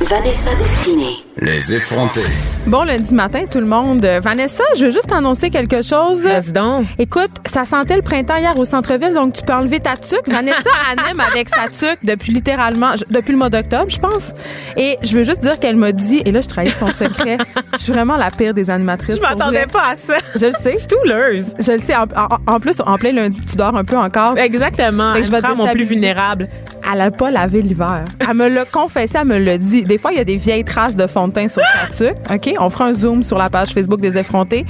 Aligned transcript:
Vanessa 0.00 0.54
Destinée. 0.58 1.16
Les 1.38 1.72
effrontés. 1.74 2.20
Bon 2.66 2.82
lundi 2.84 3.14
matin, 3.14 3.44
tout 3.50 3.60
le 3.60 3.66
monde. 3.66 4.04
Euh, 4.04 4.20
Vanessa, 4.20 4.62
je 4.78 4.86
veux 4.86 4.90
juste 4.90 5.10
annoncer 5.12 5.48
quelque 5.50 5.82
chose. 5.82 6.22
Vas-y 6.24 6.52
donc. 6.52 6.84
Écoute, 6.98 7.30
ça 7.50 7.64
sentait 7.64 7.96
le 7.96 8.02
printemps 8.02 8.36
hier 8.36 8.58
au 8.58 8.64
centre-ville, 8.66 9.14
donc 9.14 9.32
tu 9.34 9.42
peux 9.42 9.52
enlever 9.54 9.80
ta 9.80 9.96
tuque. 9.96 10.26
Vanessa 10.28 10.58
anime 10.90 11.20
avec 11.20 11.48
sa 11.48 11.68
tuque 11.68 12.04
depuis 12.04 12.32
littéralement, 12.32 12.90
depuis 13.10 13.32
le 13.32 13.38
mois 13.38 13.48
d'octobre, 13.50 13.86
je 13.88 13.98
pense. 13.98 14.32
Et 14.76 14.96
je 15.02 15.16
veux 15.16 15.24
juste 15.24 15.40
dire 15.40 15.58
qu'elle 15.58 15.76
m'a 15.76 15.92
dit, 15.92 16.22
et 16.26 16.32
là, 16.32 16.40
je 16.42 16.48
trahis 16.48 16.70
son 16.70 16.88
secret, 16.88 17.38
je 17.72 17.78
suis 17.78 17.92
vraiment 17.92 18.16
la 18.16 18.30
pire 18.30 18.52
des 18.54 18.68
animatrices. 18.70 19.16
Je 19.16 19.20
m'attendais 19.20 19.66
pas 19.66 19.90
à 19.92 19.94
ça. 19.94 20.16
Je 20.34 20.46
le 20.46 20.52
sais. 20.52 20.74
C'est 20.76 20.88
tout 20.88 21.06
leurs. 21.06 21.32
Je 21.58 21.72
le 21.72 21.78
sais. 21.78 21.96
En, 21.96 22.02
en- 22.16 22.54
en 22.54 22.60
plus, 22.60 22.80
en 22.84 22.96
plein 22.98 23.12
lundi, 23.12 23.40
tu 23.48 23.56
dors 23.56 23.74
un 23.76 23.84
peu 23.84 23.96
encore. 23.96 24.36
Exactement. 24.38 25.14
Fait 25.14 25.20
que 25.22 25.26
je 25.26 25.32
vais 25.32 25.40
te 25.42 25.54
mon 25.56 25.66
plus 25.68 25.84
vulnérable. 25.84 26.48
Elle 26.92 27.00
a 27.00 27.10
pas 27.10 27.30
lavé 27.32 27.62
l'hiver. 27.62 28.04
Elle 28.20 28.34
me 28.36 28.48
l'a 28.48 28.64
confessé, 28.64 29.14
elle 29.20 29.26
me 29.26 29.38
l'a 29.38 29.58
dit. 29.58 29.84
Des 29.86 29.98
fois, 29.98 30.12
il 30.12 30.18
y 30.18 30.20
a 30.20 30.24
des 30.24 30.36
vieilles 30.36 30.64
traces 30.64 30.94
de 30.96 31.06
fond 31.06 31.28
de 31.28 31.32
teint 31.32 31.48
sur 31.48 31.62
sa 31.62 32.06
tuque. 32.08 32.16
OK? 32.30 32.54
On 32.58 32.70
fera 32.70 32.86
un 32.86 32.94
zoom 32.94 33.22
sur 33.22 33.38
la 33.38 33.48
page 33.48 33.70
Facebook 33.70 34.00
des 34.00 34.16
effrontés. 34.18 34.64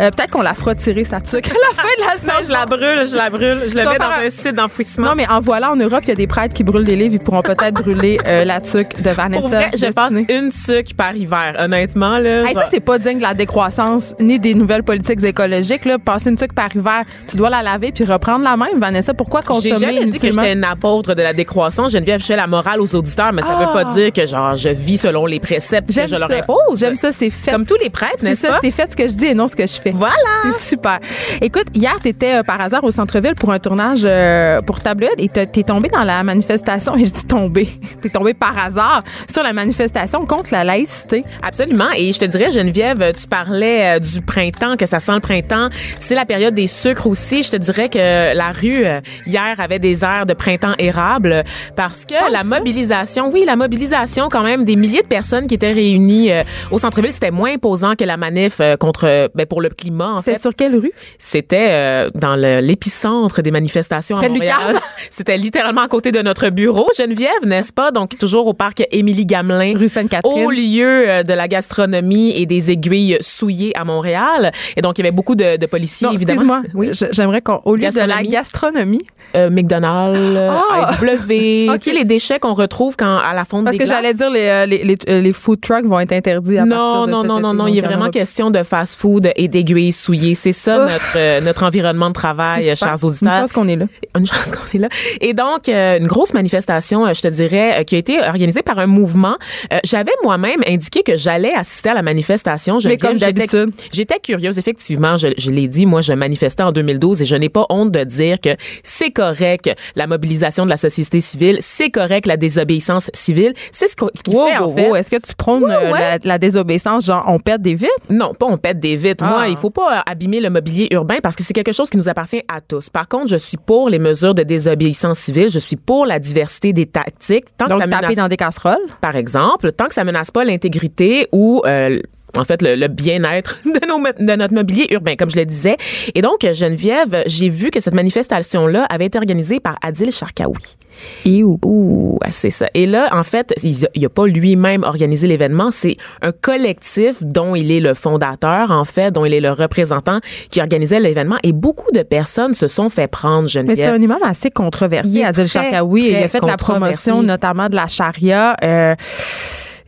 Euh, 0.00 0.10
Peut-être 0.10 0.30
qu'on 0.30 0.42
la 0.42 0.54
fera 0.54 0.74
tirer 0.74 1.04
sa 1.04 1.20
tuque 1.20 1.46
à 1.48 1.50
la 1.50 1.76
fin 1.82 1.88
de 1.98 2.00
la 2.02 2.10
Non, 2.32 2.38
saison. 2.40 2.48
je 2.48 2.52
la 2.52 2.66
brûle, 2.66 3.08
je 3.10 3.16
la 3.16 3.30
brûle. 3.30 3.62
Je 3.68 3.74
le 3.78 3.88
mets 3.90 3.98
dans 3.98 4.24
un- 4.26 4.30
site 4.30 4.54
d'enfouissement. 4.54 5.08
Non, 5.08 5.12
mais 5.16 5.26
en 5.28 5.40
voilà, 5.40 5.72
en 5.72 5.76
Europe, 5.76 6.00
il 6.04 6.08
y 6.08 6.12
a 6.12 6.14
des 6.16 6.26
prêtres 6.26 6.54
qui 6.54 6.64
brûlent 6.64 6.84
des 6.84 6.96
livres. 6.96 7.14
Ils 7.14 7.18
pourront 7.24 7.42
peut-être 7.42 7.82
brûler 7.82 8.18
euh, 8.26 8.44
la 8.44 8.60
tuque 8.60 9.00
de 9.02 9.10
Vanessa. 9.10 9.40
Pour 9.40 9.48
vrai, 9.48 9.70
je 9.76 9.86
passe 9.86 10.12
une 10.28 10.50
sucre 10.50 10.92
par 10.96 11.14
hiver, 11.16 11.54
honnêtement. 11.58 12.18
Là, 12.18 12.44
Hey, 12.46 12.54
ça, 12.54 12.64
c'est 12.70 12.80
pas 12.84 12.98
digne 12.98 13.18
de 13.18 13.22
la 13.22 13.34
décroissance 13.34 14.14
ni 14.20 14.38
des 14.38 14.54
nouvelles 14.54 14.82
politiques 14.82 15.22
écologiques. 15.24 15.84
Là. 15.84 15.98
Passer 15.98 16.30
une 16.30 16.36
tuque 16.36 16.52
par 16.54 16.74
hiver, 16.74 17.02
tu 17.28 17.36
dois 17.36 17.50
la 17.50 17.62
laver 17.62 17.92
puis 17.92 18.04
reprendre 18.04 18.44
la 18.44 18.56
même. 18.56 18.78
Vanessa, 18.78 19.14
pourquoi 19.14 19.40
J'ai 19.40 19.46
consommer 19.46 19.78
jamais 19.78 20.06
dit 20.06 20.18
que 20.18 20.26
j'étais 20.30 20.52
une 20.52 20.64
apôtre 20.64 21.14
de 21.14 21.22
la 21.22 21.32
décroissance. 21.32 21.92
Geneviève, 21.92 22.20
je 22.20 22.26
fais 22.26 22.36
la 22.36 22.46
morale 22.46 22.80
aux 22.80 22.94
auditeurs, 22.94 23.32
mais 23.32 23.42
ça 23.42 23.56
veut 23.58 23.72
pas 23.72 23.84
dire 23.92 24.10
que 24.12 24.24
genre 24.26 24.54
je 24.60 24.68
vis 24.68 24.98
selon 24.98 25.26
les 25.26 25.40
préceptes 25.40 25.88
que 25.94 26.06
je 26.06 26.16
leur 26.16 26.28
ça. 26.28 26.36
impose. 26.36 26.78
J'aime 26.78 26.96
ça, 26.96 27.12
c'est 27.12 27.30
fait. 27.30 27.50
Comme 27.52 27.66
tous 27.66 27.76
les 27.82 27.90
prêtres, 27.90 28.16
C'est 28.20 28.26
n'est-ce 28.28 28.46
pas? 28.46 28.58
c'est 28.62 28.70
fait 28.70 28.90
ce 28.90 28.96
que 28.96 29.08
je 29.08 29.12
dis 29.14 29.26
et 29.26 29.34
non 29.34 29.48
ce 29.48 29.56
que 29.56 29.66
je 29.66 29.74
fais. 29.80 29.92
Voilà. 29.92 30.14
C'est 30.44 30.70
super. 30.70 30.98
Écoute, 31.40 31.66
hier, 31.74 31.96
tu 32.02 32.08
étais 32.08 32.42
par 32.44 32.60
hasard 32.60 32.84
au 32.84 32.90
centre-ville 32.90 33.34
pour 33.34 33.50
un 33.52 33.58
tournage 33.58 34.00
euh, 34.04 34.60
pour 34.60 34.80
Tabloïd 34.80 35.14
et 35.18 35.28
t'es 35.28 35.62
tombé 35.62 35.88
dans 35.88 36.04
la 36.04 36.22
manifestation, 36.22 36.96
et 36.96 37.04
je 37.04 37.10
dis 37.12 37.24
tombé, 37.26 37.68
t'es 38.02 38.08
tombé 38.10 38.34
par 38.34 38.56
hasard 38.58 39.02
sur 39.32 39.42
la 39.42 39.52
manifestation 39.52 40.26
contre 40.26 40.50
la 40.52 40.64
laïcité. 40.64 41.22
Absolument. 41.42 41.88
Et 41.96 42.12
je 42.12 42.18
te 42.18 42.24
dirais, 42.24 42.50
Geneviève, 42.50 43.12
tu 43.18 43.26
parlais 43.26 43.96
euh, 43.96 43.98
du 43.98 44.20
printemps, 44.20 44.76
que 44.76 44.86
ça 44.86 45.00
sent 45.00 45.14
le 45.14 45.20
printemps. 45.20 45.68
C'est 45.98 46.14
la 46.14 46.24
période 46.24 46.54
des 46.54 46.66
sucres 46.66 47.06
aussi. 47.06 47.42
Je 47.42 47.50
te 47.52 47.56
dirais 47.56 47.88
que 47.88 48.34
la 48.34 48.50
rue, 48.52 48.84
euh, 48.84 49.00
hier, 49.26 49.54
avait 49.58 49.78
des 49.78 50.04
airs 50.04 50.26
de 50.26 50.34
printemps 50.34 50.74
érable 50.78 51.44
parce 51.76 52.04
que 52.04 52.32
la 52.32 52.44
mobilisation, 52.44 53.30
oui, 53.32 53.44
la 53.46 53.56
mobilisation 53.56 54.28
quand 54.30 54.42
même 54.42 54.49
des 54.58 54.76
milliers 54.76 55.02
de 55.02 55.06
personnes 55.06 55.46
qui 55.46 55.54
étaient 55.54 55.72
réunies 55.72 56.30
euh, 56.32 56.42
au 56.70 56.78
centre-ville, 56.78 57.12
c'était 57.12 57.30
moins 57.30 57.54
imposant 57.54 57.94
que 57.96 58.04
la 58.04 58.16
manif 58.16 58.58
euh, 58.60 58.76
contre, 58.76 59.06
euh, 59.06 59.28
ben, 59.34 59.46
pour 59.46 59.60
le 59.60 59.68
climat, 59.68 60.16
C'était 60.24 60.38
sur 60.38 60.54
quelle 60.54 60.76
rue? 60.76 60.92
C'était 61.18 62.08
dans 62.14 62.36
l'épicentre 62.36 63.42
des 63.42 63.50
manifestations 63.50 64.16
à 64.16 64.20
Près 64.20 64.28
Montréal. 64.28 64.76
C'était 65.10 65.36
littéralement 65.36 65.82
à 65.82 65.88
côté 65.88 66.12
de 66.12 66.20
notre 66.22 66.48
bureau, 66.50 66.86
Geneviève, 66.96 67.44
n'est-ce 67.46 67.72
pas? 67.72 67.90
Donc, 67.90 68.16
toujours 68.18 68.46
au 68.46 68.52
parc 68.54 68.82
Émilie 68.90 69.26
Gamelin. 69.26 69.74
Rue 69.76 69.88
Sainte-Catherine. 69.88 70.44
Au 70.44 70.50
lieu 70.50 71.22
de 71.24 71.32
la 71.32 71.48
gastronomie 71.48 72.32
et 72.36 72.46
des 72.46 72.70
aiguilles 72.70 73.18
souillées 73.20 73.76
à 73.76 73.84
Montréal. 73.84 74.52
Et 74.76 74.82
donc, 74.82 74.98
il 74.98 75.02
y 75.04 75.06
avait 75.06 75.14
beaucoup 75.14 75.34
de, 75.34 75.56
de 75.56 75.66
policiers, 75.66 76.08
Non, 76.08 76.14
évidemment. 76.14 76.60
excuse-moi. 76.62 76.92
Je- 76.92 77.06
J'aimerais 77.12 77.40
qu'au 77.40 77.76
lieu 77.76 77.88
de 77.88 77.98
la 78.06 78.22
Gastronomie. 78.22 79.02
Euh, 79.36 79.48
McDonald's, 79.48 80.18
euh, 80.20 80.50
Ah! 80.50 80.90
AEW, 81.00 81.70
Ok. 81.70 81.80
tu 81.80 81.90
sais, 81.90 81.96
les 81.96 82.04
déchets 82.04 82.40
qu'on 82.40 82.52
retrouve 82.54 82.96
quand 82.96 83.16
à 83.18 83.32
la 83.32 83.44
fonte 83.44 83.62
parce 83.64 83.76
des 83.76 83.84
que 83.84 83.88
j'allais 83.88 84.12
dire 84.12 84.28
les, 84.28 84.39
euh, 84.48 84.66
les, 84.66 84.84
les, 84.84 84.96
euh, 85.08 85.20
les 85.20 85.32
food 85.32 85.60
trucks 85.60 85.84
vont 85.84 85.98
être 86.00 86.12
interdits 86.12 86.58
à 86.58 86.64
Non, 86.64 86.76
partir 86.76 87.06
de 87.06 87.10
non, 87.10 87.24
non, 87.24 87.40
non, 87.40 87.54
non. 87.54 87.66
Il 87.66 87.78
est 87.78 87.84
en 87.84 87.88
vraiment 87.88 88.10
question 88.10 88.50
de 88.50 88.62
fast-food 88.62 89.30
et 89.36 89.48
d'aiguilles 89.48 89.92
souillées. 89.92 90.34
C'est 90.34 90.52
ça 90.52 90.84
Ouf. 90.84 90.90
notre 90.92 91.12
euh, 91.16 91.40
notre 91.40 91.62
environnement 91.64 92.08
de 92.08 92.14
travail, 92.14 92.74
chers 92.76 93.04
auditeurs. 93.04 93.32
Une 93.32 93.40
chance 93.40 93.52
qu'on 93.52 93.68
est 93.68 93.76
là. 93.76 93.86
Une 94.18 94.26
chance 94.26 94.52
qu'on 94.52 94.76
est 94.78 94.80
là. 94.80 94.88
Et 95.20 95.32
donc, 95.34 95.68
euh, 95.68 95.98
une 95.98 96.06
grosse 96.06 96.32
manifestation, 96.34 97.06
euh, 97.06 97.12
je 97.14 97.22
te 97.22 97.28
dirais, 97.28 97.80
euh, 97.80 97.84
qui 97.84 97.94
a 97.96 97.98
été 97.98 98.20
organisée 98.20 98.62
par 98.62 98.78
un 98.78 98.86
mouvement. 98.86 99.36
J'avais 99.84 100.12
moi-même 100.24 100.60
indiqué 100.66 101.02
que 101.02 101.16
j'allais 101.16 101.52
assister 101.54 101.90
à 101.90 101.94
la 101.94 102.02
manifestation. 102.02 102.78
Mais 102.84 102.96
comme 102.96 103.16
d'habitude. 103.18 103.70
J'étais 103.92 104.18
curieuse, 104.18 104.58
effectivement. 104.58 105.16
Je, 105.16 105.28
je 105.38 105.50
l'ai 105.50 105.68
dit, 105.68 105.86
moi, 105.86 106.00
je 106.00 106.12
manifestais 106.12 106.62
en 106.62 106.72
2012 106.72 107.22
et 107.22 107.24
je 107.24 107.36
n'ai 107.36 107.48
pas 107.48 107.66
honte 107.70 107.90
de 107.90 108.04
dire 108.04 108.40
que 108.40 108.50
c'est 108.82 109.10
correct 109.10 109.70
la 109.96 110.06
mobilisation 110.06 110.64
de 110.64 110.70
la 110.70 110.76
société 110.76 111.20
civile, 111.20 111.58
c'est 111.60 111.90
correct 111.90 112.26
la 112.26 112.36
désobéissance 112.36 113.10
civile. 113.14 113.52
C'est 113.72 113.88
ce 113.88 113.96
qu'on- 113.96 114.10
qui 114.30 114.36
Wow, 114.36 114.46
fait, 114.46 114.56
en 114.58 114.66
wow, 114.66 114.74
fait. 114.74 114.88
wow. 114.90 114.96
Est-ce 114.96 115.10
que 115.10 115.16
tu 115.16 115.34
prônes 115.34 115.64
Ouais, 115.64 115.74
euh. 115.74 115.90
La, 115.90 116.18
la 116.22 116.38
désobéissance, 116.38 117.04
genre 117.04 117.24
on 117.26 117.38
pète 117.38 117.62
des 117.62 117.74
vitres? 117.74 117.92
Non, 118.08 118.32
pas 118.34 118.46
on 118.46 118.56
pète 118.56 118.78
des 118.80 118.96
vitres. 118.96 119.24
Ah. 119.26 119.30
Moi, 119.30 119.48
il 119.48 119.56
faut 119.56 119.70
pas 119.70 119.98
euh, 119.98 120.00
abîmer 120.10 120.40
le 120.40 120.50
mobilier 120.50 120.88
urbain 120.92 121.16
parce 121.22 121.36
que 121.36 121.42
c'est 121.42 121.52
quelque 121.52 121.72
chose 121.72 121.90
qui 121.90 121.96
nous 121.96 122.08
appartient 122.08 122.42
à 122.48 122.60
tous. 122.60 122.88
Par 122.90 123.08
contre, 123.08 123.28
je 123.28 123.36
suis 123.36 123.56
pour 123.58 123.88
les 123.90 123.98
mesures 123.98 124.34
de 124.34 124.42
désobéissance 124.42 125.18
civile. 125.18 125.48
Je 125.50 125.58
suis 125.58 125.76
pour 125.76 126.06
la 126.06 126.18
diversité 126.18 126.72
des 126.72 126.86
tactiques. 126.86 127.46
Tant 127.56 127.66
Donc 127.66 127.78
que 127.78 127.84
ça 127.84 127.88
taper 127.90 128.06
menace, 128.06 128.16
dans 128.16 128.28
des 128.28 128.36
casseroles? 128.36 128.76
par 129.00 129.16
exemple, 129.16 129.72
tant 129.72 129.86
que 129.86 129.94
ça 129.94 130.04
menace 130.04 130.30
pas 130.30 130.44
l'intégrité 130.44 131.26
ou 131.32 131.62
euh, 131.66 131.98
en 132.36 132.44
fait, 132.44 132.62
le, 132.62 132.74
le 132.76 132.88
bien-être 132.88 133.58
de, 133.64 133.86
nos, 133.86 133.98
mo- 133.98 134.08
de 134.18 134.36
notre 134.36 134.54
mobilier 134.54 134.86
urbain, 134.90 135.14
comme 135.16 135.30
je 135.30 135.38
le 135.38 135.44
disais. 135.46 135.76
Et 136.14 136.22
donc, 136.22 136.46
Geneviève, 136.52 137.22
j'ai 137.26 137.48
vu 137.48 137.70
que 137.70 137.80
cette 137.80 137.94
manifestation-là 137.94 138.84
avait 138.90 139.06
été 139.06 139.18
organisée 139.18 139.60
par 139.60 139.76
Adil 139.82 140.10
Sharkawi. 140.12 140.76
Et 141.24 141.42
où? 141.44 141.58
Ouh, 141.64 142.18
c'est 142.30 142.50
ça. 142.50 142.66
Et 142.74 142.84
là, 142.86 143.08
en 143.12 143.22
fait, 143.22 143.54
il 143.62 143.88
n'a 144.02 144.08
pas 144.08 144.26
lui-même 144.26 144.82
organisé 144.82 145.26
l'événement. 145.28 145.70
C'est 145.70 145.96
un 146.20 146.32
collectif 146.32 147.22
dont 147.22 147.54
il 147.54 147.72
est 147.72 147.80
le 147.80 147.94
fondateur, 147.94 148.70
en 148.70 148.84
fait, 148.84 149.10
dont 149.10 149.24
il 149.24 149.32
est 149.32 149.40
le 149.40 149.52
représentant 149.52 150.20
qui 150.50 150.60
organisait 150.60 151.00
l'événement. 151.00 151.36
Et 151.42 151.52
beaucoup 151.52 151.90
de 151.92 152.02
personnes 152.02 152.54
se 152.54 152.68
sont 152.68 152.90
fait 152.90 153.06
prendre, 153.08 153.44
Mais 153.44 153.48
c'est 153.48 153.60
Geneviève. 153.60 153.94
un 153.94 154.00
imam 154.02 154.18
assez 154.22 154.50
controversé, 154.50 155.22
Adil 155.24 155.46
Sharkawi. 155.48 156.08
Il 156.10 156.16
a 156.16 156.28
fait 156.28 156.44
la 156.44 156.56
promotion 156.56 157.22
notamment 157.22 157.68
de 157.68 157.76
la 157.76 157.86
charia. 157.86 158.56
Euh, 158.62 158.94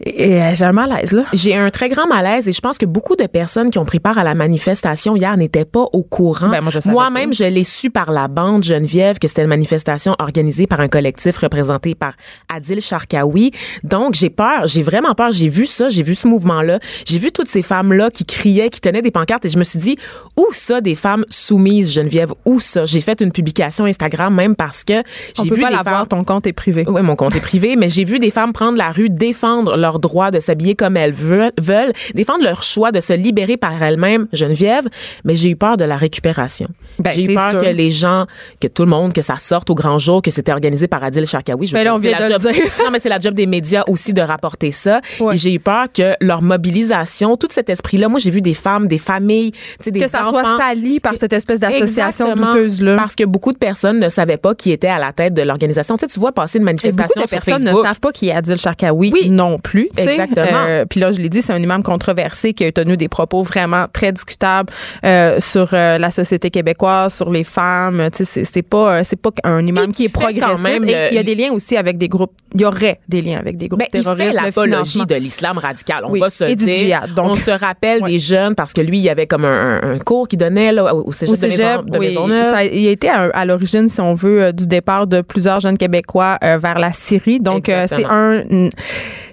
et, 0.05 0.43
euh, 0.43 0.55
j'ai 0.55 0.65
un 0.65 0.73
malaise, 0.73 1.13
là. 1.13 1.25
J'ai 1.33 1.55
un 1.55 1.71
très 1.71 1.89
grand 1.89 2.07
malaise 2.07 2.49
et 2.49 2.53
je 2.53 2.61
pense 2.61 2.77
que 2.77 2.87
beaucoup 2.87 3.15
de 3.15 3.27
personnes 3.27 3.71
qui 3.71 3.79
ont 3.79 3.85
pris 3.85 4.01
part 4.01 4.19
à 4.19 4.25
la 4.25 4.35
manifestation 4.35 5.15
hier 5.17 5.37
n'étaient 5.37 5.65
pas 5.65 5.87
au 5.93 6.03
courant. 6.03 6.49
Ben, 6.49 6.61
moi, 6.61 6.73
Moi-même, 6.87 7.31
pas. 7.31 7.37
je 7.37 7.45
l'ai 7.45 7.63
su 7.63 7.91
par 7.91 8.11
la 8.11 8.27
bande 8.29 8.65
Geneviève 8.65 9.19
que 9.19 9.29
c'était 9.29 9.43
une 9.43 9.49
manifestation 9.49 10.17
organisée 10.19 10.67
par 10.67 10.81
un 10.81 10.89
collectif 10.89 11.37
représenté 11.37 11.95
par 11.95 12.15
Adil 12.53 12.81
Sharkawi. 12.81 13.53
Donc, 13.85 14.15
j'ai 14.15 14.31
peur, 14.31 14.67
j'ai 14.67 14.83
vraiment 14.83 15.15
peur. 15.15 15.31
J'ai 15.31 15.49
vu 15.49 15.67
ça, 15.67 15.89
j'ai 15.89 16.03
vu 16.03 16.15
ce 16.15 16.27
mouvement-là. 16.27 16.81
J'ai 17.07 17.19
vu 17.19 17.31
toutes 17.31 17.49
ces 17.49 17.63
femmes-là 17.63 18.11
qui 18.11 18.25
criaient, 18.25 18.71
qui 18.71 18.81
tenaient 18.81 19.03
des 19.03 19.11
pancartes 19.13 19.45
et 19.45 19.49
je 19.49 19.59
me 19.59 19.65
suis 19.65 19.79
dit, 19.79 19.97
où 20.37 20.47
ça 20.51 20.81
des 20.81 20.95
femmes 20.97 21.25
soumises, 21.29 21.93
Geneviève? 21.93 22.33
Où 22.45 22.59
ça? 22.61 22.85
J'ai 22.85 23.01
fait 23.01 23.21
une 23.21 23.31
publication 23.33 23.85
Instagram 23.85 24.35
même 24.35 24.57
parce 24.57 24.83
que 24.85 25.01
On 25.39 25.45
j'ai 25.45 25.49
peut 25.51 25.55
vu 25.57 25.63
pas 25.63 25.69
des 25.71 25.77
l'avoir, 25.77 25.99
femmes... 26.01 26.09
ton 26.09 26.25
compte 26.25 26.47
est 26.47 26.53
privé. 26.53 26.85
Oui, 26.89 27.03
mon 27.03 27.15
compte 27.17 27.37
est 27.37 27.41
privé, 27.41 27.77
mais 27.77 27.89
j'ai 27.89 28.05
vu 28.05 28.19
des 28.19 28.31
femmes 28.31 28.53
prendre 28.53 28.77
la 28.79 28.91
rue, 28.91 29.09
défendre 29.09 29.77
leurs 29.77 29.92
leur 29.93 29.99
droit 29.99 30.31
de 30.31 30.41
s'habiller 30.41 30.75
comme 30.75 30.97
elles 30.97 31.13
veulent, 31.13 31.53
veulent, 31.61 31.93
défendre 32.15 32.45
leur 32.45 32.63
choix 32.63 32.93
de 32.93 33.01
se 33.01 33.13
libérer 33.13 33.57
par 33.57 33.83
elles-mêmes, 33.83 34.27
Geneviève, 34.33 34.89
mais 35.25 35.35
j'ai 35.35 35.51
eu 35.51 35.57
peur 35.57 35.77
de 35.77 35.85
la 35.85 35.97
récupération. 35.97 36.69
Ben, 36.99 37.13
j'ai 37.15 37.25
eu 37.25 37.35
peur 37.35 37.51
sûr. 37.51 37.61
que 37.61 37.67
les 37.67 37.91
gens, 37.91 38.27
que 38.61 38.69
tout 38.69 38.85
le 38.85 38.91
monde, 38.91 39.13
que 39.13 39.23
ça 39.23 39.37
sorte 39.39 39.71
au 39.71 39.75
grand 39.75 39.99
jour, 39.99 40.23
que 40.23 40.31
c'était 40.31 40.53
organisé 40.53 40.89
par 40.89 41.05
Adil 41.05 41.27
Sharkawi. 41.27 41.67
Je 41.67 41.75
Ben 41.75 41.85
là, 41.85 41.95
on 41.95 41.99
vient 41.99 42.19
la 42.19 42.29
de 42.29 42.33
le 42.33 42.39
dire. 42.39 42.65
non, 42.85 42.91
mais 42.91 42.99
c'est 42.99 43.09
la 43.09 43.19
job 43.19 43.35
des 43.35 43.47
médias 43.47 43.83
aussi 43.87 44.13
de 44.13 44.23
rapporter 44.23 44.71
ça. 44.71 45.01
Ouais. 45.21 45.35
Et 45.35 45.37
j'ai 45.37 45.55
eu 45.55 45.61
peur 45.61 45.87
que 45.93 46.15
leur 46.21 46.43
mobilisation, 46.43 47.37
tout 47.37 47.49
cet 47.51 47.69
esprit-là, 47.71 48.09
moi, 48.09 48.19
j'ai 48.19 48.31
vu 48.31 48.41
des 48.41 48.55
femmes, 48.55 48.89
des 48.89 48.99
familles, 48.99 49.53
des 49.85 50.01
que 50.01 50.09
ça 50.09 50.25
soit 50.25 50.57
sali 50.57 51.01
par 51.01 51.15
cette 51.19 51.33
espèce 51.33 51.61
d'association 51.61 52.35
douteuse-là. 52.35 52.97
Parce 52.97 53.15
que 53.15 53.25
beaucoup 53.25 53.53
de 53.53 53.59
personnes 53.59 53.99
ne 53.99 54.09
savaient 54.09 54.37
pas 54.37 54.55
qui 54.55 54.71
était 54.71 54.89
à 54.89 54.99
la 54.99 55.13
tête 55.13 55.35
de 55.35 55.43
l'organisation. 55.43 55.97
Tu 55.97 56.01
sais, 56.01 56.07
tu 56.07 56.21
vois 56.21 56.33
passer 56.33 56.59
une 56.59 56.69
Et 56.69 56.73
beaucoup 56.73 56.83
manifestation 56.83 57.23
de 57.23 57.29
sur 57.29 57.37
personnes 57.41 57.63
Facebook. 57.63 57.83
ne 57.83 57.89
savent 57.89 58.01
pas 58.01 58.13
qui 58.13 58.29
est 58.29 58.33
Adil 58.33 58.57
Sharkawi 58.57 59.11
Oui. 59.13 59.31
non 59.31 59.59
plus. 59.59 59.72
Exactement. 59.97 60.47
Euh, 60.69 60.85
Puis 60.89 61.01
là, 61.01 61.13
je 61.13 61.19
l'ai 61.21 61.29
dit, 61.29 61.43
c'est 61.43 61.53
un 61.53 61.63
imam 61.63 61.83
controversé 61.83 62.53
qui 62.55 62.65
a 62.65 62.73
tenu 62.73 62.97
des 62.97 63.09
propos 63.09 63.43
vraiment 63.43 63.87
très 63.93 64.13
discutables 64.13 64.73
euh, 65.05 65.39
sur 65.41 65.69
euh, 65.73 65.99
la 65.99 66.11
société 66.11 66.51
québécoise, 66.51 67.15
sur 67.15 67.31
les 67.31 67.45
femmes. 67.45 68.09
C'est- 68.13 68.63
pas, 68.63 68.99
euh, 68.99 69.01
c'est 69.05 69.17
pas 69.21 69.31
un 69.45 69.67
imam 69.67 69.91
qui 69.93 70.05
est 70.05 70.07
qui 70.07 70.13
quand 70.13 70.21
progressiste. 70.21 70.89
Et 70.91 71.09
il 71.11 71.15
y 71.15 71.19
a 71.19 71.23
des 71.23 71.35
liens 71.35 71.51
aussi 71.53 71.77
avec 71.77 71.99
des 71.99 72.09
groupes. 72.09 72.33
Il 72.55 72.61
y 72.61 72.65
aurait 72.65 73.01
des 73.09 73.23
liens 73.23 73.39
avec 73.39 73.57
des 73.57 73.69
groupes 73.69 73.81
Ben, 73.81 73.87
il 73.93 74.03
terroristes. 74.03 74.33
fait 74.39 74.45
l'apologie 74.45 75.07
de 75.07 75.15
l'islam 75.17 75.59
radical. 75.59 76.05
On 76.07 76.11
Oui, 76.13 76.21
va 76.21 76.31
se 76.31 76.45
et 76.45 76.55
du 76.55 76.65
dire. 76.65 76.75
djihad, 76.75 77.15
donc. 77.15 77.27
on 77.31 77.37
se 77.37 77.51
rappelle 77.51 78.03
Ouais. 78.03 78.11
des 78.13 78.19
jeunes 78.19 78.55
parce 78.55 78.73
que 78.73 78.81
lui, 78.81 78.99
il 78.99 79.03
y 79.05 79.09
avait 79.11 79.27
comme 79.27 79.45
un, 79.45 79.81
un- 79.83 79.93
un 79.95 79.99
cours 79.99 80.29
qu'il 80.29 80.39
donnait 80.39 80.73
là, 80.73 80.95
au 80.95 81.11
cégep, 81.13 81.33
Au 81.33 81.35
cégep, 81.37 81.57
de, 81.59 81.63
Maison, 81.63 81.83
de 81.83 81.99
oui, 81.99 82.07
Maisonneuve. 82.09 82.51
ça 82.51 82.65
il 82.65 82.87
a 82.87 82.91
été 82.91 83.09
à, 83.09 83.23
à 83.35 83.45
l'origine, 83.45 83.89
si 83.89 84.01
on 84.01 84.15
veut, 84.15 84.43
euh, 84.43 84.53
du 84.53 84.67
départ 84.67 85.07
de 85.07 85.21
plusieurs 85.23 85.61
jeunes 85.61 85.79
Québécois 85.79 86.39
euh, 86.45 86.59
vers 86.59 86.79
la 86.79 86.93
Syrie. 86.93 87.39
Donc, 87.41 87.65
c'est 87.67 88.05
un, 88.05 88.43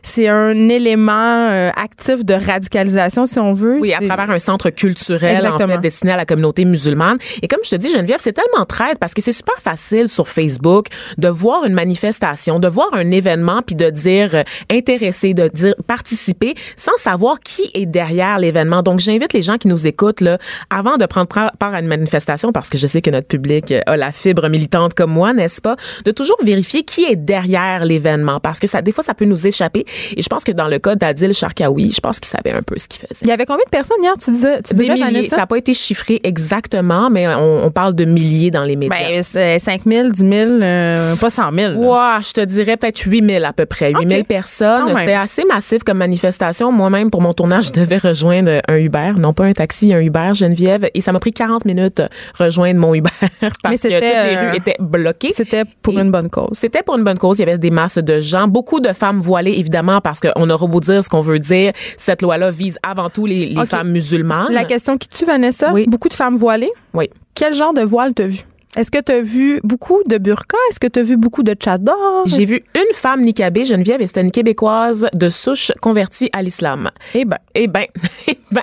c'est 0.04 0.28
un 0.28 0.70
élément 0.70 1.50
euh, 1.50 1.70
actif 1.76 2.26
de 2.26 2.34
radicalisation, 2.34 3.26
si 3.26 3.40
on 3.40 3.54
veut. 3.54 3.80
Oui, 3.80 3.94
à 3.94 4.00
travers 4.00 4.30
un 4.30 4.40
centre 4.40 4.70
culturel 4.70 5.36
en 5.36 5.40
Exactement. 5.40 5.74
fait 5.76 5.82
destiné 5.82 6.12
à 6.14 6.18
la 6.18 6.26
communauté 6.26 6.66
musulmane. 6.66 7.18
Et 7.42 7.48
comme 7.48 7.60
je 7.64 7.72
te 7.72 7.76
dis, 7.76 7.92
Geneviève, 7.92 8.20
c'est 8.20 8.34
tellement 8.34 8.66
traite 8.66 9.00
parce 9.00 9.14
que 9.14 9.22
c'est 9.22 9.32
super 9.32 9.58
facile 9.62 10.08
sur 10.08 10.28
Facebook 10.28 10.88
de 11.18 11.28
voir 11.28 11.66
une 11.66 11.74
manifestation, 11.74 12.60
de 12.60 12.68
voir 12.68 12.88
un 12.94 13.12
événement 13.12 13.62
puis 13.66 13.76
de 13.76 13.90
dire 13.90 14.36
euh, 14.36 14.44
intéressé, 14.70 15.34
de 15.34 15.48
dire 15.48 15.76
participer 15.88 16.56
sans 16.76 16.98
savoir 16.98 17.40
qui 17.40 17.70
est 17.74 17.86
derrière 17.86 18.40
l'événement. 18.40 18.82
Donc 18.82 19.00
j'invite 19.00 19.34
les 19.34 19.42
gens 19.42 19.58
qui 19.58 19.68
nous 19.68 19.88
écoutent 19.88 20.22
là 20.22 20.38
avant 20.70 20.98
de 20.98 21.06
prendre 21.06 21.28
part 21.28 21.52
part 21.58 21.74
à 21.74 21.80
une 21.80 21.88
manifestation 21.88 22.52
parce 22.52 22.70
que 22.70 22.78
je 22.78 22.88
sais 22.88 23.02
que 23.02 23.10
notre 23.10 23.28
public 23.28 23.72
euh, 23.72 23.82
a 23.86 23.98
la 23.98 24.12
fibre 24.12 24.48
militante 24.50 24.94
comme 24.94 25.12
moi, 25.12 25.34
n'est-ce 25.34 25.62
pas, 25.62 25.76
de 26.06 26.12
toujours 26.12 26.38
vérifier 26.44 26.84
qui 26.84 27.04
est 27.06 27.16
derrière 27.16 27.86
l'événement 27.86 28.40
parce 28.40 28.60
que 28.60 28.68
ça 28.68 28.82
des 28.82 28.92
fois 28.92 29.04
ça 29.04 29.14
peut 29.14 29.26
nous 29.26 29.48
échapper 29.48 29.86
et 30.16 30.22
je 30.22 30.28
pense 30.30 30.44
que 30.44 30.52
dans 30.52 30.68
le 30.68 30.80
cas 30.80 30.96
d'Adil 30.96 31.34
Sharkawi, 31.34 31.92
je 31.92 32.00
pense 32.00 32.20
qu'il 32.20 32.30
savait 32.30 32.52
un 32.52 32.62
peu 32.62 32.76
ce 32.78 32.88
qu'il 32.88 33.02
faisait. 33.08 33.22
Il 33.24 33.28
y 33.28 33.32
avait 33.32 33.46
combien 33.46 33.64
de 33.66 33.70
personnes 33.70 33.98
hier, 34.02 34.14
tu 34.24 34.32
disais? 34.32 34.62
Tu 34.62 34.74
Des 34.74 34.84
dirais, 34.84 34.96
milliers. 34.96 35.06
Vanessa? 35.06 35.30
Ça 35.30 35.38
n'a 35.38 35.48
pas 35.48 35.58
été 35.58 35.74
chiffré 35.74 36.20
exactement, 36.24 37.10
mais 37.10 37.28
on, 37.28 37.66
on 37.66 37.72
parle 37.72 37.94
de 37.96 38.06
milliers 38.06 38.52
dans 38.52 38.64
les 38.64 38.76
médias. 38.76 38.96
Ben, 38.98 39.24
c'est 39.24 39.60
5 39.60 39.82
000, 39.86 40.10
10 40.10 40.20
000, 40.20 40.32
euh, 40.62 41.16
pas 41.16 41.30
100 41.30 41.52
000. 41.54 41.74
là. 41.74 41.78
Ouah, 41.78 42.20
je 42.22 42.32
te 42.34 42.42
dirais 42.42 42.78
peut-être 42.78 43.00
8000 43.06 43.44
à 43.46 43.54
peu 43.54 43.66
près. 43.66 43.92
8000 43.94 44.22
Ok. 44.22 44.28
personnes. 44.28 44.80
Quand 44.82 44.88
même. 44.88 44.98
C'était 44.98 45.14
assez 45.14 45.44
massif 45.46 45.84
comme 45.84 45.98
manifestation. 45.98 46.72
Moi-même, 46.72 47.10
pour 47.12 47.22
mon 47.22 47.34
tournage, 47.34 47.68
je 47.68 47.74
devais 47.74 47.98
rejoindre 47.98 48.62
un 48.68 48.76
Uber. 48.78 49.14
Non 49.18 49.34
pas 49.34 49.46
un 49.46 49.54
taxi, 49.54 49.94
un 49.94 50.00
Uber, 50.00 50.32
Geneviève. 50.34 50.90
Et 50.94 51.02
ça 51.02 51.12
m'a 51.12 51.20
pris 51.20 51.34
40 51.34 51.66
minutes 51.66 52.02
rejoindre 52.38 52.80
mon 52.80 52.94
Uber 52.94 53.10
parce 53.64 53.82
que 53.82 53.88
toutes 53.88 54.02
les 54.02 54.36
euh, 54.36 54.52
rues 54.52 54.58
étaient 54.58 54.76
bloquées. 54.80 55.32
C'était 55.34 55.64
pour 55.82 55.98
Et- 55.98 56.02
une 56.02 56.12
bonne 56.12 56.30
cause. 56.30 56.50
C'était 56.54 56.84
pour 56.84 56.98
une 56.98 57.04
bonne 57.04 57.18
cause. 57.18 57.40
Il 57.40 57.42
y 57.42 57.50
avait 57.50 57.58
des 57.58 57.72
masses 57.72 57.98
de 57.98 58.20
gens, 58.20 58.48
beaucoup 58.48 58.80
de 58.80 58.94
femmes 58.94 59.20
voilées, 59.20 59.54
évidemment, 59.58 59.79
parce 60.02 60.20
qu'on 60.20 60.50
aura 60.50 60.68
beau 60.68 60.80
dire 60.80 61.04
ce 61.04 61.10
qu'on 61.10 61.22
veut 61.22 61.40
dire. 61.40 61.74
Cette 61.98 62.22
loi-là 62.22 62.52
vise 62.52 62.78
avant 62.84 63.10
tout 63.10 63.26
les, 63.26 63.54
femmes 63.66 63.92
musulmanes. 63.92 64.52
La 64.52 64.64
question 64.66 64.98
qui 64.98 65.08
tue, 65.08 65.26
Vanessa, 65.26 65.72
Oui. 65.74 65.86
beaucoup 65.88 66.10
de 66.10 66.14
femmes 66.14 66.38
voilées. 66.38 66.72
Oui. 66.94 67.10
Quel 67.36 67.54
genre 67.54 67.74
de 67.74 67.82
voile 67.82 68.14
t'as 68.14 68.28
vu? 68.28 68.40
Est-ce 68.78 68.92
que 68.92 69.00
t'as 69.02 69.20
vu 69.22 69.60
beaucoup 69.64 70.00
de 70.08 70.20
burqa? 70.20 70.56
Est-ce 70.70 70.80
que 70.80 70.86
t'as 70.86 71.02
vu 71.02 71.18
beaucoup 71.18 71.42
de 71.42 71.54
tchador? 71.54 71.96
J'ai 72.28 72.46
vu 72.46 72.64
une 72.76 72.94
femme 72.96 73.22
niqabée, 73.22 73.64
Geneviève, 73.64 74.00
et 74.00 74.06
c'était 74.06 74.22
une 74.22 74.32
Québécoise 74.32 75.08
de 75.16 75.30
souche 75.30 75.72
convertie 75.82 76.30
à 76.34 76.44
l'islam. 76.44 76.92
Eh 77.16 77.26
ben, 77.26 77.38
Eh 77.56 77.68
ben, 77.68 77.86
eh 78.28 78.38
ben, 78.52 78.62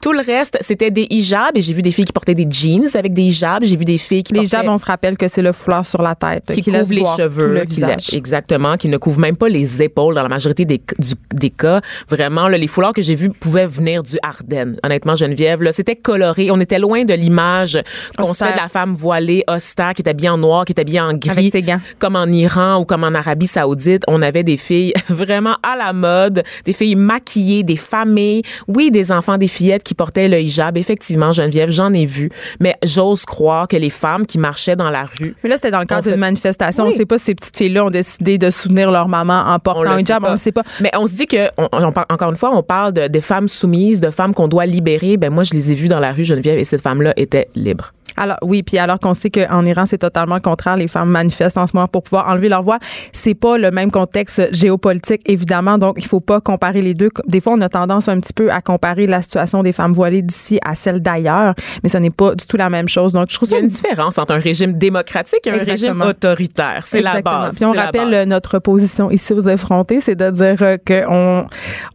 tout 0.00 0.12
le 0.12 0.20
reste, 0.20 0.58
c'était 0.60 0.92
des 0.92 1.08
hijabs, 1.10 1.56
et 1.56 1.60
j'ai 1.60 1.72
vu 1.72 1.82
des 1.82 1.90
filles 1.90 2.04
qui 2.04 2.12
portaient 2.12 2.36
des 2.36 2.46
jeans 2.48 2.86
avec 2.94 3.12
des 3.12 3.22
hijabs, 3.22 3.64
j'ai 3.64 3.76
vu 3.76 3.84
des 3.84 3.98
filles 3.98 4.22
qui 4.22 4.32
les 4.32 4.40
portaient... 4.42 4.58
jabs, 4.58 4.68
on 4.68 4.78
se 4.78 4.86
rappelle 4.86 5.16
que 5.16 5.26
c'est 5.26 5.42
le 5.42 5.50
foulard 5.50 5.84
sur 5.84 6.02
la 6.02 6.14
tête 6.14 6.44
qui, 6.52 6.62
couvrent 6.62 6.92
les 6.92 7.04
cheveux, 7.16 7.52
le 7.52 7.64
qui 7.64 7.80
la- 7.80 7.96
exactement, 8.12 8.76
qui 8.76 8.88
ne 8.88 8.96
couvrent 8.96 9.18
même 9.20 9.36
pas 9.36 9.48
les 9.48 9.82
épaules 9.82 10.14
dans 10.14 10.22
la 10.22 10.28
majorité 10.28 10.64
des, 10.66 10.78
du- 11.00 11.14
des 11.34 11.50
cas. 11.50 11.80
Vraiment, 12.08 12.46
là, 12.46 12.58
les 12.58 12.68
foulards 12.68 12.92
que 12.92 13.02
j'ai 13.02 13.16
vus 13.16 13.30
pouvaient 13.30 13.66
venir 13.66 14.04
du 14.04 14.18
Ardennes. 14.22 14.78
Honnêtement, 14.84 15.16
Geneviève, 15.16 15.64
là, 15.64 15.72
c'était 15.72 15.96
coloré. 15.96 16.52
On 16.52 16.60
était 16.60 16.78
loin 16.78 17.04
de 17.04 17.14
l'image 17.14 17.76
qu'on 18.16 18.22
se 18.32 18.38
fait 18.38 18.44
Austère. 18.44 18.52
de 18.52 18.62
la 18.62 18.68
femme 18.68 18.92
voilée, 18.92 19.42
austère, 19.48 19.92
qui 19.94 20.02
était 20.02 20.14
bien 20.14 20.34
en 20.34 20.38
noir, 20.38 20.64
qui 20.64 20.72
était 20.72 20.84
bien 20.84 21.08
en 21.08 21.14
gris. 21.14 21.30
Avec 21.30 21.52
ses 21.52 21.62
gants. 21.62 21.80
Comme 21.98 22.16
en 22.16 22.26
Iran 22.26 22.78
ou 22.80 22.84
comme 22.84 23.04
en 23.04 23.14
Arabie 23.14 23.46
Saoudite, 23.46 24.02
on 24.08 24.22
avait 24.22 24.42
des 24.42 24.56
filles 24.56 24.92
vraiment 25.08 25.56
à 25.62 25.76
la 25.76 25.92
mode, 25.92 26.42
des 26.64 26.72
filles 26.72 26.94
maquillées, 26.96 27.62
des 27.62 27.76
familles, 27.76 28.42
oui, 28.66 28.90
des 28.90 29.12
enfants, 29.12 29.38
des 29.38 29.48
fillettes 29.48 29.82
qui 29.82 29.94
portaient 29.94 30.28
le 30.28 30.40
hijab. 30.40 30.76
Effectivement, 30.76 31.32
Geneviève, 31.32 31.70
j'en 31.70 31.92
ai 31.92 32.06
vu. 32.06 32.30
Mais 32.60 32.76
j'ose 32.84 33.24
croire 33.24 33.68
que 33.68 33.76
les 33.76 33.90
femmes 33.90 34.26
qui 34.26 34.38
marchaient 34.38 34.76
dans 34.76 34.90
la 34.90 35.04
rue 35.04 35.34
Mais 35.42 35.50
là, 35.50 35.56
c'était 35.56 35.70
dans 35.70 35.80
le 35.80 35.86
cadre 35.86 36.00
On 36.00 36.04
fait- 36.04 36.10
d'une 36.10 36.20
manifestation. 36.20 36.84
Oui. 36.84 36.92
On 36.94 36.96
sait 36.96 37.06
pas 37.06 37.18
si 37.18 37.24
ces 37.26 37.34
petites 37.34 37.56
filles-là 37.56 37.84
ont 37.86 37.90
décidé 37.90 38.38
de 38.38 38.50
soutenir 38.50 38.90
leur 38.90 39.08
maman 39.08 39.44
en 39.46 39.58
portant 39.58 39.82
le 39.82 39.88
un 39.90 39.98
hijab. 39.98 40.22
pas. 40.22 40.28
On 40.28 40.32
le 40.32 40.36
sait 40.38 40.52
pas. 40.52 40.62
Mais 40.80 40.90
on 40.96 41.06
se 41.06 41.14
dit 41.14 41.26
que, 41.26 41.48
on, 41.58 41.68
encore 41.72 42.30
une 42.30 42.36
fois, 42.36 42.50
on 42.54 42.62
parle 42.62 42.92
de, 42.92 43.06
des 43.08 43.20
femmes 43.20 43.48
soumises, 43.48 44.00
de 44.00 44.10
femmes 44.10 44.34
qu'on 44.34 44.48
doit 44.48 44.66
libérer. 44.66 45.16
Ben 45.16 45.32
moi, 45.32 45.44
je 45.44 45.52
les 45.54 45.72
ai 45.72 45.74
vues 45.74 45.88
dans 45.88 46.00
la 46.00 46.12
rue, 46.12 46.24
Geneviève, 46.24 46.58
et 46.58 46.64
cette 46.64 46.82
femme-là 46.82 47.12
était 47.16 47.48
libre. 47.54 47.92
Alors 48.18 48.36
oui, 48.42 48.62
puis 48.62 48.78
alors 48.78 48.98
qu'on 48.98 49.14
sait 49.14 49.30
qu'en 49.30 49.64
Iran 49.64 49.86
c'est 49.86 49.98
totalement 49.98 50.34
le 50.34 50.40
contraire, 50.40 50.76
les 50.76 50.88
femmes 50.88 51.10
manifestent 51.10 51.56
en 51.56 51.66
ce 51.66 51.74
moment 51.76 51.88
pour 51.88 52.02
pouvoir 52.02 52.28
enlever 52.28 52.48
leur 52.48 52.62
voile. 52.62 52.80
C'est 53.12 53.34
pas 53.34 53.58
le 53.58 53.70
même 53.70 53.90
contexte 53.90 54.52
géopolitique 54.52 55.22
évidemment, 55.26 55.78
donc 55.78 55.94
il 55.98 56.04
faut 56.04 56.20
pas 56.20 56.40
comparer 56.40 56.82
les 56.82 56.94
deux. 56.94 57.10
Des 57.26 57.40
fois 57.40 57.54
on 57.54 57.60
a 57.60 57.68
tendance 57.68 58.08
un 58.08 58.18
petit 58.20 58.32
peu 58.32 58.50
à 58.50 58.60
comparer 58.60 59.06
la 59.06 59.22
situation 59.22 59.62
des 59.62 59.72
femmes 59.72 59.92
voilées 59.92 60.22
d'ici 60.22 60.58
à 60.64 60.74
celle 60.74 61.00
d'ailleurs, 61.00 61.54
mais 61.82 61.88
ce 61.88 61.98
n'est 61.98 62.10
pas 62.10 62.34
du 62.34 62.46
tout 62.46 62.56
la 62.56 62.70
même 62.70 62.88
chose. 62.88 63.12
Donc 63.12 63.30
je 63.30 63.34
trouve 63.36 63.48
Il 63.50 63.54
y 63.54 63.56
a 63.56 63.60
une 63.60 63.68
différence 63.68 64.18
entre 64.18 64.32
un 64.34 64.38
régime 64.38 64.74
démocratique 64.74 65.46
et 65.46 65.50
un 65.50 65.54
Exactement. 65.54 66.04
régime 66.04 66.10
autoritaire. 66.10 66.82
C'est 66.84 67.02
la 67.02 67.22
base. 67.22 67.56
Puis 67.56 67.64
on 67.64 67.72
rappelle 67.72 68.28
notre 68.28 68.58
position 68.58 69.10
ici 69.10 69.32
aux 69.32 69.48
effrontés, 69.48 70.00
c'est 70.00 70.16
de 70.16 70.30
dire 70.30 70.56
euh, 70.62 70.76
qu'on 70.86 71.46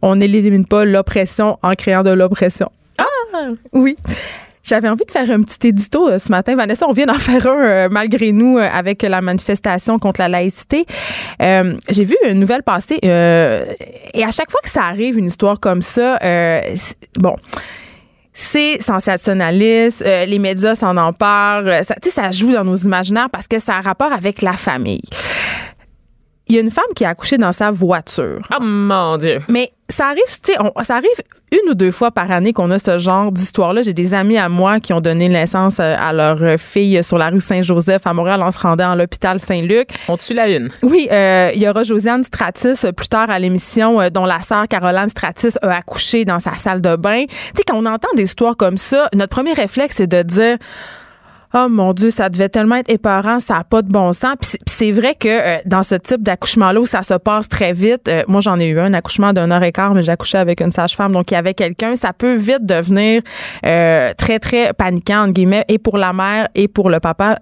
on 0.02 0.16
n'élimine 0.16 0.66
pas 0.66 0.84
l'oppression 0.84 1.58
en 1.62 1.74
créant 1.74 2.02
de 2.02 2.10
l'oppression. 2.10 2.70
Ah 2.98 3.04
oui. 3.72 3.96
J'avais 4.64 4.88
envie 4.88 5.04
de 5.04 5.10
faire 5.10 5.30
un 5.30 5.42
petit 5.42 5.68
édito 5.68 6.08
euh, 6.08 6.18
ce 6.18 6.30
matin. 6.30 6.56
Vanessa, 6.56 6.86
on 6.88 6.92
vient 6.92 7.06
d'en 7.06 7.14
faire 7.18 7.46
un 7.46 7.64
euh, 7.64 7.88
malgré 7.90 8.32
nous 8.32 8.58
euh, 8.58 8.66
avec 8.72 9.02
la 9.02 9.20
manifestation 9.20 9.98
contre 9.98 10.20
la 10.20 10.28
laïcité. 10.28 10.86
Euh, 11.42 11.74
J'ai 11.90 12.04
vu 12.04 12.16
une 12.26 12.40
nouvelle 12.40 12.62
passer 12.62 12.98
euh, 13.04 13.66
et 14.14 14.24
à 14.24 14.30
chaque 14.30 14.50
fois 14.50 14.60
que 14.62 14.70
ça 14.70 14.84
arrive, 14.84 15.18
une 15.18 15.26
histoire 15.26 15.60
comme 15.60 15.82
ça, 15.82 16.18
euh, 16.22 16.60
bon 17.18 17.36
c'est 18.36 18.82
sensationnaliste, 18.82 20.02
euh, 20.04 20.24
les 20.24 20.40
médias 20.40 20.74
s'en 20.74 20.96
emparent, 20.96 21.66
euh, 21.66 21.82
ça, 21.82 21.94
ça 22.02 22.30
joue 22.32 22.52
dans 22.52 22.64
nos 22.64 22.74
imaginaires 22.74 23.30
parce 23.30 23.46
que 23.46 23.60
ça 23.60 23.76
a 23.76 23.80
rapport 23.80 24.12
avec 24.12 24.42
la 24.42 24.54
famille. 24.54 25.04
Il 26.46 26.54
y 26.54 26.58
a 26.58 26.60
une 26.60 26.70
femme 26.70 26.84
qui 26.94 27.04
a 27.04 27.10
accouché 27.10 27.38
dans 27.38 27.52
sa 27.52 27.70
voiture. 27.70 28.40
Oh 28.54 28.62
mon 28.62 29.16
Dieu. 29.16 29.40
Mais 29.48 29.72
ça 29.88 30.06
arrive, 30.06 30.22
tu 30.42 30.52
sais, 30.52 30.58
ça 30.82 30.96
arrive 30.96 31.08
une 31.52 31.70
ou 31.70 31.74
deux 31.74 31.90
fois 31.90 32.10
par 32.10 32.30
année 32.30 32.52
qu'on 32.52 32.70
a 32.70 32.78
ce 32.78 32.98
genre 32.98 33.32
d'histoire-là. 33.32 33.82
J'ai 33.82 33.92
des 33.92 34.12
amis 34.12 34.36
à 34.36 34.48
moi 34.48 34.80
qui 34.80 34.92
ont 34.92 35.00
donné 35.00 35.28
naissance 35.28 35.78
euh, 35.78 35.94
à 35.98 36.12
leur 36.12 36.42
euh, 36.42 36.56
fille 36.56 37.02
sur 37.02 37.16
la 37.16 37.28
rue 37.28 37.40
Saint-Joseph 37.40 38.06
à 38.06 38.12
Montréal 38.12 38.42
en 38.42 38.50
se 38.50 38.58
rendant 38.58 38.90
à 38.90 38.96
l'hôpital 38.96 39.38
Saint-Luc. 39.38 39.88
On 40.08 40.16
tue 40.16 40.34
la 40.34 40.48
une. 40.48 40.68
Oui, 40.82 41.08
euh, 41.12 41.50
il 41.54 41.62
y 41.62 41.68
aura 41.68 41.82
Josiane 41.82 42.24
Stratis 42.24 42.84
euh, 42.84 42.92
plus 42.92 43.08
tard 43.08 43.30
à 43.30 43.38
l'émission 43.38 44.00
euh, 44.00 44.10
dont 44.10 44.26
la 44.26 44.42
sœur 44.42 44.68
Caroline 44.68 45.08
Stratis 45.08 45.56
a 45.62 45.76
accouché 45.76 46.24
dans 46.24 46.40
sa 46.40 46.56
salle 46.56 46.80
de 46.80 46.96
bain. 46.96 47.24
Tu 47.26 47.36
sais, 47.56 47.64
quand 47.66 47.76
on 47.76 47.86
entend 47.86 48.08
des 48.16 48.24
histoires 48.24 48.56
comme 48.56 48.78
ça, 48.78 49.08
notre 49.14 49.34
premier 49.34 49.52
réflexe, 49.52 49.96
c'est 49.96 50.06
de 50.06 50.22
dire... 50.22 50.58
Oh 51.56 51.68
mon 51.68 51.92
Dieu, 51.92 52.10
ça 52.10 52.28
devait 52.28 52.48
tellement 52.48 52.74
être 52.76 52.90
épeurant, 52.90 53.38
ça 53.38 53.54
n'a 53.58 53.64
pas 53.64 53.80
de 53.82 53.88
bon 53.88 54.12
sens. 54.12 54.34
Puis 54.40 54.58
c'est- 54.66 54.90
vrai 54.90 55.14
que 55.14 55.28
euh, 55.28 55.58
dans 55.66 55.82
ce 55.84 55.94
type 55.94 56.22
d'accouchement-là 56.22 56.80
où 56.80 56.86
ça 56.86 57.02
se 57.02 57.14
passe 57.14 57.48
très 57.48 57.72
vite, 57.72 58.08
euh, 58.08 58.22
moi 58.28 58.40
j'en 58.40 58.58
ai 58.58 58.66
eu 58.66 58.78
un 58.80 58.92
accouchement 58.92 59.32
d'une 59.32 59.50
heure 59.52 59.62
et 59.62 59.70
quart, 59.72 59.94
mais 59.94 60.02
j'ai 60.02 60.10
accouché 60.12 60.36
avec 60.36 60.60
une 60.60 60.72
sage-femme, 60.72 61.12
donc 61.12 61.30
il 61.30 61.34
y 61.34 61.36
avait 61.36 61.54
quelqu'un, 61.54 61.94
ça 61.96 62.12
peut 62.12 62.34
vite 62.34 62.66
devenir 62.66 63.22
euh, 63.64 64.12
très, 64.18 64.38
très 64.40 64.72
paniquant, 64.72 65.22
entre 65.22 65.32
guillemets, 65.32 65.64
et 65.68 65.78
pour 65.78 65.96
la 65.96 66.12
mère 66.12 66.48
et 66.56 66.66
pour 66.68 66.90
le 66.90 66.98
papa. 67.00 67.38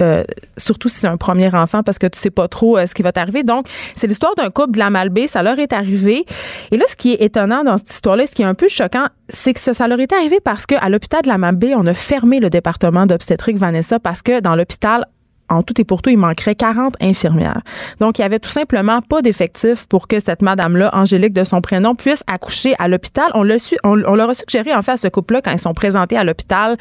Euh, 0.00 0.24
surtout 0.56 0.88
si 0.88 0.98
c'est 0.98 1.06
un 1.06 1.16
premier 1.16 1.54
enfant 1.54 1.82
parce 1.82 1.98
que 1.98 2.06
tu 2.06 2.18
sais 2.18 2.30
pas 2.30 2.48
trop 2.48 2.78
euh, 2.78 2.86
ce 2.86 2.94
qui 2.94 3.02
va 3.02 3.12
t'arriver. 3.12 3.42
Donc, 3.42 3.66
c'est 3.94 4.06
l'histoire 4.06 4.34
d'un 4.34 4.50
couple 4.50 4.72
de 4.72 4.78
la 4.78 4.90
Malbaie, 4.90 5.26
ça 5.26 5.42
leur 5.42 5.58
est 5.58 5.72
arrivé. 5.72 6.24
Et 6.70 6.76
là, 6.76 6.84
ce 6.88 6.96
qui 6.96 7.12
est 7.12 7.22
étonnant 7.22 7.64
dans 7.64 7.78
cette 7.78 7.90
histoire-là, 7.90 8.26
ce 8.26 8.34
qui 8.34 8.42
est 8.42 8.46
un 8.46 8.54
peu 8.54 8.68
choquant, 8.68 9.06
c'est 9.28 9.54
que 9.54 9.60
ça, 9.60 9.88
leur 9.88 10.00
est 10.00 10.12
arrivé 10.12 10.40
parce 10.40 10.66
qu'à 10.66 10.88
l'hôpital 10.88 11.22
de 11.22 11.28
la 11.28 11.38
Malbaie, 11.38 11.74
on 11.74 11.86
a 11.86 11.94
fermé 11.94 12.40
le 12.40 12.50
département 12.50 13.06
d'obstétrique 13.06 13.56
Vanessa 13.56 13.98
parce 14.00 14.22
que 14.22 14.40
dans 14.40 14.56
l'hôpital, 14.56 15.06
en 15.50 15.62
tout 15.62 15.80
et 15.80 15.84
pour 15.84 16.02
tout, 16.02 16.10
il 16.10 16.18
manquerait 16.18 16.54
40 16.54 16.96
infirmières. 17.00 17.62
Donc, 18.00 18.18
il 18.18 18.22
y 18.22 18.24
avait 18.24 18.38
tout 18.38 18.50
simplement 18.50 19.00
pas 19.00 19.22
d'effectif 19.22 19.86
pour 19.86 20.06
que 20.06 20.20
cette 20.20 20.42
madame-là, 20.42 20.90
Angélique 20.92 21.32
de 21.32 21.44
son 21.44 21.62
prénom, 21.62 21.94
puisse 21.94 22.22
accoucher 22.26 22.74
à 22.78 22.88
l'hôpital. 22.88 23.30
On, 23.34 23.48
on, 23.84 24.02
on 24.04 24.14
leur 24.14 24.30
a 24.30 24.34
suggéré, 24.34 24.74
en 24.74 24.82
fait, 24.82 24.92
à 24.92 24.96
ce 24.98 25.08
couple-là, 25.08 25.40
quand 25.40 25.52
ils 25.52 25.58
sont 25.58 25.72
présentés 25.72 26.18
à 26.18 26.24
l'hôpital, 26.24 26.76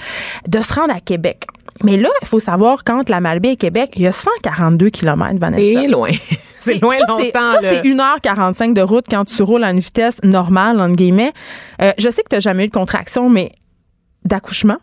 de 0.47 0.61
se 0.61 0.73
rendre 0.73 0.93
à 0.93 0.99
Québec. 0.99 1.45
Mais 1.83 1.97
là, 1.97 2.09
il 2.21 2.27
faut 2.27 2.39
savoir, 2.39 2.83
quand 2.83 3.09
la 3.09 3.19
Malbaie 3.19 3.53
et 3.53 3.55
Québec, 3.55 3.93
il 3.95 4.03
y 4.03 4.07
a 4.07 4.11
142 4.11 4.89
km, 4.89 5.37
Vanessa. 5.37 5.81
C'est 5.81 5.87
loin. 5.87 6.09
c'est 6.59 6.81
loin 6.81 6.97
ça, 6.99 7.05
longtemps. 7.07 7.51
Ça, 7.53 7.59
c'est 7.61 7.81
1h45 7.81 8.73
de 8.73 8.81
route 8.81 9.05
quand 9.09 9.25
tu 9.25 9.41
roules 9.43 9.63
à 9.63 9.71
une 9.71 9.79
vitesse 9.79 10.17
normale, 10.23 10.79
entre 10.79 10.95
guillemets. 10.95 11.33
Euh, 11.81 11.91
je 11.97 12.09
sais 12.09 12.23
que 12.23 12.29
tu 12.29 12.35
n'as 12.35 12.41
jamais 12.41 12.65
eu 12.65 12.67
de 12.67 12.73
contraction, 12.73 13.29
mais 13.29 13.51
d'accouchement. 14.25 14.77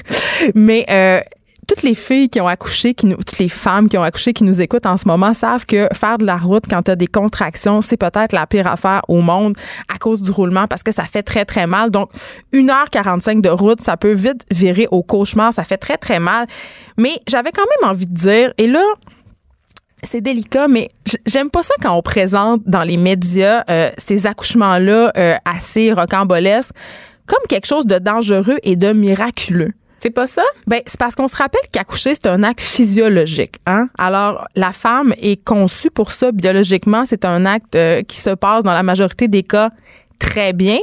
mais 0.54 0.84
euh, 0.90 1.20
toutes 1.68 1.82
les 1.82 1.94
filles 1.94 2.30
qui 2.30 2.40
ont 2.40 2.48
accouché, 2.48 2.94
qui 2.94 3.06
nous, 3.06 3.16
toutes 3.16 3.38
les 3.38 3.50
femmes 3.50 3.88
qui 3.88 3.98
ont 3.98 4.02
accouché, 4.02 4.32
qui 4.32 4.42
nous 4.42 4.60
écoutent 4.60 4.86
en 4.86 4.96
ce 4.96 5.06
moment, 5.06 5.34
savent 5.34 5.66
que 5.66 5.86
faire 5.92 6.16
de 6.18 6.24
la 6.24 6.38
route 6.38 6.64
quand 6.68 6.82
tu 6.82 6.90
as 6.90 6.96
des 6.96 7.06
contractions, 7.06 7.82
c'est 7.82 7.98
peut-être 7.98 8.32
la 8.32 8.46
pire 8.46 8.66
affaire 8.66 9.02
au 9.06 9.20
monde 9.20 9.54
à 9.94 9.98
cause 9.98 10.22
du 10.22 10.30
roulement 10.30 10.66
parce 10.66 10.82
que 10.82 10.92
ça 10.92 11.04
fait 11.04 11.22
très, 11.22 11.44
très 11.44 11.66
mal. 11.66 11.90
Donc, 11.90 12.10
1h45 12.54 13.42
de 13.42 13.50
route, 13.50 13.82
ça 13.82 13.98
peut 13.98 14.14
vite 14.14 14.46
virer 14.50 14.88
au 14.90 15.02
cauchemar. 15.02 15.52
Ça 15.52 15.62
fait 15.62 15.76
très, 15.76 15.98
très 15.98 16.18
mal. 16.18 16.46
Mais 16.96 17.20
j'avais 17.28 17.52
quand 17.52 17.66
même 17.80 17.90
envie 17.90 18.06
de 18.06 18.14
dire, 18.14 18.52
et 18.56 18.66
là, 18.66 18.82
c'est 20.02 20.22
délicat, 20.22 20.68
mais 20.68 20.88
j'aime 21.26 21.50
pas 21.50 21.62
ça 21.62 21.74
quand 21.82 21.94
on 21.94 22.02
présente 22.02 22.62
dans 22.64 22.82
les 22.82 22.96
médias 22.96 23.64
euh, 23.68 23.90
ces 23.98 24.26
accouchements-là 24.26 25.12
euh, 25.16 25.34
assez 25.44 25.92
rocambolesques 25.92 26.70
comme 27.26 27.44
quelque 27.48 27.66
chose 27.66 27.84
de 27.84 27.98
dangereux 27.98 28.56
et 28.62 28.74
de 28.74 28.92
miraculeux. 28.92 29.74
C'est 29.98 30.10
pas 30.10 30.26
ça? 30.26 30.42
Ben, 30.66 30.80
c'est 30.86 30.98
parce 30.98 31.14
qu'on 31.14 31.28
se 31.28 31.36
rappelle 31.36 31.60
qu'accoucher, 31.72 32.14
c'est 32.14 32.28
un 32.28 32.42
acte 32.42 32.60
physiologique. 32.60 33.56
Hein? 33.66 33.88
Alors, 33.98 34.46
la 34.54 34.72
femme 34.72 35.12
est 35.20 35.42
conçue 35.44 35.90
pour 35.90 36.12
ça 36.12 36.32
biologiquement. 36.32 37.04
C'est 37.04 37.24
un 37.24 37.44
acte 37.46 37.74
euh, 37.74 38.02
qui 38.02 38.18
se 38.18 38.30
passe 38.30 38.62
dans 38.62 38.72
la 38.72 38.82
majorité 38.82 39.28
des 39.28 39.42
cas 39.42 39.70
très 40.18 40.52
bien. 40.52 40.78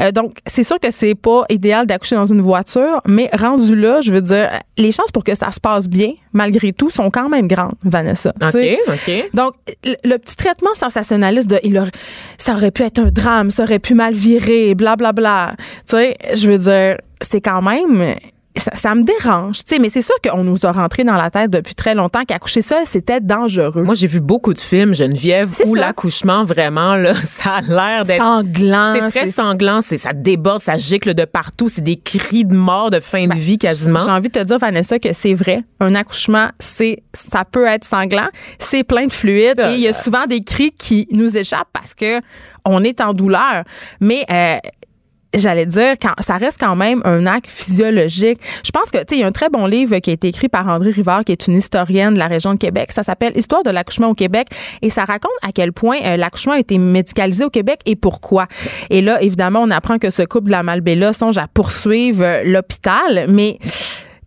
Euh, 0.00 0.12
donc, 0.12 0.38
c'est 0.46 0.62
sûr 0.62 0.80
que 0.80 0.90
c'est 0.90 1.14
pas 1.14 1.44
idéal 1.50 1.86
d'accoucher 1.86 2.16
dans 2.16 2.24
une 2.24 2.40
voiture, 2.40 3.02
mais 3.06 3.30
rendu 3.38 3.76
là, 3.76 4.00
je 4.00 4.12
veux 4.12 4.22
dire, 4.22 4.50
les 4.76 4.92
chances 4.92 5.10
pour 5.12 5.24
que 5.24 5.34
ça 5.34 5.52
se 5.52 5.60
passe 5.60 5.88
bien, 5.88 6.12
malgré 6.32 6.72
tout, 6.72 6.90
sont 6.90 7.10
quand 7.10 7.28
même 7.28 7.46
grandes, 7.46 7.74
Vanessa. 7.84 8.32
OK, 8.40 8.48
t'sais. 8.48 8.78
OK. 8.88 9.30
Donc, 9.34 9.52
le, 9.84 9.94
le 10.04 10.16
petit 10.16 10.36
traitement 10.36 10.74
sensationnaliste 10.74 11.48
de 11.48 11.60
il 11.62 11.78
aurait, 11.78 11.90
ça 12.38 12.54
aurait 12.54 12.70
pu 12.70 12.82
être 12.82 12.98
un 12.98 13.10
drame, 13.10 13.50
ça 13.50 13.64
aurait 13.64 13.78
pu 13.78 13.94
mal 13.94 14.14
virer, 14.14 14.74
blablabla. 14.74 15.12
Bla, 15.12 15.54
bla. 15.54 15.56
Tu 15.86 15.96
sais, 15.96 16.16
je 16.34 16.50
veux 16.50 16.58
dire, 16.58 16.96
c'est 17.20 17.40
quand 17.40 17.60
même 17.60 18.14
ça, 18.58 18.70
ça, 18.74 18.94
me 18.94 19.02
dérange, 19.02 19.58
tu 19.58 19.74
sais, 19.74 19.78
mais 19.78 19.88
c'est 19.88 20.02
sûr 20.02 20.14
qu'on 20.22 20.44
nous 20.44 20.66
a 20.66 20.72
rentré 20.72 21.04
dans 21.04 21.14
la 21.14 21.30
tête 21.30 21.50
depuis 21.50 21.74
très 21.74 21.94
longtemps 21.94 22.24
qu'accoucher 22.26 22.62
seul, 22.62 22.82
c'était 22.84 23.20
dangereux. 23.20 23.82
Moi, 23.82 23.94
j'ai 23.94 24.06
vu 24.06 24.20
beaucoup 24.20 24.54
de 24.54 24.58
films, 24.58 24.94
Geneviève, 24.94 25.46
où 25.66 25.74
l'accouchement, 25.74 26.44
vraiment, 26.44 26.94
là, 26.94 27.14
ça 27.22 27.56
a 27.56 27.60
l'air 27.60 28.04
d'être... 28.04 28.22
Sanglant. 28.22 28.94
C'est 28.94 29.10
très 29.10 29.26
sanglant, 29.30 29.80
c'est 29.80 29.96
ça 29.96 30.12
déborde, 30.12 30.60
ça 30.60 30.76
gicle 30.76 31.14
de 31.14 31.24
partout, 31.24 31.68
c'est 31.68 31.82
des 31.82 31.96
cris 31.96 32.44
de 32.44 32.54
mort, 32.54 32.90
de 32.90 33.00
fin 33.00 33.26
de 33.26 33.34
vie 33.34 33.58
quasiment. 33.58 34.00
J'ai 34.00 34.10
envie 34.10 34.28
de 34.28 34.38
te 34.38 34.44
dire, 34.44 34.58
Vanessa, 34.58 34.98
que 34.98 35.12
c'est 35.12 35.34
vrai. 35.34 35.62
Un 35.80 35.94
accouchement, 35.94 36.48
c'est, 36.58 37.02
ça 37.14 37.44
peut 37.44 37.66
être 37.66 37.84
sanglant, 37.84 38.28
c'est 38.58 38.84
plein 38.84 39.06
de 39.06 39.12
fluide 39.12 39.60
et 39.60 39.74
il 39.74 39.80
y 39.80 39.88
a 39.88 39.92
souvent 39.92 40.26
des 40.26 40.42
cris 40.42 40.72
qui 40.72 41.06
nous 41.12 41.36
échappent 41.36 41.68
parce 41.72 41.94
que 41.94 42.20
on 42.64 42.84
est 42.84 43.00
en 43.00 43.12
douleur. 43.12 43.64
Mais 44.00 44.24
euh, 44.30 44.56
j'allais 45.34 45.66
dire, 45.66 45.94
quand, 46.00 46.12
ça 46.20 46.36
reste 46.36 46.58
quand 46.58 46.76
même 46.76 47.02
un 47.04 47.26
acte 47.26 47.48
physiologique. 47.48 48.40
Je 48.64 48.70
pense 48.70 48.90
que, 48.90 48.98
tu 48.98 49.04
sais, 49.08 49.16
il 49.16 49.20
y 49.20 49.22
a 49.22 49.26
un 49.26 49.32
très 49.32 49.50
bon 49.50 49.66
livre 49.66 49.98
qui 49.98 50.10
a 50.10 50.12
été 50.12 50.28
écrit 50.28 50.48
par 50.48 50.66
André 50.68 50.90
Rivard, 50.90 51.22
qui 51.24 51.32
est 51.32 51.46
une 51.46 51.56
historienne 51.56 52.14
de 52.14 52.18
la 52.18 52.26
région 52.26 52.54
de 52.54 52.58
Québec. 52.58 52.92
Ça 52.92 53.02
s'appelle 53.02 53.36
Histoire 53.36 53.62
de 53.62 53.70
l'accouchement 53.70 54.08
au 54.08 54.14
Québec 54.14 54.48
et 54.82 54.90
ça 54.90 55.04
raconte 55.04 55.30
à 55.42 55.52
quel 55.52 55.72
point 55.72 55.98
euh, 56.04 56.16
l'accouchement 56.16 56.54
a 56.54 56.58
été 56.58 56.78
médicalisé 56.78 57.44
au 57.44 57.50
Québec 57.50 57.80
et 57.86 57.96
pourquoi. 57.96 58.46
Et 58.90 59.02
là, 59.02 59.22
évidemment, 59.22 59.60
on 59.60 59.70
apprend 59.70 59.98
que 59.98 60.10
ce 60.10 60.22
couple 60.22 60.46
de 60.46 60.52
la 60.52 60.62
Malbella 60.62 61.12
songe 61.12 61.38
à 61.38 61.46
poursuivre 61.46 62.24
euh, 62.24 62.42
l'hôpital, 62.44 63.26
mais, 63.28 63.58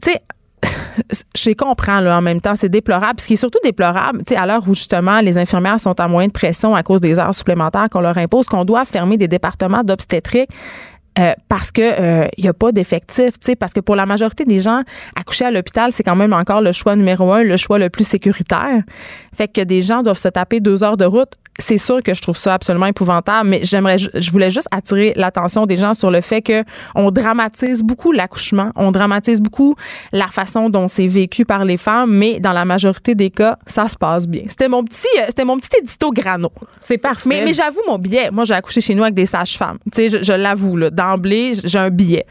tu 0.01 0.11
sais, 0.11 0.21
je 1.35 1.51
comprends 1.53 1.99
là, 1.99 2.17
en 2.17 2.21
même 2.21 2.41
temps, 2.41 2.55
c'est 2.55 2.69
déplorable. 2.69 3.19
Ce 3.19 3.27
qui 3.27 3.33
est 3.33 3.37
surtout 3.37 3.59
déplorable, 3.63 4.19
tu 4.19 4.33
sais, 4.33 4.39
à 4.39 4.45
l'heure 4.45 4.63
où 4.67 4.75
justement 4.75 5.19
les 5.21 5.37
infirmières 5.37 5.79
sont 5.79 5.99
en 5.99 6.09
moyen 6.09 6.27
de 6.27 6.33
pression 6.33 6.75
à 6.75 6.83
cause 6.83 7.01
des 7.01 7.19
heures 7.19 7.33
supplémentaires 7.33 7.89
qu'on 7.89 8.01
leur 8.01 8.17
impose, 8.17 8.47
qu'on 8.47 8.65
doit 8.65 8.85
fermer 8.85 9.17
des 9.17 9.27
départements 9.27 9.83
d'obstétrique. 9.83 10.49
Euh, 11.19 11.33
parce 11.49 11.71
que 11.71 11.81
euh, 11.81 12.27
il 12.37 12.45
y 12.45 12.47
a 12.47 12.53
pas 12.53 12.71
d'effectifs, 12.71 13.37
tu 13.37 13.55
parce 13.57 13.73
que 13.73 13.81
pour 13.81 13.97
la 13.97 14.05
majorité 14.05 14.45
des 14.45 14.59
gens, 14.59 14.81
accoucher 15.15 15.45
à 15.45 15.51
l'hôpital, 15.51 15.91
c'est 15.91 16.03
quand 16.03 16.15
même 16.15 16.31
encore 16.31 16.61
le 16.61 16.71
choix 16.71 16.95
numéro 16.95 17.33
un, 17.33 17.43
le 17.43 17.57
choix 17.57 17.77
le 17.79 17.89
plus 17.89 18.07
sécuritaire. 18.07 18.83
Fait 19.35 19.49
que 19.49 19.61
des 19.61 19.81
gens 19.81 20.03
doivent 20.03 20.17
se 20.17 20.29
taper 20.29 20.61
deux 20.61 20.83
heures 20.83 20.95
de 20.95 21.05
route. 21.05 21.33
C'est 21.59 21.77
sûr 21.77 22.01
que 22.01 22.13
je 22.13 22.21
trouve 22.21 22.37
ça 22.37 22.53
absolument 22.55 22.87
épouvantable, 22.87 23.49
mais 23.49 23.59
j'aimerais, 23.63 23.97
je 23.97 24.31
voulais 24.31 24.49
juste 24.49 24.67
attirer 24.71 25.13
l'attention 25.15 25.65
des 25.65 25.77
gens 25.77 25.93
sur 25.93 26.09
le 26.09 26.21
fait 26.21 26.41
que 26.41 26.63
on 26.95 27.11
dramatise 27.11 27.83
beaucoup 27.83 28.11
l'accouchement, 28.11 28.71
on 28.75 28.91
dramatise 28.91 29.41
beaucoup 29.41 29.75
la 30.11 30.27
façon 30.27 30.69
dont 30.69 30.87
c'est 30.87 31.07
vécu 31.07 31.45
par 31.45 31.63
les 31.65 31.77
femmes, 31.77 32.11
mais 32.11 32.39
dans 32.39 32.51
la 32.51 32.65
majorité 32.65 33.15
des 33.15 33.29
cas, 33.29 33.57
ça 33.67 33.87
se 33.87 33.95
passe 33.95 34.27
bien. 34.27 34.43
C'était 34.49 34.69
mon 34.69 34.83
petit, 34.83 35.07
euh, 35.19 35.25
c'était 35.27 35.45
mon 35.45 35.57
petit 35.57 35.77
édito 35.77 36.09
grano. 36.11 36.51
C'est 36.79 36.97
parfait. 36.97 37.29
Mais, 37.29 37.41
mais 37.43 37.53
j'avoue 37.53 37.81
mon 37.87 37.97
billet. 37.97 38.31
Moi, 38.31 38.45
j'ai 38.45 38.53
accouché 38.53 38.81
chez 38.81 38.95
nous 38.95 39.03
avec 39.03 39.13
des 39.13 39.27
sages-femmes. 39.27 39.77
Tu 39.93 40.09
sais, 40.09 40.09
je, 40.09 40.23
je 40.23 40.33
l'avoue 40.33 40.77
là, 40.77 40.89
d'emblée, 40.89 41.53
j'ai 41.63 41.79
un 41.79 41.89
billet. 41.89 42.25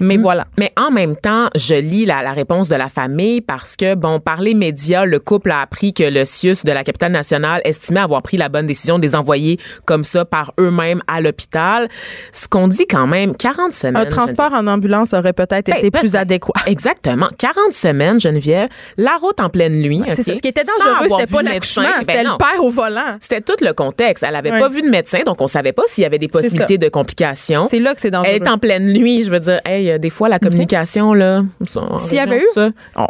Mais 0.00 0.16
voilà. 0.16 0.46
Mais 0.58 0.72
en 0.76 0.90
même 0.90 1.16
temps, 1.16 1.48
je 1.56 1.74
lis 1.74 2.04
la, 2.04 2.22
la 2.22 2.32
réponse 2.32 2.68
de 2.68 2.76
la 2.76 2.88
famille 2.88 3.40
parce 3.40 3.74
que, 3.74 3.94
bon, 3.94 4.20
par 4.20 4.40
les 4.40 4.54
médias, 4.54 5.04
le 5.04 5.18
couple 5.18 5.50
a 5.50 5.60
appris 5.60 5.92
que 5.92 6.04
le 6.04 6.24
CIUS 6.24 6.62
de 6.64 6.72
la 6.72 6.84
capitale 6.84 7.12
nationale 7.12 7.60
estimait 7.64 8.00
avoir 8.00 8.22
pris 8.22 8.36
la 8.36 8.48
bonne 8.48 8.66
décision 8.66 8.75
de 8.98 9.02
les 9.02 9.14
envoyer 9.16 9.58
comme 9.84 10.04
ça 10.04 10.24
par 10.24 10.52
eux-mêmes 10.60 11.02
à 11.06 11.20
l'hôpital. 11.20 11.88
Ce 12.32 12.46
qu'on 12.48 12.68
dit 12.68 12.86
quand 12.86 13.06
même, 13.06 13.36
40 13.36 13.72
semaines. 13.72 13.96
Un 13.96 14.06
transport 14.06 14.52
en 14.52 14.66
ambulance 14.66 15.12
aurait 15.14 15.32
peut-être 15.32 15.66
Ben, 15.66 15.76
été 15.76 15.90
plus 15.90 16.14
adéquat. 16.16 16.52
Exactement. 16.66 17.28
40 17.38 17.72
semaines, 17.72 18.20
Geneviève. 18.20 18.68
La 18.96 19.16
route 19.20 19.40
en 19.40 19.48
pleine 19.48 19.80
nuit. 19.80 20.02
C'est 20.06 20.20
ok, 20.20 20.24
ça. 20.24 20.34
Ce 20.34 20.40
qui 20.40 20.48
était 20.48 20.62
dangereux, 20.64 21.08
c'était 21.18 21.32
pas 21.32 21.42
l'accouchement, 21.42 21.82
médecin. 21.82 21.98
c'était 22.00 22.22
Ben 22.24 22.30
le 22.32 22.38
père 22.38 22.64
au 22.64 22.70
volant. 22.70 23.16
C'était 23.20 23.40
tout 23.40 23.56
le 23.64 23.72
contexte. 23.72 24.24
Elle 24.26 24.36
avait 24.36 24.50
Ouais. 24.50 24.60
pas 24.60 24.68
vu 24.68 24.82
de 24.82 24.88
médecin, 24.88 25.20
donc 25.26 25.40
on 25.40 25.46
savait 25.46 25.72
pas 25.72 25.82
s'il 25.86 26.02
y 26.02 26.06
avait 26.06 26.18
des 26.18 26.28
possibilités 26.28 26.78
de 26.78 26.88
complications. 26.88 27.66
C'est 27.68 27.78
là 27.80 27.94
que 27.94 28.00
c'est 28.00 28.10
dangereux. 28.10 28.32
Elle 28.34 28.42
est 28.42 28.48
en 28.48 28.58
pleine 28.58 28.92
nuit, 28.92 29.22
je 29.24 29.30
veux 29.30 29.40
dire, 29.40 29.60
hey, 29.64 29.90
euh, 29.90 29.98
des 29.98 30.10
fois 30.10 30.28
la 30.28 30.38
communication 30.38 31.14
là, 31.14 31.42
en 31.76 31.98
S'il 31.98 32.16
y 32.16 32.20
avait 32.20 32.38
eu- 32.38 32.46
ça. 32.54 32.70
On- 32.96 33.06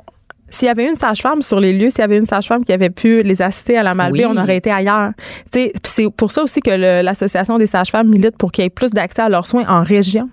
S'il 0.49 0.67
y 0.67 0.71
avait 0.71 0.89
une 0.89 0.95
sage-femme 0.95 1.43
sur 1.43 1.59
les 1.61 1.73
lieux, 1.73 1.91
s'il 1.91 2.01
y 2.01 2.05
avait 2.05 2.19
une 2.19 2.25
sage-femme 2.25 2.65
qui 2.65 2.73
avait 2.73 2.91
pu 2.91 3.23
les 3.23 3.43
assister 3.43 3.77
à 3.77 3.83
la 3.83 3.95
Malbaie, 3.95 4.25
Oui. 4.25 4.33
on 4.33 4.41
aurait 4.41 4.57
été 4.57 4.71
ailleurs. 4.71 5.11
C'est 5.53 5.73
pour 6.17 6.31
ça 6.31 6.43
aussi 6.45 6.61
que 6.61 7.03
l'Association 7.03 7.59
des 7.59 7.67
sages-femmes 7.67 8.09
milite 8.09 8.37
pour 8.37 8.53
qu'il 8.53 8.63
y 8.65 8.67
ait 8.67 8.71
plus 8.71 8.91
d'accès 8.91 9.23
à 9.23 9.29
leurs 9.29 9.47
soins 9.47 9.65
en 9.69 9.83
région. 9.83 10.29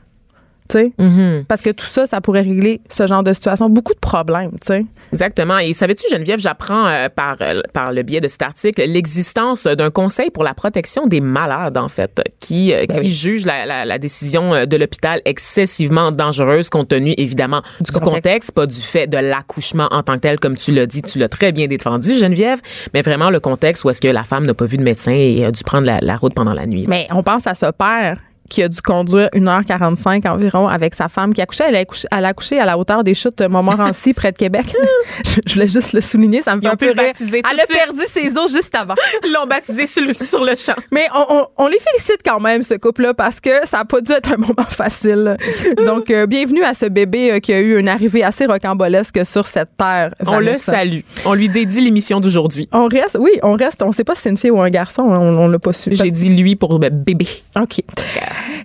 Tu 0.73 0.79
sais, 0.79 0.91
Mhm. 0.97 1.45
Parce 1.47 1.61
que 1.61 1.69
tout 1.69 1.85
ça, 1.85 2.07
ça 2.07 2.19
pourrait 2.19 2.41
régler 2.41 2.81
ce 2.89 3.05
genre 3.05 3.21
de 3.21 3.31
situation. 3.31 3.69
Beaucoup 3.69 3.93
de 3.93 3.99
problèmes, 3.99 4.51
tu 4.53 4.57
sais. 4.67 4.85
Exactement. 5.11 5.59
Et 5.59 5.71
savais-tu, 5.73 6.05
Geneviève, 6.11 6.39
j'apprends 6.39 6.87
euh, 6.87 7.09
par, 7.15 7.35
euh, 7.41 7.61
par 7.73 7.91
le 7.91 8.01
biais 8.01 8.21
de 8.21 8.27
cet 8.27 8.41
article 8.41 8.81
l'existence 8.87 9.65
d'un 9.65 9.91
conseil 9.91 10.31
pour 10.31 10.43
la 10.43 10.55
protection 10.55 11.05
des 11.05 11.19
malades, 11.21 11.77
en 11.77 11.89
fait, 11.89 12.21
qui, 12.39 12.73
euh, 12.73 12.85
qui 12.87 13.11
juge 13.11 13.45
la, 13.45 13.65
la- 13.67 13.85
la 13.85 13.99
décision 13.99 14.65
de 14.65 14.77
l'hôpital 14.77 15.21
excessivement 15.25 16.11
dangereuse 16.11 16.69
compte 16.69 16.87
tenu, 16.87 17.13
évidemment, 17.17 17.61
du, 17.81 17.91
contexte. 17.91 18.11
contexte. 18.15 18.51
pas 18.53 18.65
du 18.65 18.81
fait 18.81 19.05
de 19.07 19.17
l'accouchement 19.17 19.87
en 19.91 20.01
tant 20.01 20.15
que 20.15 20.21
tel, 20.21 20.39
comme 20.39 20.57
tu 20.57 20.71
l'as 20.73 20.87
dit, 20.87 21.01
tu 21.03 21.19
l'as 21.19 21.29
très 21.29 21.51
bien 21.51 21.67
défendu, 21.67 22.15
Geneviève, 22.17 22.59
mais 22.93 23.01
vraiment 23.03 23.29
le 23.29 23.39
contexte 23.39 23.83
où 23.83 23.89
est-ce 23.91 24.01
que 24.01 24.07
la 24.07 24.23
femme 24.23 24.45
n'a 24.47 24.53
pas 24.55 24.65
vu 24.65 24.77
de 24.77 24.83
médecin 24.83 25.11
et 25.13 25.45
a 25.45 25.51
dû 25.51 25.63
prendre 25.63 25.85
la, 25.85 25.99
la 26.01 26.17
route 26.17 26.33
pendant 26.33 26.53
la 26.53 26.65
nuit. 26.65 26.85
Mais 26.87 27.07
on 27.11 27.21
pense 27.21 27.45
à 27.45 27.53
ce 27.53 27.67
père 27.71 28.17
qui 28.49 28.61
a 28.61 28.67
dû 28.69 28.81
conduire 28.81 29.29
1h45 29.33 30.27
environ 30.27 30.67
avec 30.67 30.93
sa 30.95 31.07
femme 31.07 31.33
qui 31.33 31.41
a 31.41 31.43
accouché. 31.45 31.63
Elle 31.67 31.75
a 31.75 31.79
accouché, 31.79 32.07
elle 32.11 32.25
a 32.25 32.27
accouché 32.29 32.59
à 32.59 32.65
la 32.65 32.77
hauteur 32.77 33.03
des 33.03 33.13
chutes 33.13 33.37
de 33.37 33.47
Montmorency, 33.47 34.13
près 34.15 34.31
de 34.31 34.37
Québec. 34.37 34.65
je, 35.25 35.39
je 35.47 35.53
voulais 35.53 35.67
juste 35.67 35.93
le 35.93 36.01
souligner, 36.01 36.41
ça 36.41 36.55
me 36.55 36.61
fait 36.61 36.67
un 36.67 36.75
peu 36.75 36.87
rire. 36.91 36.97
Elle 36.99 37.59
a 37.59 37.65
suite. 37.65 37.77
perdu 37.77 38.01
ses 38.05 38.37
os 38.37 38.51
juste 38.51 38.75
avant. 38.75 38.95
Ils 39.25 39.31
l'ont 39.31 39.47
baptisé 39.47 39.87
sur 39.87 40.05
le, 40.05 40.13
sur 40.13 40.43
le 40.43 40.55
champ. 40.55 40.73
Mais 40.91 41.07
on, 41.15 41.25
on- 41.29 41.47
on 41.57 41.67
les 41.67 41.79
félicite 41.79 42.19
quand 42.25 42.39
même, 42.39 42.63
ce 42.63 42.73
couple-là, 42.75 43.13
parce 43.13 43.39
que 43.39 43.65
ça 43.65 43.77
n'a 43.79 43.85
pas 43.85 44.01
dû 44.01 44.11
être 44.11 44.31
un 44.33 44.37
moment 44.37 44.53
facile. 44.69 45.37
Donc, 45.85 46.09
euh, 46.11 46.25
bienvenue 46.25 46.63
à 46.63 46.73
ce 46.73 46.85
bébé 46.85 47.31
euh, 47.31 47.39
qui 47.39 47.53
a 47.53 47.59
eu 47.59 47.79
une 47.79 47.87
arrivée 47.87 48.23
assez 48.23 48.45
rocambolesque 48.45 49.25
sur 49.25 49.47
cette 49.47 49.75
terre. 49.77 50.13
On 50.27 50.39
le 50.39 50.57
salue. 50.57 50.99
On 51.25 51.33
lui 51.33 51.49
dédie 51.49 51.81
l'émission 51.81 52.19
d'aujourd'hui. 52.19 52.67
On 52.71 52.87
reste, 52.87 53.17
oui, 53.19 53.31
on 53.43 53.53
reste. 53.53 53.81
On 53.83 53.91
sait 53.91 54.03
pas 54.03 54.15
si 54.15 54.23
c'est 54.23 54.29
une 54.29 54.37
fille 54.37 54.51
ou 54.51 54.61
un 54.61 54.69
garçon. 54.69 55.03
hein, 55.11 55.17
On, 55.19 55.37
on 55.37 55.47
l'a 55.47 55.59
pas 55.59 55.73
su. 55.73 55.89
J'ai 55.95 56.11
dit 56.11 56.29
lui 56.29 56.55
pour 56.55 56.77
bébé. 56.79 57.27
OK. 57.59 57.81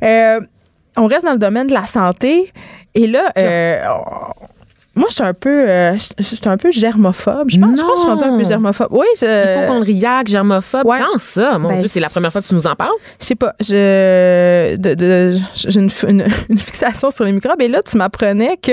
Euh, 0.02 0.40
on 0.96 1.06
reste 1.06 1.24
dans 1.24 1.32
le 1.32 1.38
domaine 1.38 1.66
de 1.68 1.74
la 1.74 1.86
santé. 1.86 2.52
Et 2.94 3.06
là, 3.06 3.30
euh, 3.38 3.78
moi, 4.94 5.06
je 5.10 5.14
suis 5.14 5.22
un 5.22 5.34
peu, 5.34 5.68
euh, 5.68 5.96
je 6.18 6.22
suis 6.24 6.48
un 6.48 6.56
peu 6.56 6.72
germophobe. 6.72 7.50
Je 7.50 7.58
pense, 7.60 7.78
je 7.78 7.82
pense 7.82 7.90
que 7.90 7.96
je 7.96 8.00
suis 8.00 8.10
rendue 8.10 8.24
un 8.24 8.38
peu 8.38 8.44
germophobe. 8.44 8.88
Oui, 8.90 9.06
je, 9.20 9.26
Hypochondriaque, 9.62 10.26
germophobe. 10.26 10.84
ouais. 10.86 10.98
Quand 10.98 11.18
ça? 11.18 11.56
Mon 11.58 11.68
Ben, 11.68 11.78
Dieu, 11.78 11.86
c'est 11.88 12.00
la 12.00 12.08
première 12.08 12.32
fois 12.32 12.40
que 12.40 12.46
tu 12.48 12.54
nous 12.54 12.66
en 12.66 12.74
parles? 12.74 12.90
je 13.20 13.24
sais 13.26 13.34
pas, 13.36 13.54
je, 13.60 14.74
de, 14.76 14.94
de- 14.94 15.38
j'ai 15.54 15.78
une, 15.78 15.90
une- 16.08 16.26
une 16.48 16.58
fixation 16.58 17.10
sur 17.10 17.24
les 17.24 17.32
microbes. 17.32 17.62
Et 17.62 17.68
là, 17.68 17.80
tu 17.82 17.96
m'apprenais 17.96 18.56
que 18.56 18.72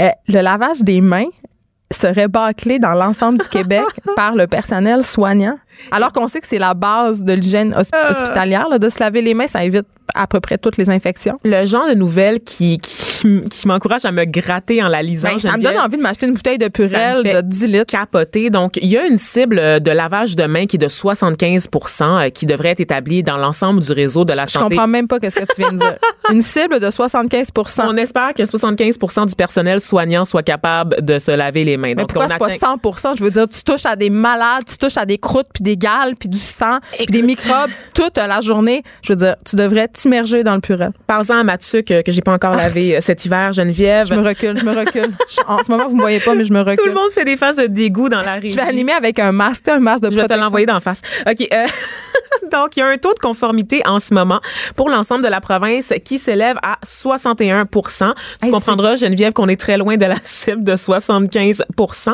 euh, 0.00 0.08
le 0.28 0.40
lavage 0.42 0.80
des 0.82 1.00
mains, 1.00 1.28
serait 1.92 2.28
bâclée 2.28 2.78
dans 2.78 2.92
l'ensemble 2.94 3.38
du 3.38 3.48
Québec 3.48 3.84
par 4.16 4.34
le 4.34 4.46
personnel 4.46 5.02
soignant. 5.02 5.58
Alors 5.90 6.12
qu'on 6.12 6.28
sait 6.28 6.40
que 6.40 6.46
c'est 6.46 6.58
la 6.58 6.74
base 6.74 7.24
de 7.24 7.32
l'hygiène 7.32 7.74
Euh. 7.74 8.10
hospitalière, 8.10 8.68
là, 8.68 8.78
de 8.78 8.88
se 8.88 9.00
laver 9.00 9.22
les 9.22 9.34
mains, 9.34 9.46
ça 9.46 9.64
évite 9.64 9.86
à 10.14 10.26
peu 10.26 10.40
près 10.40 10.58
toutes 10.58 10.76
les 10.76 10.90
infections. 10.90 11.38
Le 11.44 11.64
genre 11.64 11.88
de 11.88 11.94
nouvelles 11.94 12.40
qui, 12.40 12.78
qui, 12.78 13.11
qui 13.22 13.68
m'encourage 13.68 14.04
à 14.04 14.12
me 14.12 14.24
gratter 14.24 14.82
en 14.82 14.88
la 14.88 15.02
lisant. 15.02 15.28
Ben, 15.32 15.38
ça 15.38 15.56
me 15.56 15.62
donne 15.62 15.78
envie 15.78 15.96
de 15.96 16.02
m'acheter 16.02 16.26
une 16.26 16.34
bouteille 16.34 16.58
de 16.58 16.68
fait 16.74 17.22
de 17.22 17.40
10 17.40 17.66
litres. 17.66 17.86
capoter. 17.86 18.50
Donc, 18.50 18.76
il 18.76 18.86
y 18.88 18.96
a 18.98 19.06
une 19.06 19.18
cible 19.18 19.80
de 19.80 19.90
lavage 19.90 20.36
de 20.36 20.44
mains 20.44 20.66
qui 20.66 20.76
est 20.76 20.78
de 20.78 20.88
75 20.88 21.68
euh, 22.02 22.30
qui 22.30 22.46
devrait 22.46 22.70
être 22.70 22.80
établie 22.80 23.22
dans 23.22 23.36
l'ensemble 23.36 23.80
du 23.80 23.92
réseau 23.92 24.24
de 24.24 24.32
la 24.32 24.46
Je 24.46 24.52
santé. 24.52 24.74
comprends 24.74 24.88
même 24.88 25.08
pas 25.08 25.18
qu'est-ce 25.18 25.36
que 25.36 25.44
tu 25.44 25.52
viens 25.58 25.72
de 25.72 25.78
dire. 25.78 25.96
Une 26.30 26.42
cible 26.42 26.80
de 26.80 26.86
75% 26.86 27.82
On 27.88 27.96
espère 27.96 28.32
que 28.34 28.42
75% 28.42 29.28
du 29.28 29.34
personnel 29.34 29.80
soignant 29.80 30.24
soit 30.24 30.42
capable 30.42 31.04
de 31.04 31.18
se 31.18 31.30
laver 31.32 31.64
les 31.64 31.76
mains. 31.76 31.88
Mais 31.88 31.94
Donc, 31.96 32.08
pourquoi 32.08 32.26
on 32.26 32.28
c'est 32.28 32.38
pas 32.38 32.46
atteint- 32.46 32.96
100 32.96 33.16
Je 33.16 33.24
veux 33.24 33.30
dire, 33.30 33.48
tu 33.48 33.62
touches 33.62 33.86
à 33.86 33.96
des 33.96 34.10
malades, 34.10 34.64
tu 34.66 34.76
touches 34.78 34.96
à 34.96 35.06
des 35.06 35.18
croûtes, 35.18 35.48
puis 35.52 35.62
des 35.62 35.76
gales, 35.76 36.14
puis 36.18 36.28
du 36.28 36.38
sang, 36.38 36.78
puis 36.96 37.06
des 37.06 37.22
microbes 37.22 37.70
toute 37.94 38.16
la 38.16 38.40
journée. 38.40 38.82
Je 39.02 39.12
veux 39.12 39.16
dire, 39.16 39.36
tu 39.44 39.56
devrais 39.56 39.88
t'immerger 39.88 40.42
dans 40.44 40.54
le 40.54 40.60
purel. 40.60 40.92
Parle-en 41.06 41.38
à 41.38 41.44
Mathieu 41.44 41.82
que, 41.82 42.02
que 42.02 42.12
j'ai 42.12 42.22
pas 42.22 42.32
encore 42.32 42.54
lavé 42.54 42.96
euh, 42.96 43.00
cet 43.12 43.26
hiver, 43.26 43.52
Geneviève. 43.52 44.06
Je 44.06 44.14
me 44.14 44.22
recule, 44.26 44.56
je 44.56 44.64
me 44.64 44.72
recule. 44.74 45.12
En 45.46 45.58
ce 45.62 45.70
moment, 45.70 45.88
vous 45.88 45.96
me 45.96 46.00
voyez 46.00 46.20
pas, 46.20 46.34
mais 46.34 46.44
je 46.44 46.52
me 46.52 46.60
recule. 46.60 46.76
Tout 46.78 46.86
le 46.86 46.94
monde 46.94 47.10
fait 47.12 47.24
des 47.24 47.36
faces 47.36 47.56
de 47.56 47.66
dégoût 47.66 48.08
dans 48.08 48.22
la 48.22 48.34
régie. 48.34 48.50
Je 48.50 48.56
vais 48.56 48.62
animer 48.62 48.92
avec 48.92 49.18
un 49.18 49.32
masque, 49.32 49.68
un 49.68 49.80
masque 49.80 50.02
de 50.04 50.10
Je 50.10 50.16
vais 50.16 50.22
te 50.22 50.26
protection. 50.28 50.44
l'envoyer 50.44 50.66
d'en 50.66 50.80
face. 50.80 51.00
OK. 51.28 51.46
euh, 51.52 51.66
donc, 52.52 52.76
il 52.76 52.80
y 52.80 52.82
a 52.82 52.86
un 52.86 52.96
taux 52.96 53.12
de 53.14 53.18
conformité 53.18 53.82
en 53.86 53.98
ce 54.00 54.14
moment 54.14 54.40
pour 54.76 54.88
l'ensemble 54.88 55.24
de 55.24 55.28
la 55.28 55.40
province 55.40 55.92
qui 56.04 56.18
s'élève 56.18 56.56
à 56.62 56.78
61 56.82 57.66
Tu 57.66 57.80
Hey, 58.42 58.50
comprendras, 58.50 58.94
Geneviève, 58.96 59.32
qu'on 59.32 59.48
est 59.48 59.60
très 59.60 59.76
loin 59.76 59.96
de 59.96 60.04
la 60.06 60.16
cible 60.22 60.64
de 60.64 60.76
75 60.76 61.64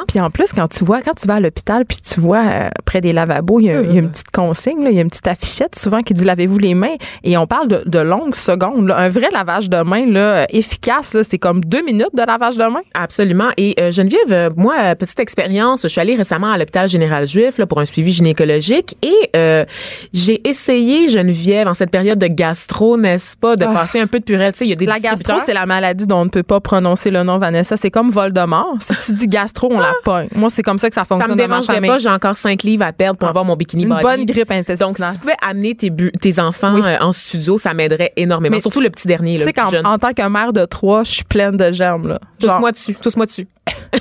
Puis 0.08 0.20
en 0.20 0.30
plus, 0.30 0.52
quand 0.54 0.68
tu 0.68 0.84
vois, 0.84 1.00
quand 1.02 1.14
tu 1.14 1.26
vas 1.26 1.34
à 1.34 1.40
l'hôpital, 1.40 1.84
puis 1.84 1.98
tu 1.98 2.20
vois 2.20 2.42
euh, 2.44 2.68
près 2.84 3.00
des 3.00 3.12
lavabos, 3.12 3.60
il 3.60 3.66
y, 3.66 3.70
a, 3.70 3.80
il 3.82 3.92
y 3.92 3.96
a 3.96 4.00
une 4.00 4.10
petite 4.10 4.30
consigne, 4.30 4.82
là, 4.82 4.90
il 4.90 4.96
y 4.96 4.98
a 4.98 5.02
une 5.02 5.10
petite 5.10 5.28
affichette 5.28 5.76
souvent 5.76 6.02
qui 6.02 6.14
dit 6.14 6.24
lavez-vous 6.24 6.58
les 6.58 6.74
mains. 6.74 6.96
Et 7.24 7.36
on 7.36 7.46
parle 7.46 7.68
de, 7.68 7.82
de 7.86 7.98
longues 7.98 8.34
secondes. 8.34 8.88
là. 8.88 8.96
Un 8.98 9.08
vrai 9.08 9.28
lavage 9.32 9.68
de 9.68 9.82
main 9.82 10.06
là, 10.06 10.20
euh, 10.20 10.44
efficace, 10.88 11.16
c'est 11.28 11.38
comme 11.38 11.60
deux 11.64 11.82
minutes 11.82 12.14
de 12.14 12.22
lavage 12.22 12.56
de 12.56 12.64
main. 12.64 12.80
Absolument. 12.94 13.48
Et 13.56 13.74
euh, 13.80 13.90
Geneviève, 13.90 14.32
euh, 14.32 14.50
moi, 14.56 14.74
euh, 14.80 14.94
petite 14.94 15.18
expérience, 15.20 15.82
je 15.82 15.88
suis 15.88 16.00
allée 16.00 16.14
récemment 16.16 16.50
à 16.50 16.58
l'hôpital 16.58 16.88
général 16.88 17.26
juif 17.26 17.58
là, 17.58 17.66
pour 17.66 17.80
un 17.80 17.84
suivi 17.84 18.12
gynécologique 18.12 18.96
et 19.02 19.30
euh, 19.36 19.64
j'ai 20.12 20.46
essayé, 20.48 21.08
Geneviève, 21.08 21.68
en 21.68 21.74
cette 21.74 21.90
période 21.90 22.18
de 22.18 22.26
gastro, 22.26 22.96
n'est-ce 22.96 23.36
pas, 23.36 23.56
de 23.56 23.64
Ah. 23.64 23.72
passer 23.72 24.00
un 24.00 24.06
peu 24.06 24.18
de 24.20 24.24
purelle. 24.24 24.52
Tu 24.52 24.58
sais, 24.58 24.64
il 24.64 24.70
y 24.70 24.72
a 24.72 24.76
des 24.76 24.86
La 24.86 24.98
gastro, 24.98 25.34
c'est 25.44 25.54
la 25.54 25.66
maladie 25.66 26.06
dont 26.06 26.20
on 26.20 26.24
ne 26.24 26.30
peut 26.30 26.42
pas 26.42 26.60
prononcer 26.60 27.10
le 27.10 27.22
nom, 27.22 27.38
Vanessa. 27.38 27.76
C'est 27.76 27.90
comme 27.90 28.10
Voldemort. 28.10 28.76
Si 28.80 28.94
tu 29.06 29.12
dis 29.12 29.28
gastro, 29.28 29.68
on 29.70 29.80
la 29.80 29.92
pogne. 30.04 30.28
Moi, 30.34 30.48
c'est 30.50 30.62
comme 30.62 30.78
ça 30.78 30.88
que 30.88 30.94
ça 30.94 31.02
Ah. 31.02 31.04
Ça 31.08 31.14
fonctionne 31.14 31.30
me 31.32 31.36
dérangerait 31.36 31.80
pas, 31.80 31.98
j'ai 31.98 32.08
encore 32.08 32.34
cinq 32.36 32.62
livres 32.64 32.84
à 32.84 32.92
perdre 32.92 33.18
pour 33.18 33.28
avoir 33.28 33.44
mon 33.44 33.56
bikini 33.56 33.84
Une 33.84 33.88
body. 33.90 34.02
bonne 34.02 34.24
grippe 34.24 34.48
Donc, 34.48 34.58
intestinale. 34.58 34.94
si 35.12 35.12
tu 35.12 35.18
pouvais 35.20 35.36
amener 35.48 35.74
tes, 35.74 35.90
tes 36.20 36.38
enfants 36.40 36.74
Oui. 36.74 36.82
en 37.00 37.12
studio, 37.12 37.56
ça 37.58 37.72
m'aiderait 37.74 38.12
énormément. 38.16 38.56
Mais 38.56 38.60
Surtout 38.60 38.78
tu- 38.80 38.84
le 38.84 38.90
petit 38.90 39.06
dernier, 39.06 39.34
Tu 39.34 39.42
sais 39.44 39.54
en 39.84 39.98
tant 39.98 40.12
que 40.12 40.28
mère 40.28 40.52
de 40.52 40.64
trois, 40.78 41.02
je 41.02 41.10
suis 41.10 41.24
pleine 41.24 41.56
de 41.56 41.72
germes. 41.72 42.06
Là. 42.06 42.20
Tous-moi 42.38 42.70
dessus, 42.70 42.94
tous-moi 43.02 43.26
dessus. 43.26 43.48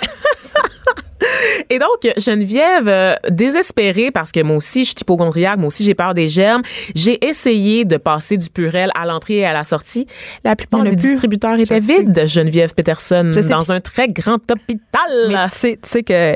Et 1.70 1.80
donc, 1.80 2.14
Geneviève, 2.18 2.88
euh, 2.88 3.16
désespérée 3.30 4.12
parce 4.12 4.32
que 4.32 4.42
moi 4.42 4.56
aussi, 4.58 4.82
je 4.86 4.90
suis 4.90 4.98
hypochondriaque, 5.02 5.58
moi 5.58 5.68
aussi, 5.68 5.84
j'ai 5.84 5.96
peur 5.96 6.14
des 6.14 6.28
germes, 6.28 6.62
j'ai 6.94 7.26
essayé 7.26 7.84
de 7.84 7.98
passer 7.98 8.38
du 8.38 8.50
purel 8.50 8.92
à 8.96 9.08
l'entrée 9.08 9.38
et 9.38 9.46
à 9.46 9.54
la 9.54 9.64
sortie. 9.64 10.06
La 10.44 10.56
plupart 10.56 10.84
des 10.84 10.96
distributeurs 10.96 11.60
étaient 11.60 11.80
vides, 11.80 12.28
Geneviève 12.28 12.76
Peterson, 12.76 13.32
dans 13.50 13.72
un 13.72 13.82
très 13.82 14.08
grand 14.08 14.40
hôpital. 14.52 15.12
Mais 15.30 15.50
tu 15.50 15.78
sais 15.84 16.04
que. 16.04 16.36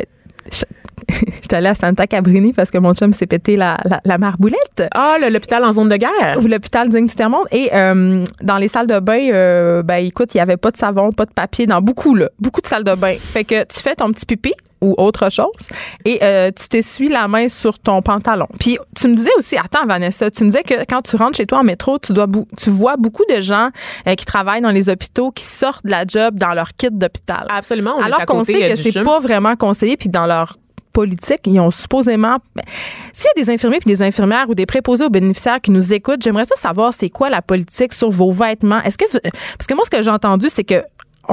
Je- 1.12 1.32
J'étais 1.41 1.56
allée 1.56 1.68
à 1.68 1.75
Santa 1.75 2.08
Cabrini 2.08 2.53
parce 2.53 2.72
que 2.72 2.77
mon 2.77 2.94
chum 2.94 3.13
s'est 3.13 3.27
pété 3.27 3.56
la, 3.56 3.77
la, 3.86 4.01
la 4.06 4.18
marboulette. 4.18 4.84
Ah, 4.94 5.18
l'hôpital 5.30 5.63
en 5.65 5.72
zone 5.72 5.89
de 5.89 5.98
guerre. 5.98 6.38
Ou 6.41 6.48
l'hôpital 6.48 6.89
digne 6.89 7.06
du 7.08 7.13
tiers-monde. 7.15 7.46
Et 7.51 7.70
euh, 7.74 8.24
dans 8.41 8.58
les 8.58 8.68
salles 8.68 8.88
de 8.88 9.00
bain, 9.00 9.30
euh, 9.32 9.84
ben 9.84 9.98
écoute, 10.06 10.34
il 10.34 10.38
y 10.38 10.41
avait 10.41 10.58
pas 10.58 10.72
de 10.72 10.77
savon, 10.77 11.12
pas 11.12 11.25
de 11.25 11.34
papier 11.34 11.65
dans 11.68 11.82
beaucoup, 11.82 12.15
là. 12.15 12.30
Beaucoup 12.39 12.62
de 12.62 12.68
salles 12.68 12.84
de 12.84 12.96
bain. 12.96 13.15
Fait 13.18 13.44
que 13.44 13.63
tu 13.65 13.80
fais 13.80 13.96
ton 13.96 14.12
petit 14.12 14.25
pipi 14.25 14.53
ou 14.84 14.96
autre 14.98 15.30
chose 15.32 15.68
et 16.06 16.18
euh, 16.24 16.50
tu 16.60 16.68
t'essuies 16.68 17.10
la 17.10 17.27
main 17.27 17.48
sur 17.50 17.77
ton 17.77 18.01
pantalon. 18.01 18.48
Puis 18.60 18.80
tu 19.00 19.08
me 19.10 19.15
disais 19.15 19.30
aussi, 19.38 19.56
attends 19.56 19.86
Vanessa, 19.86 20.32
tu 20.32 20.44
me 20.44 20.50
disais 20.50 20.63
que 20.63 20.74
quand 20.89 21.03
tu 21.03 21.15
rentres 21.18 21.38
chez 21.38 21.46
toi 21.46 21.60
en 21.60 21.63
métro, 21.63 22.00
tu 22.00 22.13
dois 22.13 22.25
tu 22.58 22.72
vois 22.72 22.98
beaucoup 22.98 23.24
de 23.30 23.41
gens 23.41 23.70
euh, 24.08 24.15
qui 24.15 24.25
travaillent 24.25 24.62
dans 24.62 24.72
les 24.72 24.89
hôpitaux 24.89 25.30
qui 25.32 25.44
sortent 25.44 25.86
de 25.86 25.91
la 25.91 26.03
job 26.08 26.34
dans 26.39 26.56
leur 26.56 26.70
kit 26.75 26.88
d'hôpital. 26.89 27.46
Absolument, 27.50 27.94
on 28.00 28.01
Alors 28.01 28.25
qu'on 28.25 28.44
sait 28.44 28.70
que 28.70 28.75
c'est 28.75 29.03
pas 29.03 29.20
vraiment 29.20 29.56
conseillé, 29.56 29.98
puis 29.98 30.10
dans 30.10 30.25
leur 30.25 30.58
politique, 30.91 31.39
ils 31.45 31.60
ont 31.60 31.71
supposément. 31.71 32.38
ben, 32.55 32.63
S'il 33.13 33.27
y 33.36 33.39
a 33.39 33.43
des 33.43 33.50
infirmiers 33.51 33.79
puis 33.79 33.88
des 33.91 34.01
infirmières 34.01 34.50
ou 34.50 34.55
des 34.55 34.65
préposés 34.65 35.05
aux 35.05 35.10
bénéficiaires 35.10 35.62
qui 35.62 35.71
nous 35.71 35.93
écoutent, 35.93 36.21
j'aimerais 36.21 36.45
ça 36.45 36.55
savoir 36.55 36.94
c'est 36.94 37.09
quoi 37.09 37.29
la 37.29 37.42
politique 37.42 37.94
sur 37.94 38.09
vos 38.09 38.31
vêtements. 38.31 38.81
Est-ce 38.83 38.98
que 38.98 39.05
vous- 39.11 39.20
parce 39.57 39.68
que 39.68 39.74
moi 39.74 39.83
ce 39.85 39.89
que 39.89 40.01
j'ai 40.03 40.11
entendu 40.11 40.48
c'est 40.50 40.63
que 40.63 40.83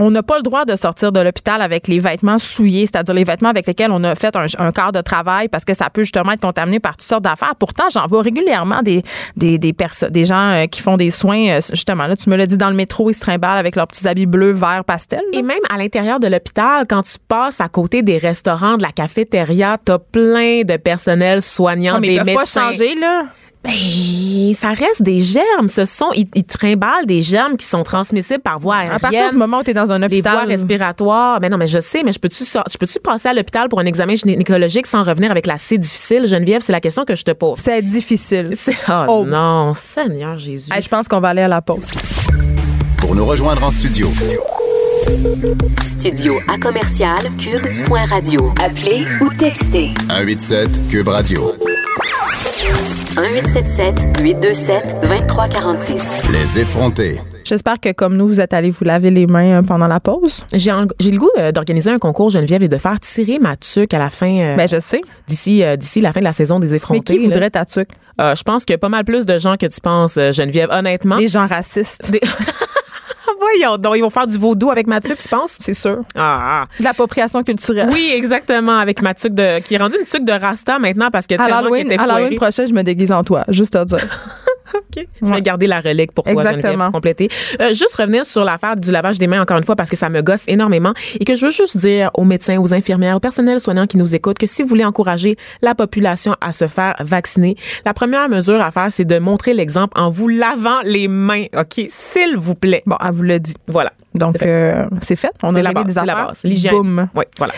on 0.00 0.12
n'a 0.12 0.22
pas 0.22 0.36
le 0.36 0.42
droit 0.42 0.64
de 0.64 0.76
sortir 0.76 1.10
de 1.10 1.18
l'hôpital 1.20 1.60
avec 1.60 1.88
les 1.88 1.98
vêtements 1.98 2.38
souillés, 2.38 2.86
c'est-à-dire 2.86 3.14
les 3.14 3.24
vêtements 3.24 3.48
avec 3.48 3.66
lesquels 3.66 3.90
on 3.90 4.02
a 4.04 4.14
fait 4.14 4.34
un, 4.36 4.46
un 4.58 4.70
quart 4.72 4.92
de 4.92 5.00
travail 5.00 5.48
parce 5.48 5.64
que 5.64 5.74
ça 5.74 5.90
peut 5.90 6.02
justement 6.02 6.32
être 6.32 6.40
contaminé 6.40 6.78
par 6.78 6.92
toutes 6.96 7.08
sortes 7.08 7.24
d'affaires. 7.24 7.54
Pourtant, 7.58 7.84
j'en 7.92 8.06
vois 8.06 8.22
régulièrement 8.22 8.82
des 8.82 9.02
des 9.36 9.58
des, 9.58 9.74
des 10.10 10.24
gens 10.24 10.50
euh, 10.52 10.66
qui 10.66 10.80
font 10.82 10.96
des 10.96 11.10
soins 11.10 11.48
euh, 11.48 11.60
justement 11.70 12.06
là, 12.06 12.16
tu 12.16 12.30
me 12.30 12.36
l'as 12.36 12.46
dit 12.46 12.56
dans 12.56 12.70
le 12.70 12.76
métro, 12.76 13.10
ils 13.10 13.14
se 13.14 13.20
trimballent 13.20 13.58
avec 13.58 13.74
leurs 13.74 13.88
petits 13.88 14.06
habits 14.06 14.26
bleus, 14.26 14.52
verts, 14.52 14.84
pastel. 14.84 15.20
là. 15.32 15.38
Et 15.38 15.42
même 15.42 15.58
à 15.68 15.76
l'intérieur 15.78 16.20
de 16.20 16.28
l'hôpital, 16.28 16.84
quand 16.88 17.02
tu 17.02 17.16
passes 17.26 17.60
à 17.60 17.68
côté 17.68 18.02
des 18.02 18.18
restaurants, 18.18 18.76
de 18.76 18.82
la 18.82 18.92
cafétéria, 18.92 19.78
t'as 19.84 19.98
plein 19.98 20.62
de 20.62 20.76
personnel 20.76 21.42
soignant, 21.42 21.98
mais 22.00 22.06
des 22.08 22.14
ils 22.14 22.18
peuvent 22.18 22.26
pas 22.34 22.40
médecins. 22.40 22.68
changer 22.72 22.94
là. 22.94 23.24
Ben, 23.68 24.52
ça 24.54 24.68
reste 24.70 25.02
des 25.02 25.20
germes. 25.20 25.68
Ce 25.68 25.84
sont, 25.84 26.08
ils, 26.16 26.26
ils 26.34 26.44
trimballent 26.44 27.04
des 27.06 27.20
germes 27.20 27.56
qui 27.58 27.66
sont 27.66 27.82
transmissibles 27.82 28.40
par 28.42 28.58
voie 28.58 28.76
À 28.76 28.88
partir 28.98 29.10
du 29.10 29.16
aérienne. 29.16 29.36
moment 29.38 29.58
où 29.58 29.62
tu 29.62 29.70
es 29.70 29.74
dans 29.74 29.92
un 29.92 29.98
Les 29.98 30.06
hôpital. 30.06 30.32
voies 30.32 30.44
respiratoires. 30.46 31.38
Mais 31.40 31.50
non, 31.50 31.58
mais 31.58 31.66
je 31.66 31.78
sais, 31.80 32.02
mais 32.02 32.12
je 32.12 32.18
peux-tu 32.18 32.44
je 32.44 32.78
peux-tu 32.78 32.98
passer 32.98 33.28
à 33.28 33.34
l'hôpital 33.34 33.68
pour 33.68 33.80
un 33.80 33.84
examen 33.84 34.14
gynécologique 34.14 34.86
sans 34.86 35.02
revenir 35.02 35.30
avec 35.30 35.46
la 35.46 35.58
C 35.58 35.76
difficile, 35.76 36.26
Geneviève? 36.26 36.62
C'est 36.62 36.72
la 36.72 36.80
question 36.80 37.04
que 37.04 37.14
je 37.14 37.24
te 37.24 37.32
pose. 37.32 37.58
C'est 37.58 37.82
difficile. 37.82 38.50
C'est, 38.54 38.74
oh, 38.88 39.04
Oh. 39.08 39.24
non, 39.26 39.74
Seigneur 39.74 40.38
Jésus. 40.38 40.70
Hey, 40.72 40.80
je 40.82 40.88
pense 40.88 41.06
qu'on 41.08 41.20
va 41.20 41.28
aller 41.28 41.42
à 41.42 41.48
la 41.48 41.60
pause. 41.60 41.80
Pour 42.96 43.14
nous 43.14 43.26
rejoindre 43.26 43.64
en 43.64 43.70
studio, 43.70 44.08
Studio 45.82 46.38
à 46.48 46.58
commercial 46.58 47.18
cube.radio. 47.38 48.52
Appelez 48.64 49.04
ou 49.20 49.28
textez 49.34 49.90
187 50.08 50.88
Cube 50.90 51.08
Radio. 51.08 51.52
1877 52.72 54.20
827 54.22 55.00
2346. 55.02 56.02
Les 56.32 56.58
effrontés. 56.60 57.18
J'espère 57.44 57.80
que, 57.80 57.92
comme 57.92 58.16
nous, 58.16 58.26
vous 58.28 58.40
êtes 58.40 58.52
allés 58.52 58.70
vous 58.70 58.84
laver 58.84 59.10
les 59.10 59.26
mains 59.26 59.58
euh, 59.60 59.62
pendant 59.62 59.86
la 59.86 60.00
pause. 60.00 60.44
J'ai, 60.52 60.70
en- 60.70 60.86
j'ai 61.00 61.10
le 61.12 61.18
goût 61.18 61.30
euh, 61.38 61.50
d'organiser 61.50 61.90
un 61.90 61.98
concours, 61.98 62.28
Geneviève, 62.30 62.62
et 62.62 62.68
de 62.68 62.76
faire 62.76 63.00
tirer 63.00 63.38
ma 63.38 63.56
tuque 63.56 63.94
à 63.94 63.98
la 63.98 64.10
fin, 64.10 64.38
euh, 64.38 64.56
Ben, 64.56 64.68
je 64.68 64.78
sais. 64.80 65.00
d'ici, 65.26 65.62
euh, 65.64 65.76
d'ici 65.76 66.00
la 66.02 66.12
fin 66.12 66.20
de 66.20 66.24
la 66.26 66.34
saison 66.34 66.58
des 66.60 66.68
Mais 66.70 66.76
effrontés. 66.76 67.14
qui 67.16 67.20
là. 67.22 67.28
voudrait 67.28 67.50
ta 67.50 67.64
tuque? 67.64 67.88
Euh, 68.20 68.34
je 68.34 68.42
pense 68.42 68.64
qu'il 68.66 68.74
y 68.74 68.76
a 68.76 68.78
pas 68.78 68.90
mal 68.90 69.04
plus 69.04 69.24
de 69.24 69.38
gens 69.38 69.56
que 69.56 69.66
tu 69.66 69.80
penses, 69.80 70.14
Geneviève. 70.16 70.68
Honnêtement. 70.70 71.16
Des 71.16 71.28
gens 71.28 71.46
racistes. 71.46 72.10
Des- 72.10 72.20
Voyons 73.56 73.78
donc, 73.78 73.94
ils 73.96 74.02
vont 74.02 74.10
faire 74.10 74.26
du 74.26 74.36
vaudou 74.36 74.70
avec 74.70 74.86
ma 74.86 75.00
tuque, 75.00 75.18
tu 75.18 75.28
penses? 75.28 75.56
C'est 75.60 75.74
sûr. 75.74 76.00
Ah, 76.14 76.62
ah. 76.62 76.66
De 76.78 76.84
l'appropriation 76.84 77.42
culturelle. 77.42 77.88
Oui, 77.92 78.12
exactement, 78.14 78.78
avec 78.78 79.02
ma 79.02 79.14
tuque 79.14 79.34
de, 79.34 79.60
qui 79.60 79.74
est 79.74 79.78
rendue 79.78 79.96
une 79.98 80.06
tuque 80.06 80.24
de 80.24 80.32
Rasta 80.32 80.78
maintenant 80.78 81.10
parce 81.10 81.26
que 81.26 81.34
À 81.40 81.48
l'Halloween, 81.48 82.36
prochain, 82.36 82.66
je 82.66 82.72
me 82.72 82.82
déguise 82.82 83.12
en 83.12 83.22
toi. 83.22 83.44
Juste 83.48 83.76
à 83.76 83.84
dire. 83.84 83.98
OK. 84.74 85.06
Je 85.22 85.26
vais 85.32 85.42
garder 85.42 85.66
la 85.66 85.80
relique 85.80 86.12
pour 86.12 86.24
toi, 86.24 86.32
Exactement. 86.32 86.90
Compléter. 86.90 87.28
Euh, 87.60 87.68
juste 87.68 87.94
revenir 87.96 88.24
sur 88.24 88.44
l'affaire 88.44 88.76
du 88.76 88.90
lavage 88.90 89.18
des 89.18 89.26
mains 89.26 89.40
encore 89.42 89.58
une 89.58 89.64
fois 89.64 89.76
parce 89.76 89.90
que 89.90 89.96
ça 89.96 90.08
me 90.08 90.22
gosse 90.22 90.44
énormément 90.46 90.92
et 91.18 91.24
que 91.24 91.34
je 91.34 91.46
veux 91.46 91.52
juste 91.52 91.76
dire 91.76 92.10
aux 92.14 92.24
médecins, 92.24 92.58
aux 92.60 92.74
infirmières, 92.74 93.16
au 93.16 93.20
personnel 93.20 93.60
soignant 93.60 93.86
qui 93.86 93.96
nous 93.96 94.14
écoutent 94.14 94.38
que 94.38 94.46
si 94.46 94.62
vous 94.62 94.68
voulez 94.68 94.84
encourager 94.84 95.36
la 95.62 95.74
population 95.74 96.34
à 96.40 96.52
se 96.52 96.66
faire 96.68 96.94
vacciner, 97.00 97.56
la 97.84 97.94
première 97.94 98.28
mesure 98.28 98.60
à 98.60 98.70
faire, 98.70 98.88
c'est 98.90 99.04
de 99.04 99.18
montrer 99.18 99.54
l'exemple 99.54 99.98
en 100.00 100.10
vous 100.10 100.28
lavant 100.28 100.80
les 100.84 101.08
mains, 101.08 101.44
OK? 101.56 101.84
S'il 101.88 102.36
vous 102.36 102.54
plaît. 102.54 102.82
Bon, 102.86 102.96
elle 103.04 103.12
vous 103.12 103.22
l'a 103.22 103.38
dit. 103.38 103.54
Voilà. 103.66 103.92
Donc, 104.14 104.32
C'est 104.32 104.38
fait. 104.44 104.72
euh, 104.74 104.84
c'est 105.00 105.16
fait. 105.16 105.30
On 105.42 105.54
a 105.54 105.60
réglé 105.60 105.84
des 105.84 105.98
affaires. 105.98 106.32
L'hygiène. 106.44 106.72
Boum. 106.72 107.08
Oui, 107.14 107.24
voilà. 107.38 107.52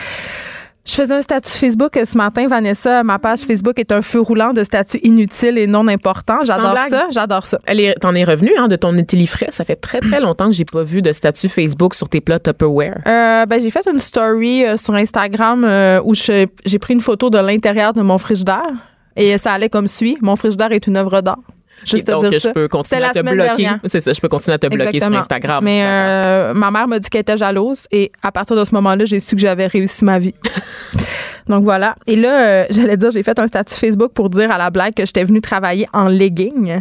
Je 0.85 0.95
faisais 0.95 1.15
un 1.15 1.21
statut 1.21 1.51
Facebook 1.51 1.97
euh, 1.97 2.05
ce 2.05 2.17
matin, 2.17 2.47
Vanessa. 2.49 3.03
Ma 3.03 3.19
page 3.19 3.41
Facebook 3.41 3.79
est 3.79 3.93
un 3.93 4.01
feu 4.01 4.21
roulant 4.21 4.53
de 4.53 4.65
statuts 4.65 5.01
inutiles 5.03 5.59
et 5.59 5.67
non 5.67 5.87
importants. 5.89 6.39
J'adore 6.43 6.75
ça. 6.89 7.07
J'adore 7.11 7.45
ça. 7.45 7.59
T'en 8.01 8.15
es 8.15 8.25
revenu 8.25 8.53
hein, 8.59 8.67
de 8.67 8.77
ton 8.77 8.93
frais? 9.27 9.49
Ça 9.51 9.65
fait 9.65 9.77
très 9.77 10.01
très 10.01 10.21
longtemps 10.21 10.47
que 10.47 10.53
j'ai 10.53 10.65
pas 10.65 10.83
vu 10.83 11.03
de 11.03 11.13
statut 11.13 11.49
Facebook 11.49 11.95
sur 11.95 12.09
tes 12.09 12.21
plats 12.21 12.39
Tupperware. 12.39 13.03
Euh, 13.07 13.47
ben, 13.47 13.61
j'ai 13.61 13.71
fait 13.71 13.87
une 13.91 13.99
story 13.99 14.65
euh, 14.65 14.77
sur 14.77 14.95
Instagram 14.95 15.65
euh, 15.65 16.01
où 16.05 16.15
j'ai 16.15 16.79
pris 16.81 16.95
une 16.95 17.01
photo 17.01 17.29
de 17.29 17.39
l'intérieur 17.39 17.93
de 17.93 18.01
mon 18.01 18.19
frigidaire 18.19 18.73
et 19.17 19.37
ça 19.39 19.53
allait 19.53 19.69
comme 19.69 19.89
suit. 19.89 20.17
Mon 20.23 20.37
frigidaire 20.37 20.73
est 20.73 20.87
une 20.87 20.97
œuvre 20.97 21.21
d'art. 21.21 21.41
Juste 21.85 22.07
te 22.07 22.13
donc, 22.13 22.23
dire 22.23 22.33
je 22.35 22.39
ça. 22.39 22.53
peux 22.53 22.69
continuer 22.69 23.05
à 23.05 23.11
te 23.11 23.21
bloquer. 23.21 23.71
C'est 23.87 24.01
ça, 24.01 24.13
je 24.13 24.21
peux 24.21 24.29
continuer 24.29 24.55
à 24.55 24.59
te 24.59 24.67
bloquer 24.67 24.97
Exactement. 24.97 25.13
sur 25.13 25.21
Instagram. 25.21 25.65
Mais 25.65 25.83
euh, 25.85 26.55
ma 26.55 26.71
mère 26.71 26.89
m'a 26.89 26.99
dit 26.99 27.09
qu'elle 27.09 27.23
était 27.23 27.37
jalouse 27.37 27.87
et 27.91 28.13
à 28.23 28.33
partir 28.33 28.57
de 28.57 28.65
ce 28.65 28.75
moment-là, 28.75 29.05
j'ai 29.05 29.21
su 29.21 29.35
que 29.35 29.41
j'avais 29.41 29.67
réussi 29.67 30.05
ma 30.05 30.19
vie. 30.19 30.35
Donc 31.49 31.65
voilà. 31.65 31.97
Et 32.07 32.17
là, 32.17 32.47
euh, 32.47 32.65
j'allais 32.71 32.97
dire, 32.97 33.11
j'ai 33.11 33.23
fait 33.23 33.39
un 33.39 33.47
statut 33.47 33.75
Facebook 33.75 34.13
pour 34.13 34.31
dire 34.31 34.51
à 34.51 34.59
la 34.59 34.71
blague 34.71 34.95
que 34.95 35.05
j'étais 35.05 35.25
venue 35.25 35.41
travailler 35.41 35.89
en 35.93 36.07
legging. 36.07 36.81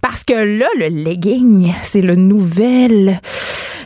Parce 0.00 0.24
que 0.24 0.58
là, 0.58 0.66
le 0.78 0.88
legging, 0.88 1.72
c'est 1.82 2.00
le 2.02 2.14
nouvel. 2.14 3.20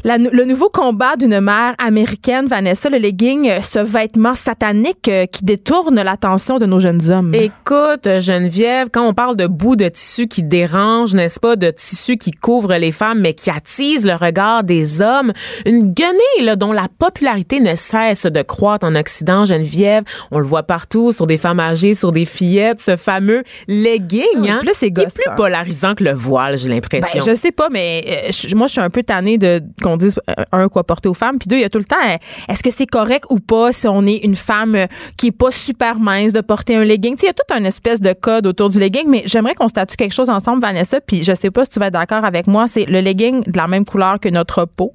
La- 0.04 0.18
le 0.18 0.44
nouveau 0.44 0.68
combat 0.68 1.16
d'une 1.16 1.40
mère 1.40 1.74
américaine, 1.78 2.46
Vanessa, 2.46 2.88
le 2.90 2.98
legging, 2.98 3.48
euh, 3.48 3.60
ce 3.60 3.78
vêtement 3.78 4.34
satanique 4.34 5.08
euh, 5.08 5.26
qui 5.26 5.44
détourne 5.44 5.94
l'attention 6.02 6.58
de 6.58 6.66
nos 6.66 6.80
jeunes 6.80 7.10
hommes. 7.10 7.34
Écoute, 7.34 8.08
Geneviève, 8.20 8.88
quand 8.92 9.06
on 9.06 9.14
parle 9.14 9.36
de 9.36 9.46
bouts 9.46 9.76
de 9.76 9.88
tissu 9.88 10.26
qui 10.26 10.42
dérangent, 10.42 11.14
n'est-ce 11.14 11.38
pas, 11.40 11.56
de 11.56 11.70
tissu 11.70 12.16
qui 12.16 12.30
couvre 12.32 12.74
les 12.76 12.92
femmes 12.92 13.20
mais 13.20 13.34
qui 13.34 13.50
attise 13.50 14.06
le 14.06 14.14
regard 14.14 14.64
des 14.64 15.00
hommes, 15.02 15.32
une 15.66 15.92
guenille 15.92 16.42
là, 16.42 16.56
dont 16.56 16.72
la 16.72 16.86
popularité 16.98 17.60
ne 17.60 17.74
cesse 17.76 18.26
de 18.26 18.42
croître 18.42 18.86
en 18.86 18.94
Occident, 18.96 19.44
Geneviève, 19.44 20.04
on 20.30 20.38
le 20.38 20.46
voit 20.46 20.62
partout 20.64 21.12
sur 21.12 21.26
des 21.26 21.38
femmes 21.38 21.60
âgées, 21.60 21.94
sur 21.94 22.12
des 22.12 22.24
fillettes, 22.24 22.80
ce 22.80 22.96
fameux 22.96 23.42
legging, 23.68 24.48
hein, 24.48 24.58
plus 24.62 24.72
c'est 24.74 24.90
qui 24.92 25.02
est 25.02 25.14
plus 25.14 25.34
polarisant 25.36 25.94
que 25.94 26.04
le 26.04 26.12
voile, 26.12 26.58
j'ai 26.58 26.68
Ben, 26.68 26.74
l'impression. 26.74 27.20
je 27.26 27.34
sais 27.34 27.52
pas, 27.52 27.68
mais 27.70 28.04
euh, 28.06 28.56
moi, 28.56 28.66
je 28.66 28.72
suis 28.72 28.80
un 28.80 28.90
peu 28.90 29.02
tannée 29.02 29.38
de 29.38 29.60
qu'on 29.82 29.91
dise 29.96 30.18
euh, 30.30 30.44
un 30.52 30.68
quoi 30.68 30.84
porter 30.84 31.08
aux 31.08 31.14
femmes, 31.14 31.38
puis 31.38 31.48
deux, 31.48 31.56
il 31.56 31.62
y 31.62 31.64
a 31.64 31.68
tout 31.70 31.78
le 31.78 31.84
temps. 31.84 31.96
euh, 32.04 32.16
Est-ce 32.48 32.62
que 32.62 32.70
c'est 32.70 32.86
correct 32.86 33.24
ou 33.30 33.38
pas 33.38 33.72
si 33.72 33.86
on 33.88 34.06
est 34.06 34.18
une 34.24 34.36
femme 34.36 34.74
euh, 34.74 34.86
qui 35.16 35.28
est 35.28 35.32
pas 35.32 35.50
super 35.50 35.98
mince 35.98 36.32
de 36.32 36.40
porter 36.40 36.76
un 36.76 36.84
legging? 36.84 37.16
Tu 37.16 37.20
sais, 37.22 37.26
il 37.26 37.28
y 37.28 37.30
a 37.30 37.34
tout 37.34 37.54
un 37.54 37.64
espèce 37.64 38.00
de 38.00 38.12
code 38.12 38.46
autour 38.46 38.68
du 38.68 38.78
legging, 38.78 39.08
mais 39.08 39.22
j'aimerais 39.26 39.54
qu'on 39.54 39.68
statue 39.68 39.96
quelque 39.96 40.12
chose 40.14 40.30
ensemble, 40.30 40.60
Vanessa. 40.60 41.00
Puis 41.00 41.22
je 41.22 41.34
sais 41.34 41.50
pas 41.50 41.64
si 41.64 41.70
tu 41.72 41.78
vas 41.80 41.86
être 41.86 41.92
d'accord 41.94 42.24
avec 42.24 42.46
moi, 42.46 42.66
c'est 42.68 42.84
le 42.84 43.00
legging 43.00 43.42
de 43.44 43.56
la 43.56 43.68
même 43.68 43.84
couleur 43.84 44.18
que 44.20 44.28
notre 44.28 44.64
peau. 44.64 44.92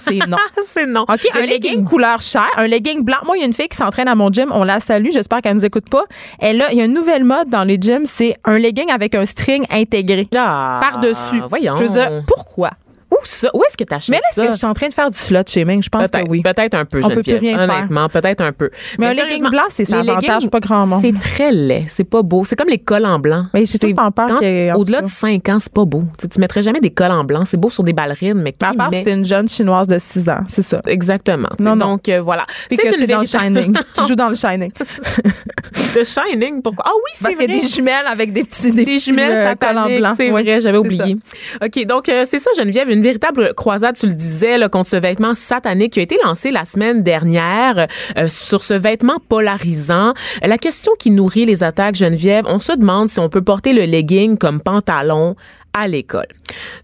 C'est 0.00 0.26
non. 0.26 0.38
c'est 0.64 0.86
non. 0.86 1.02
OK, 1.02 1.28
un 1.34 1.44
legging 1.44 1.84
couleur 1.84 2.22
chair, 2.22 2.48
un 2.56 2.66
legging 2.66 3.04
blanc. 3.04 3.18
Moi, 3.26 3.36
il 3.36 3.40
y 3.40 3.42
a 3.42 3.46
une 3.46 3.52
fille 3.52 3.68
qui 3.68 3.76
s'entraîne 3.76 4.08
à 4.08 4.14
mon 4.14 4.32
gym. 4.32 4.50
On 4.54 4.64
la 4.64 4.80
salue. 4.80 5.08
J'espère 5.12 5.42
qu'elle 5.42 5.52
nous 5.54 5.66
écoute 5.66 5.90
pas. 5.90 6.04
Elle 6.38 6.62
a, 6.62 6.72
il 6.72 6.78
y 6.78 6.80
a 6.80 6.86
une 6.86 6.94
nouvelle 6.94 7.24
mode 7.24 7.50
dans 7.50 7.62
les 7.62 7.76
gyms. 7.78 8.06
C'est 8.06 8.36
un 8.44 8.58
legging 8.58 8.90
avec 8.90 9.14
un 9.14 9.26
string 9.26 9.66
intégré 9.70 10.26
Ah, 10.34 10.80
par-dessus. 10.80 11.42
Voyons. 11.50 11.76
Je 11.76 11.84
veux 11.84 11.90
dire, 11.90 12.22
pourquoi? 12.26 12.70
Où 13.16 13.24
ça? 13.24 13.48
Où 13.54 13.62
est-ce 13.64 13.76
que 13.76 13.84
t'achètes 13.84 14.10
Mais 14.10 14.16
là, 14.16 14.22
est-ce 14.30 14.40
ça? 14.40 14.46
que 14.46 14.52
je 14.52 14.58
suis 14.58 14.66
en 14.66 14.74
train 14.74 14.88
de 14.88 14.94
faire 14.94 15.10
du 15.10 15.18
slut 15.18 15.48
shaming? 15.48 15.82
Je 15.82 15.88
pense 15.88 16.08
que 16.08 16.28
oui. 16.28 16.42
peut-être 16.42 16.74
un 16.74 16.84
peu, 16.84 17.00
On 17.02 17.08
peut 17.08 17.22
plus 17.22 17.36
rien 17.36 17.58
faire. 17.58 17.76
Honnêtement, 17.76 18.08
peut-être 18.08 18.40
un 18.40 18.52
peu. 18.52 18.70
Mais 18.98 19.06
un 19.06 19.14
legging 19.14 19.48
blanc, 19.48 19.64
c'est 19.68 19.84
ça 19.84 20.00
avantage 20.00 20.48
pas 20.48 20.60
grand 20.60 20.86
monde. 20.86 21.00
C'est 21.00 21.18
très 21.18 21.52
laid. 21.52 21.84
C'est 21.88 22.04
pas 22.04 22.22
beau. 22.22 22.44
C'est 22.44 22.56
comme 22.56 22.68
les 22.68 22.78
cols 22.78 23.06
en 23.06 23.18
blanc. 23.18 23.46
Mais 23.54 23.64
j'ai 23.64 23.78
tout 23.78 23.94
peur 23.94 24.10
en 24.16 24.76
Au-delà 24.76 25.00
de 25.00 25.06
cas. 25.06 25.10
5 25.12 25.48
ans, 25.48 25.58
c'est 25.58 25.72
pas 25.72 25.84
beau. 25.84 26.02
Tu, 26.18 26.28
tu 26.28 26.40
mettrais 26.40 26.62
jamais 26.62 26.80
des 26.80 26.90
cols 26.90 27.10
en 27.10 27.24
blanc. 27.24 27.44
C'est 27.44 27.56
beau 27.56 27.70
sur 27.70 27.82
des 27.82 27.92
ballerines, 27.92 28.40
mais 28.42 28.52
qui 28.52 28.64
à 28.64 28.72
part, 28.74 28.90
c'était 28.92 29.14
une 29.14 29.24
jeune 29.26 29.48
chinoise 29.48 29.88
de 29.88 29.98
6 29.98 30.30
ans. 30.30 30.40
C'est 30.48 30.62
ça. 30.62 30.82
Exactement. 30.86 31.48
Tu. 31.56 31.64
Donc, 31.64 32.08
euh, 32.08 32.20
voilà. 32.20 32.46
C'est 32.70 32.96
une 32.96 33.06
dans 33.06 33.20
le 33.20 33.26
Shining. 33.26 33.76
tu 33.94 34.06
joues 34.06 34.14
dans 34.14 34.28
le 34.28 34.34
Shining. 34.34 34.72
The 35.96 36.04
Shining, 36.04 36.60
pourquoi? 36.62 36.84
Ah 36.86 36.92
oui, 36.94 37.10
c'est 37.14 37.22
Parce 37.24 37.34
qu'il 37.36 37.46
vrai. 37.46 37.56
y 37.56 37.58
a 37.58 37.62
des 37.62 37.68
jumelles 37.68 38.06
avec 38.06 38.32
des 38.32 38.44
petits, 38.44 38.70
des 38.72 38.84
Des 38.84 38.98
jumelles 38.98 39.32
euh, 39.32 39.54
cols 39.54 39.70
en 39.78 39.82
sataniques, 39.82 39.98
blanc. 40.00 40.12
c'est 40.16 40.30
Oui, 40.30 40.42
vrai, 40.42 40.60
j'avais 40.60 40.78
oublié. 40.78 41.16
OK, 41.64 41.86
donc 41.86 42.08
euh, 42.08 42.24
c'est 42.28 42.38
ça 42.38 42.50
Geneviève, 42.56 42.90
une 42.90 43.02
véritable 43.02 43.54
croisade, 43.54 43.96
tu 43.96 44.06
le 44.06 44.12
disais, 44.14 44.58
là, 44.58 44.68
contre 44.68 44.90
ce 44.90 44.96
vêtement 44.96 45.34
satanique 45.34 45.94
qui 45.94 46.00
a 46.00 46.02
été 46.02 46.18
lancé 46.24 46.50
la 46.50 46.64
semaine 46.64 47.02
dernière 47.02 47.86
euh, 48.18 48.28
sur 48.28 48.62
ce 48.62 48.74
vêtement 48.74 49.18
polarisant. 49.28 50.12
La 50.42 50.58
question 50.58 50.92
qui 50.98 51.10
nourrit 51.10 51.44
les 51.46 51.62
attaques 51.64 51.94
Geneviève, 51.94 52.44
on 52.48 52.58
se 52.58 52.72
demande 52.72 53.08
si 53.08 53.18
on 53.20 53.28
peut 53.28 53.42
porter 53.42 53.72
le 53.72 53.84
legging 53.84 54.36
comme 54.36 54.60
pantalon 54.60 55.34
à 55.76 55.88
l'école. 55.88 56.26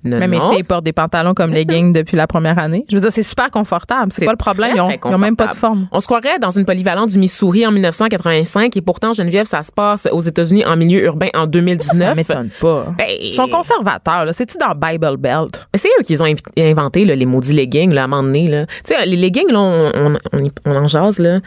Non, 0.05 0.19
Mais 0.19 0.29
mes 0.29 0.39
non. 0.39 0.53
filles 0.53 0.63
portent 0.65 0.85
des 0.85 0.93
pantalons 0.93 1.35
comme 1.35 1.53
leggings 1.53 1.93
depuis 1.93 2.17
la 2.17 2.27
première 2.27 2.59
année. 2.59 2.85
Je 2.91 2.97
veux 2.97 3.01
dire, 3.01 3.11
c'est 3.13 3.23
super 3.23 3.51
confortable. 3.51 4.13
C'est 4.13 4.25
quoi 4.25 4.33
le 4.33 4.37
problème? 4.37 4.73
Ils 4.75 4.81
ont, 4.81 4.89
ils 4.91 5.17
même 5.19 5.37
pas 5.37 5.47
de 5.47 5.55
forme. 5.55 5.87
On 5.93 6.01
se 6.01 6.07
croirait 6.07 6.39
dans 6.41 6.51
une 6.51 6.65
polyvalente 6.67 7.11
du 7.11 7.19
Missouri 7.19 7.67
en 7.67 7.71
1985 7.73 8.77
et 8.77 8.81
pourtant, 8.81 9.13
Geneviève, 9.13 9.47
ça 9.47 9.63
se 9.63 9.73
passe 9.73 10.09
aux 10.11 10.21
États-Unis 10.21 10.65
en 10.65 10.77
milieu 10.77 11.05
urbain 11.05 11.29
en 11.35 11.47
2019. 11.47 12.09
Ça 12.09 12.15
m'étonne 12.15 12.51
pas. 12.61 12.87
Ben- 12.99 13.07
Ils 13.21 13.33
sont 13.33 13.49
conservateurs. 13.49 14.27
C'est-tu 14.33 14.59
dans 14.59 14.75
Bible 14.75 15.17
Belt? 15.17 15.67
C'est 15.75 15.89
eux 15.99 16.03
qui 16.03 16.21
ont 16.21 16.25
inv- 16.27 16.39
inventé 16.59 17.05
là, 17.05 17.15
les 17.15 17.27
maudits 17.27 17.55
leggings 17.55 17.93
là, 17.93 18.03
à 18.03 18.05
un 18.05 18.09
moment 18.09 18.23
donné. 18.23 18.49
Là. 18.49 18.67
Les 19.07 19.17
leggings, 19.17 19.51
là, 19.51 19.61
on, 19.61 19.93
on, 19.95 20.17
on, 20.33 20.39
y- 20.45 20.53
on 20.67 20.75
en 20.77 20.87
jase, 20.89 21.19
là. 21.19 21.39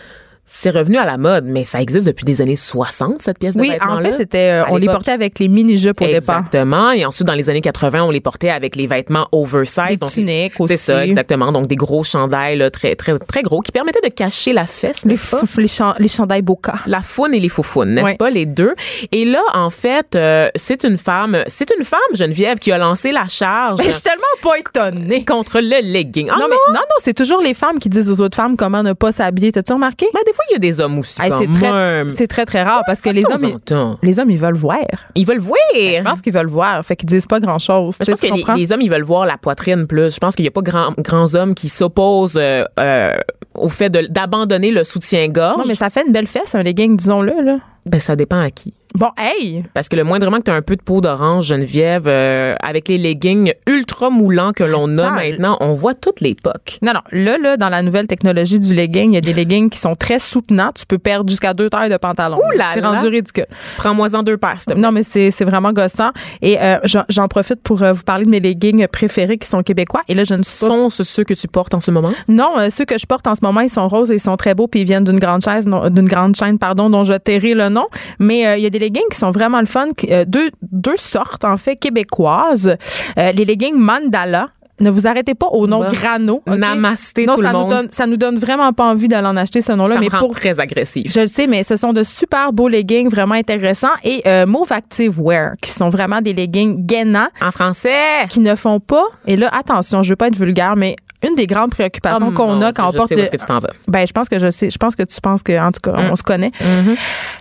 C'est 0.47 0.69
revenu 0.69 0.97
à 0.97 1.05
la 1.05 1.17
mode, 1.17 1.45
mais 1.45 1.63
ça 1.63 1.81
existe 1.81 2.05
depuis 2.05 2.23
des 2.23 2.39
années 2.41 2.55
60, 2.55 3.21
cette 3.23 3.39
pièce 3.39 3.55
de 3.55 3.61
Oui, 3.61 3.69
en 3.69 3.73
vêtements-là. 3.73 4.01
fait, 4.03 4.11
c'était, 4.17 4.51
euh, 4.51 4.63
on 4.69 4.77
les 4.77 4.85
portait 4.85 5.11
avec 5.11 5.39
les 5.39 5.47
mini-jupes 5.47 5.99
au 5.99 6.05
départ. 6.05 6.39
Exactement. 6.39 6.91
Et 6.91 7.03
ensuite, 7.03 7.25
dans 7.25 7.33
les 7.33 7.49
années 7.49 7.61
80, 7.61 8.03
on 8.03 8.11
les 8.11 8.21
portait 8.21 8.49
avec 8.51 8.75
les 8.75 8.85
vêtements 8.85 9.27
oversize. 9.31 9.83
Des 9.89 9.97
Donc, 9.97 10.11
tuniques 10.11 10.53
C'est 10.67 10.77
ça, 10.77 11.03
exactement. 11.03 11.51
Donc, 11.51 11.65
des 11.65 11.75
gros 11.75 12.03
chandails 12.03 12.57
là, 12.57 12.69
très, 12.69 12.95
très, 12.95 13.17
très 13.17 13.41
gros 13.41 13.61
qui 13.61 13.71
permettaient 13.71 14.07
de 14.07 14.13
cacher 14.13 14.53
la 14.53 14.67
fesse, 14.67 15.03
Les, 15.05 15.15
pas? 15.15 15.41
les, 15.57 15.67
chan- 15.67 15.95
les 15.97 16.07
chandails 16.07 16.43
Boca. 16.43 16.75
La 16.85 17.01
foune 17.01 17.33
et 17.33 17.39
les 17.39 17.49
foufounes, 17.49 17.95
n'est-ce 17.95 18.15
pas, 18.17 18.29
les 18.29 18.45
deux? 18.45 18.75
Et 19.11 19.25
là, 19.25 19.41
en 19.55 19.71
fait, 19.71 20.15
euh, 20.15 20.49
c'est 20.55 20.83
une 20.83 20.97
femme, 20.97 21.43
c'est 21.47 21.71
une 21.77 21.83
femme, 21.85 21.99
Geneviève, 22.13 22.59
qui 22.59 22.71
a 22.71 22.77
lancé 22.77 23.11
la 23.11 23.27
charge 23.27 23.79
Mais 23.79 23.85
je 23.89 23.89
suis 23.91 24.03
tellement 24.03 24.21
pas 24.43 24.59
étonnée. 24.59 25.25
contre 25.25 25.59
le 25.59 25.81
legging. 25.81 26.29
Ah 26.31 26.37
non, 26.39 26.45
mais 26.49 26.55
non, 26.67 26.73
non, 26.79 26.95
c'est 26.99 27.13
toujours 27.15 27.41
les 27.41 27.55
femmes 27.55 27.79
qui 27.79 27.89
disent 27.89 28.11
aux 28.11 28.21
autres 28.21 28.35
femmes 28.35 28.55
comment 28.57 28.83
ne 28.83 28.93
pas 28.93 29.11
s'habiller. 29.11 29.51
T'as-tu 29.51 29.73
remarqué? 29.73 30.05
Mais 30.13 30.21
des 30.25 30.33
fois, 30.35 30.45
il 30.49 30.53
y 30.53 30.55
a 30.55 30.59
des 30.59 30.79
hommes 30.79 30.99
aussi, 30.99 31.21
Hey, 31.21 31.31
c'est 31.37 31.47
très, 31.59 32.09
c'est 32.09 32.27
très, 32.27 32.45
très 32.45 32.63
rare 32.63 32.83
parce 32.85 33.01
que 33.01 33.09
les 33.09 33.25
hommes, 33.25 33.43
ils, 33.43 33.97
les 34.07 34.19
hommes, 34.19 34.29
ils 34.29 34.37
veulent 34.37 34.55
voir. 34.55 34.77
Ils 35.15 35.25
veulent 35.25 35.39
voir. 35.39 35.57
Je 35.73 36.01
pense 36.03 36.21
qu'ils 36.21 36.33
veulent 36.33 36.47
voir. 36.47 36.85
Fait 36.85 36.95
qu'ils 36.95 37.09
disent 37.09 37.25
pas 37.25 37.39
grand-chose. 37.39 37.95
Je 37.99 38.05
Tu 38.05 38.15
sais, 38.15 38.27
pense 38.29 38.43
que 38.43 38.57
les, 38.57 38.71
hommes, 38.71 38.81
ils 38.81 38.89
veulent 38.91 39.03
voir 39.03 39.25
la 39.25 39.37
poitrine 39.37 39.87
plus. 39.87 40.13
Je 40.13 40.19
pense 40.19 40.35
qu'il 40.35 40.43
n'y 40.43 40.49
a 40.49 40.51
pas 40.51 40.61
grand, 40.61 40.93
grands 40.99 41.33
hommes 41.35 41.55
qui 41.55 41.69
s'opposent 41.69 42.37
euh, 42.37 42.63
euh, 42.79 43.13
au 43.55 43.69
fait 43.69 43.89
d'abandonner 43.89 44.71
le 44.71 44.83
soutien-gorge. 44.83 45.57
Non, 45.57 45.63
mais 45.67 45.75
ça 45.75 45.89
fait 45.89 46.03
une 46.05 46.13
belle 46.13 46.27
fesse, 46.27 46.53
un 46.55 46.63
legging, 46.63 46.97
disons-le. 46.97 47.33
Là. 47.43 47.57
Ben, 47.85 47.99
ça 47.99 48.15
dépend 48.15 48.39
à 48.39 48.49
qui. 48.49 48.73
Bon, 48.95 49.09
hey! 49.17 49.63
Parce 49.73 49.89
que 49.89 49.97
le 49.97 50.05
moindrement 50.05 50.37
que 50.37 50.43
tu 50.43 50.51
as 50.51 50.55
un 50.55 50.61
peu 50.61 50.77
de 50.77 50.81
peau 50.81 51.01
d'orange, 51.01 51.47
Geneviève, 51.47 52.05
euh, 52.07 52.55
avec 52.63 52.87
les 52.87 52.97
leggings 52.97 53.51
ultra 53.67 54.09
moulants 54.09 54.53
que 54.53 54.63
l'on 54.63 54.97
a 54.97 55.07
Ah, 55.07 55.15
maintenant, 55.15 55.57
on 55.59 55.73
voit 55.73 55.93
toute 55.95 56.21
l'époque. 56.21 56.79
Non, 56.81 56.93
non. 56.93 57.01
Là, 57.11 57.37
là, 57.37 57.57
dans 57.57 57.67
la 57.67 57.81
nouvelle 57.81 58.07
technologie 58.07 58.57
du 58.59 58.73
legging, 58.73 59.11
il 59.11 59.15
y 59.15 59.17
a 59.17 59.21
des 59.21 59.33
leggings 59.41 59.69
qui 59.69 59.79
sont 59.79 59.95
très 59.95 60.17
soutenants. 60.17 60.71
Tu 60.73 60.85
peux 60.85 60.97
perdre 60.97 61.29
jusqu'à 61.29 61.53
deux 61.53 61.69
tailles 61.69 61.89
de 61.89 61.97
pantalon. 61.97 62.37
Ouh 62.37 62.57
là 62.57 62.71
C'est 62.73 62.79
rendu 62.79 63.07
ridicule. 63.07 63.47
Prends-moi-en 63.77 64.23
deux 64.23 64.37
paires, 64.37 64.55
s'il 64.61 64.67
te 64.67 64.71
plaît. 64.73 64.81
Non, 64.81 64.93
mais 64.93 65.03
c'est 65.03 65.29
c'est 65.29 65.43
vraiment 65.45 65.73
gossant. 65.73 66.11
Et 66.41 66.57
euh, 66.61 66.77
j'en 67.09 67.27
profite 67.27 67.61
pour 67.61 67.83
euh, 67.83 67.91
vous 67.91 68.03
parler 68.03 68.23
de 68.23 68.29
mes 68.29 68.39
leggings 68.39 68.87
préférés 68.87 69.37
qui 69.37 69.47
sont 69.49 69.61
québécois. 69.61 70.03
Et 70.07 70.13
là, 70.13 70.23
je 70.23 70.35
ne 70.35 70.43
suis 70.43 70.61
pas 70.61 70.67
Sont 70.67 70.89
ce 70.89 71.03
ceux 71.03 71.25
que 71.25 71.33
tu 71.33 71.47
portes 71.49 71.73
en 71.73 71.81
ce 71.81 71.91
moment? 71.91 72.11
Non, 72.29 72.51
ceux 72.69 72.85
que 72.85 72.97
je 72.97 73.05
porte 73.05 73.27
en 73.27 73.35
ce 73.35 73.41
moment, 73.43 73.59
ils 73.59 73.69
sont 73.69 73.87
roses 73.89 74.09
et 74.11 74.15
ils 74.15 74.19
sont 74.21 74.37
très 74.37 74.55
beaux 74.55 74.67
puis 74.67 74.81
ils 74.81 74.85
viennent 74.85 75.03
d'une 75.03 75.19
grande 75.19 75.43
chaise, 75.43 75.67
non- 75.67 75.89
d'une 75.89 76.07
grande 76.07 76.35
chaîne, 76.37 76.57
pardon, 76.57 76.89
dont 76.89 77.03
je 77.03 77.13
tairai 77.13 77.53
le 77.55 77.67
nom. 77.67 77.87
Mais 78.19 78.57
il 78.57 78.63
y 78.63 78.65
a 78.65 78.69
des 78.69 78.84
leggings 78.85 79.09
qui 79.11 79.17
sont 79.17 79.31
vraiment 79.31 79.59
le 79.59 79.65
fun, 79.67 79.87
euh, 80.09 80.25
deux 80.25 80.49
deux 80.61 80.95
sortes 80.97 81.43
en 81.45 81.57
fait 81.57 81.75
québécoises. 81.75 82.75
Euh, 83.17 83.31
les 83.31 83.45
leggings 83.45 83.75
Mandala. 83.77 84.49
Ne 84.81 84.89
vous 84.89 85.07
arrêtez 85.07 85.35
pas 85.35 85.47
au 85.47 85.67
nom 85.67 85.79
Bah. 85.79 85.89
Grano. 85.89 86.41
ok? 86.45 86.53
Namasté, 86.57 87.25
non, 87.25 87.35
tout 87.37 87.43
ça 87.43 87.47
le 87.47 87.53
nous 87.53 87.59
monde. 87.61 87.69
donne 87.69 87.87
ça 87.91 88.05
nous 88.07 88.17
donne 88.17 88.37
vraiment 88.37 88.73
pas 88.73 88.83
envie 88.83 89.07
d'aller 89.07 89.27
en 89.27 89.37
acheter 89.37 89.61
ce 89.61 89.71
nom-là, 89.71 89.95
mais 90.01 90.07
me 90.07 90.11
rend 90.11 90.19
pour 90.19 90.35
très 90.35 90.59
agressif. 90.59 91.09
je 91.13 91.21
le 91.21 91.27
sais, 91.27 91.47
mais 91.47 91.63
ce 91.63 91.77
sont 91.77 91.93
de 91.93 92.03
super 92.03 92.51
beaux 92.51 92.67
leggings 92.67 93.07
vraiment 93.09 93.35
intéressants 93.35 93.95
et 94.03 94.21
euh, 94.27 94.45
Move 94.45 94.73
Active 94.73 95.17
Wear 95.17 95.53
qui 95.61 95.71
sont 95.71 95.89
vraiment 95.89 96.19
des 96.19 96.33
leggings 96.33 96.85
gainants 96.85 97.29
En 97.41 97.51
français! 97.51 98.27
qui 98.29 98.41
ne 98.41 98.53
font 98.55 98.81
pas. 98.81 99.05
Et 99.25 99.37
là, 99.37 99.49
attention, 99.53 100.03
je 100.03 100.09
veux 100.09 100.17
pas 100.17 100.27
être 100.27 100.35
vulgaire, 100.37 100.75
mais 100.75 100.97
une 101.27 101.35
des 101.35 101.47
grandes 101.47 101.71
préoccupations 101.71 102.27
Oh 102.29 102.31
qu'on 102.31 102.61
a 102.61 102.71
quand 102.71 102.89
on 102.89 102.91
je 102.91 102.97
porte 102.97 103.09
sais 103.09 103.15
où 103.15 103.19
le- 103.19 103.25
que 103.25 103.37
tu 103.37 103.45
t'en 103.45 103.59
vas. 103.59 103.69
ben, 103.87 104.05
je 104.07 104.11
pense 104.13 104.29
que 104.29 104.39
je 104.39 104.49
sais. 104.49 104.69
Je 104.69 104.77
pense 104.77 104.95
que 104.95 105.03
tu 105.03 105.19
penses 105.21 105.43
que, 105.43 105.57
en 105.59 105.71
tout 105.71 105.79
cas, 105.81 105.91
Mm. 106.01 106.11
on 106.11 106.15
se 106.15 106.23
connaît. 106.23 106.51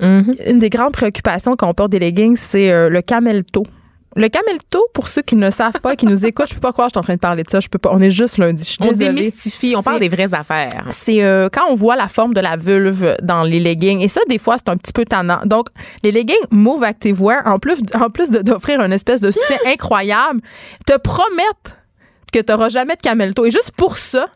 Mm-hmm. 0.00 0.50
Une 0.50 0.58
des 0.58 0.70
grandes 0.70 0.92
préoccupations 0.92 1.56
quand 1.56 1.68
on 1.68 1.74
porte 1.74 1.90
des 1.90 1.98
leggings, 1.98 2.36
c'est 2.36 2.70
euh, 2.70 2.88
le 2.88 3.02
camel 3.02 3.44
toe. 3.44 3.64
Le 4.16 4.28
camel 4.28 4.58
toe, 4.70 4.80
pour 4.92 5.08
ceux 5.08 5.22
qui 5.22 5.34
ne 5.34 5.50
savent 5.50 5.80
pas, 5.82 5.96
qui 5.96 6.06
nous 6.06 6.24
écoutent, 6.26 6.48
je 6.48 6.54
peux 6.54 6.60
pas 6.60 6.70
croire 6.70 6.86
que 6.86 6.90
je 6.90 6.94
suis 6.94 7.00
en 7.00 7.02
train 7.02 7.14
de 7.14 7.18
parler 7.18 7.42
de 7.42 7.50
ça. 7.50 7.58
Je 7.58 7.68
peux 7.68 7.78
pas. 7.80 7.90
On 7.92 7.98
est 8.00 8.10
juste 8.10 8.38
lundi. 8.38 8.62
Je 8.62 8.68
suis 8.68 8.78
On 8.82 8.86
désolée. 8.92 9.08
démystifie, 9.12 9.74
on 9.76 9.82
parle 9.82 9.98
des 9.98 10.08
vraies 10.08 10.32
affaires. 10.34 10.84
c'est 10.90 11.24
euh, 11.24 11.48
quand 11.52 11.62
on 11.68 11.74
voit 11.74 11.96
la 11.96 12.06
forme 12.06 12.32
de 12.32 12.38
la 12.40 12.56
vulve 12.56 13.16
dans 13.22 13.42
les 13.42 13.58
leggings. 13.58 14.00
Et 14.02 14.08
ça, 14.08 14.20
des 14.28 14.38
fois, 14.38 14.54
c'est 14.56 14.68
un 14.70 14.76
petit 14.76 14.92
peu 14.92 15.04
tannant. 15.04 15.40
Donc, 15.46 15.66
les 16.04 16.12
leggings 16.12 16.36
Move 16.52 16.84
Activewear, 16.84 17.42
en 17.46 17.58
plus, 17.58 17.78
en 18.00 18.08
plus 18.08 18.30
d'offrir 18.30 18.80
une 18.82 18.92
espèce 18.92 19.20
de 19.20 19.32
soutien 19.32 19.56
incroyable, 19.66 20.40
te 20.86 20.96
promettent 20.96 21.76
que 22.34 22.40
tu 22.44 22.52
n'auras 22.52 22.68
jamais 22.68 22.96
de 22.96 23.00
camel 23.00 23.34
toe. 23.34 23.46
Et 23.46 23.50
juste 23.50 23.70
pour 23.76 23.96
ça, 23.96 24.28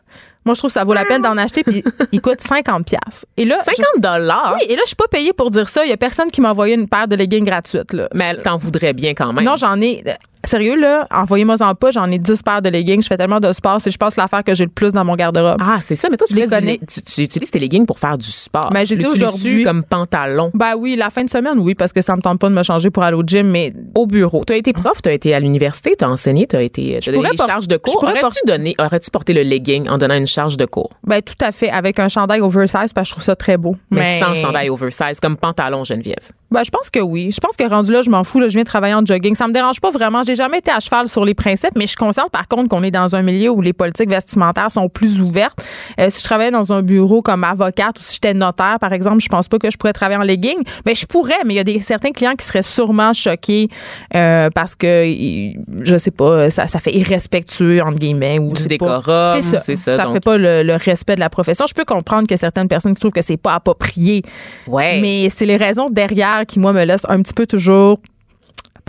moi, 0.45 0.53
je 0.53 0.59
trouve 0.59 0.69
que 0.69 0.73
ça 0.73 0.83
vaut 0.83 0.93
la 0.93 1.05
peine 1.05 1.21
d'en 1.21 1.37
acheter. 1.37 1.63
Puis, 1.63 1.83
il 2.11 2.21
coûte 2.21 2.41
50 2.41 2.85
pièces. 2.85 3.25
Et 3.35 3.45
là, 3.45 3.59
50 3.59 3.85
dollars? 3.97 4.55
oui, 4.55 4.65
et 4.69 4.75
là, 4.75 4.81
je 4.83 4.87
suis 4.87 4.95
pas 4.95 5.07
payée 5.11 5.33
pour 5.33 5.51
dire 5.51 5.67
ça. 5.67 5.83
Il 5.85 5.89
y 5.89 5.93
a 5.93 5.97
personne 5.97 6.31
qui 6.31 6.41
m'a 6.41 6.51
envoyé 6.51 6.75
une 6.75 6.87
paire 6.87 7.07
de 7.07 7.15
leggings 7.15 7.45
gratuites. 7.45 7.93
Là. 7.93 8.07
Mais 8.13 8.35
t'en 8.37 8.57
voudrais 8.57 8.93
bien 8.93 9.13
quand 9.13 9.33
même. 9.33 9.43
Non, 9.43 9.57
j'en 9.57 9.79
ai. 9.81 10.03
Sérieux, 10.45 10.75
là, 10.79 11.05
envoyez-moi 11.11 11.55
en 11.61 11.75
pas, 11.75 11.91
j'en 11.91 12.09
ai 12.09 12.17
10 12.17 12.41
paires 12.43 12.61
de 12.61 12.69
leggings. 12.69 13.01
Je 13.01 13.07
fais 13.07 13.17
tellement 13.17 13.39
de 13.39 13.51
sport, 13.51 13.81
c'est 13.81 13.91
je 13.91 13.97
pense 13.97 14.15
l'affaire 14.15 14.43
que 14.43 14.55
j'ai 14.55 14.63
le 14.63 14.69
plus 14.71 14.93
dans 14.93 15.03
mon 15.03 15.15
garde-robe. 15.15 15.57
Ah, 15.61 15.77
c'est 15.81 15.95
ça. 15.95 16.07
Mais 16.09 16.17
toi, 16.17 16.27
tu, 16.27 16.35
Les 16.35 16.47
connais. 16.47 16.79
tu, 16.87 17.01
tu 17.01 17.21
utilises 17.21 17.51
tes 17.51 17.59
leggings 17.59 17.85
pour 17.85 17.99
faire 17.99 18.17
du 18.17 18.25
sport. 18.25 18.69
Ben, 18.71 18.85
j'ai 18.85 18.95
dit 18.95 19.05
aujourd'hui- 19.05 19.63
comme 19.63 19.83
pantalon? 19.83 20.49
Ben 20.53 20.75
oui, 20.77 20.95
la 20.95 21.09
fin 21.09 21.23
de 21.23 21.29
semaine, 21.29 21.59
oui, 21.59 21.75
parce 21.75 21.91
que 21.93 22.01
ça 22.01 22.15
me 22.15 22.21
tente 22.21 22.39
pas 22.39 22.49
de 22.49 22.53
me 22.55 22.63
changer 22.63 22.89
pour 22.89 23.03
aller 23.03 23.17
au 23.17 23.23
gym, 23.25 23.49
mais 23.49 23.73
au 23.95 24.07
bureau. 24.07 24.43
Tu 24.45 24.53
as 24.53 24.57
été 24.57 24.71
prof, 24.73 25.01
tu 25.01 25.09
as 25.09 25.13
été 25.13 25.33
à 25.33 25.39
l'université, 25.39 25.95
tu 25.97 26.05
as 26.05 26.09
enseigné, 26.09 26.47
tu 26.47 26.55
as 26.55 26.61
été 26.61 26.99
tu 27.01 27.09
as 27.09 27.13
donné 27.13 27.29
des 27.31 27.37
charges 27.37 27.67
de 27.67 27.77
cours. 27.77 28.01
Aurais-tu 28.03 28.39
donné 28.47 28.75
aurais-tu 28.79 29.11
porté 29.11 29.33
le 29.33 29.43
legging 29.43 29.89
en 29.89 29.97
donnant 29.97 30.15
une 30.15 30.27
charge 30.27 30.55
de 30.57 30.65
cours? 30.65 30.89
Ben 31.03 31.21
tout 31.21 31.33
à 31.41 31.51
fait, 31.51 31.69
avec 31.69 31.99
un 31.99 32.07
chandail 32.07 32.41
oversize, 32.41 32.93
parce 32.93 33.07
que 33.07 33.09
je 33.09 33.11
trouve 33.11 33.23
ça 33.23 33.35
très 33.35 33.57
beau. 33.57 33.75
mais, 33.91 34.19
sans 34.19 34.33
chandail 34.33 34.69
oversize 34.69 35.19
comme 35.19 35.35
pantalon 35.37 35.83
Geneviève. 35.83 36.31
Ben, 36.51 36.63
je 36.63 36.71
pense 36.71 36.89
que 36.89 36.99
oui. 36.99 37.29
Je 37.31 37.39
pense 37.39 37.55
que 37.55 37.63
rendu 37.69 37.91
là, 37.91 38.01
je 38.01 38.09
m'en 38.09 38.23
fous. 38.23 38.39
Là, 38.39 38.47
je 38.47 38.55
viens 38.55 38.63
travailler 38.63 38.95
en 38.95 39.05
jogging. 39.05 39.35
Ça 39.35 39.47
me 39.47 39.53
dérange 39.53 39.79
pas 39.79 39.91
vraiment. 39.91 40.23
J'ai 40.23 40.35
jamais 40.35 40.57
été 40.59 40.71
à 40.71 40.79
cheval 40.79 41.07
sur 41.07 41.23
les 41.25 41.33
principes, 41.35 41.71
mais 41.75 41.83
je 41.83 41.89
suis 41.89 41.97
consciente 41.97 42.31
par 42.31 42.47
contre 42.47 42.69
qu'on 42.69 42.81
est 42.83 42.91
dans 42.91 43.15
un 43.15 43.21
milieu 43.21 43.49
où 43.51 43.61
les 43.61 43.73
politiques 43.73 44.09
vestimentaires 44.09 44.71
sont 44.71 44.89
plus 44.89 45.21
ouvertes. 45.21 45.59
Euh, 45.99 46.07
si 46.09 46.19
je 46.19 46.23
travaillais 46.23 46.51
dans 46.51 46.73
un 46.73 46.81
bureau 46.81 47.21
comme 47.21 47.43
avocate 47.43 47.99
ou 47.99 48.03
si 48.03 48.15
j'étais 48.15 48.33
notaire, 48.33 48.77
par 48.79 48.93
exemple, 48.93 49.19
je 49.21 49.29
pense 49.29 49.47
pas 49.47 49.59
que 49.59 49.69
je 49.69 49.77
pourrais 49.77 49.93
travailler 49.93 50.19
en 50.19 50.23
legging. 50.23 50.57
Mais 50.85 50.95
je 50.95 51.05
pourrais, 51.05 51.43
mais 51.45 51.53
il 51.53 51.57
y 51.57 51.59
a 51.59 51.63
des 51.63 51.79
certains 51.79 52.11
clients 52.11 52.35
qui 52.35 52.45
seraient 52.45 52.61
sûrement 52.63 53.13
choqués 53.13 53.69
euh, 54.15 54.49
parce 54.53 54.75
que 54.75 55.05
je 55.81 55.97
sais 55.97 56.11
pas, 56.11 56.49
ça, 56.49 56.67
ça 56.67 56.79
fait 56.79 56.93
irrespectueux 56.95 57.81
entre 57.83 57.99
guillemets 57.99 58.39
ou 58.39 58.49
Du 58.53 58.67
décorum, 58.67 59.39
C'est 59.41 59.59
ça. 59.59 59.75
ça, 59.75 59.97
Ça 59.97 60.03
donc- 60.05 60.13
fait 60.13 60.19
pas 60.19 60.37
le, 60.37 60.63
le 60.63 60.75
respect 60.75 61.15
de 61.15 61.19
la 61.19 61.29
profession. 61.29 61.65
Je 61.67 61.73
peux 61.73 61.85
comprendre 61.85 62.27
que 62.27 62.37
certaines 62.37 62.67
personnes 62.67 62.95
trouvent 62.95 63.11
que 63.11 63.21
c'est 63.21 63.37
pas 63.37 63.53
approprié. 63.53 64.23
Ouais. 64.67 64.99
Mais 64.99 65.27
c'est 65.29 65.45
les 65.45 65.57
raisons 65.57 65.87
derrière 65.89 66.38
qui, 66.45 66.59
moi, 66.59 66.73
me 66.73 66.83
laissent 66.83 67.05
un 67.09 67.21
petit 67.21 67.33
peu 67.33 67.47
toujours 67.47 67.99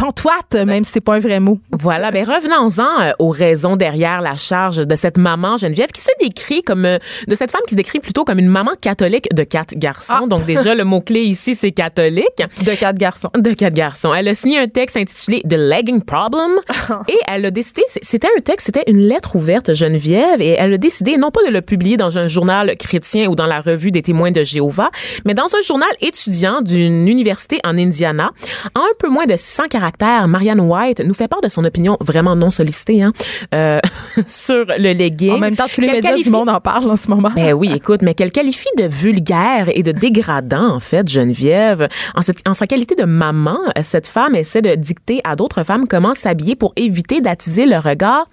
pantoite, 0.01 0.55
même 0.55 0.83
si 0.83 0.93
c'est 0.93 1.01
pas 1.03 1.17
un 1.17 1.19
vrai 1.19 1.41
mot. 1.41 1.59
Voilà, 1.73 2.11
ben 2.11 2.25
revenons-en 2.25 3.03
euh, 3.03 3.13
aux 3.19 3.29
raisons 3.29 3.77
derrière 3.77 4.23
la 4.23 4.35
charge 4.35 4.87
de 4.87 4.97
cette 4.97 5.19
maman 5.19 5.59
Geneviève 5.59 5.91
qui 5.91 6.01
se 6.01 6.09
décrit 6.19 6.63
comme 6.63 6.87
euh, 6.87 6.99
de 7.29 7.35
cette 7.35 7.51
femme 7.51 7.61
qui 7.67 7.73
se 7.73 7.77
décrit 7.77 8.01
plutôt 8.01 8.25
comme 8.25 8.39
une 8.39 8.49
maman 8.49 8.71
catholique 8.81 9.29
de 9.35 9.45
quatre 9.45 9.75
garçons. 9.77 10.23
Ah. 10.23 10.27
Donc 10.27 10.47
déjà 10.47 10.75
le 10.75 10.85
mot 10.85 11.03
clé 11.03 11.21
ici 11.21 11.55
c'est 11.55 11.73
catholique. 11.73 12.43
De 12.65 12.75
quatre 12.75 12.97
garçons. 12.97 13.29
de 13.37 13.53
quatre 13.53 13.75
garçons. 13.75 14.15
Elle 14.15 14.29
a 14.29 14.35
signé 14.35 14.59
un 14.59 14.69
texte 14.69 14.97
intitulé 14.97 15.43
The 15.43 15.57
Legging 15.59 16.03
Problem 16.03 16.53
et 17.09 17.19
elle 17.29 17.45
a 17.45 17.51
décidé, 17.51 17.83
c'était 18.01 18.29
un 18.35 18.41
texte, 18.41 18.67
c'était 18.67 18.91
une 18.91 19.01
lettre 19.01 19.37
ouverte 19.37 19.75
Geneviève 19.75 20.41
et 20.41 20.57
elle 20.59 20.73
a 20.73 20.79
décidé 20.79 21.19
non 21.19 21.31
pas 21.31 21.45
de 21.45 21.51
le 21.51 21.61
publier 21.61 21.99
dans 21.99 22.17
un 22.17 22.27
journal 22.27 22.75
chrétien 22.79 23.29
ou 23.29 23.35
dans 23.35 23.47
la 23.47 23.61
revue 23.61 23.91
des 23.91 24.01
témoins 24.01 24.31
de 24.31 24.45
Jéhovah, 24.45 24.91
mais 25.27 25.35
dans 25.35 25.55
un 25.55 25.61
journal 25.61 25.91
étudiant 26.01 26.63
d'une 26.63 27.07
université 27.07 27.61
en 27.65 27.77
Indiana. 27.77 28.31
En 28.75 28.81
un 28.81 28.95
peu 28.99 29.09
moins 29.09 29.27
de 29.27 29.37
600 29.37 29.65
caractères, 29.69 29.90
Marianne 30.27 30.61
White 30.61 31.01
nous 31.01 31.15
fait 31.15 31.29
part 31.29 31.41
de 31.41 31.49
son 31.49 31.65
opinion 31.65 31.97
vraiment 32.01 32.37
non 32.37 32.51
sollicitée 32.51 33.03
hein, 33.03 33.13
euh, 33.55 33.81
sur 34.27 34.65
le 34.67 34.93
legging. 34.93 35.33
En 35.33 35.39
même 35.39 35.57
temps, 35.57 35.67
tous 35.73 35.81
les 35.81 35.89
médias 35.89 36.11
qualifie- 36.11 36.25
du 36.25 36.31
monde 36.31 36.49
en 36.49 36.61
parlent 36.61 36.91
en 36.91 36.97
ce 36.97 37.09
moment. 37.09 37.31
ben 37.35 37.53
oui, 37.53 37.71
écoute, 37.75 38.03
mais 38.03 38.15
qu'elle 38.15 38.33
qualifie 38.33 38.69
de 38.79 38.85
vulgaire 38.85 39.69
et 39.75 39.83
de 39.83 39.93
dégradant, 39.93 40.75
en 40.75 40.81
fait, 40.81 41.09
Geneviève. 41.09 41.89
En, 42.15 42.23
cette- 42.23 42.47
en 42.49 42.55
sa 42.55 42.67
qualité 42.67 42.95
de 42.95 43.05
maman, 43.05 43.59
cette 43.83 44.07
femme 44.07 44.35
essaie 44.35 44.63
de 44.63 44.75
dicter 44.75 45.21
à 45.25 45.37
d'autres 45.37 45.63
femmes 45.65 45.87
comment 45.89 46.15
s'habiller 46.15 46.57
pour 46.57 46.73
éviter 46.77 47.21
d'attiser 47.21 47.67
le 47.67 47.79
regard 47.79 48.27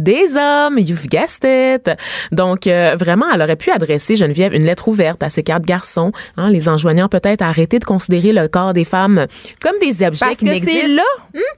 des 0.00 0.36
hommes, 0.36 0.78
you've 0.78 1.06
guessed 1.08 1.44
it. 1.44 1.90
Donc, 2.32 2.66
euh, 2.66 2.96
vraiment, 2.98 3.26
elle 3.32 3.42
aurait 3.42 3.56
pu 3.56 3.70
adresser, 3.70 4.16
Geneviève, 4.16 4.54
une 4.54 4.64
lettre 4.64 4.88
ouverte 4.88 5.22
à 5.22 5.28
ces 5.28 5.42
quatre 5.42 5.64
garçons, 5.64 6.10
hein, 6.36 6.50
les 6.50 6.68
enjoignant 6.68 7.08
peut-être 7.08 7.42
à 7.42 7.48
arrêter 7.48 7.78
de 7.78 7.84
considérer 7.84 8.32
le 8.32 8.48
corps 8.48 8.72
des 8.72 8.84
femmes 8.84 9.26
comme 9.60 9.78
des 9.80 10.02
objets 10.02 10.26
Parce 10.26 10.38
qui 10.38 10.46
que 10.46 10.50
n'existent. 10.50 10.80
c'est 10.82 10.88
là, 10.88 11.02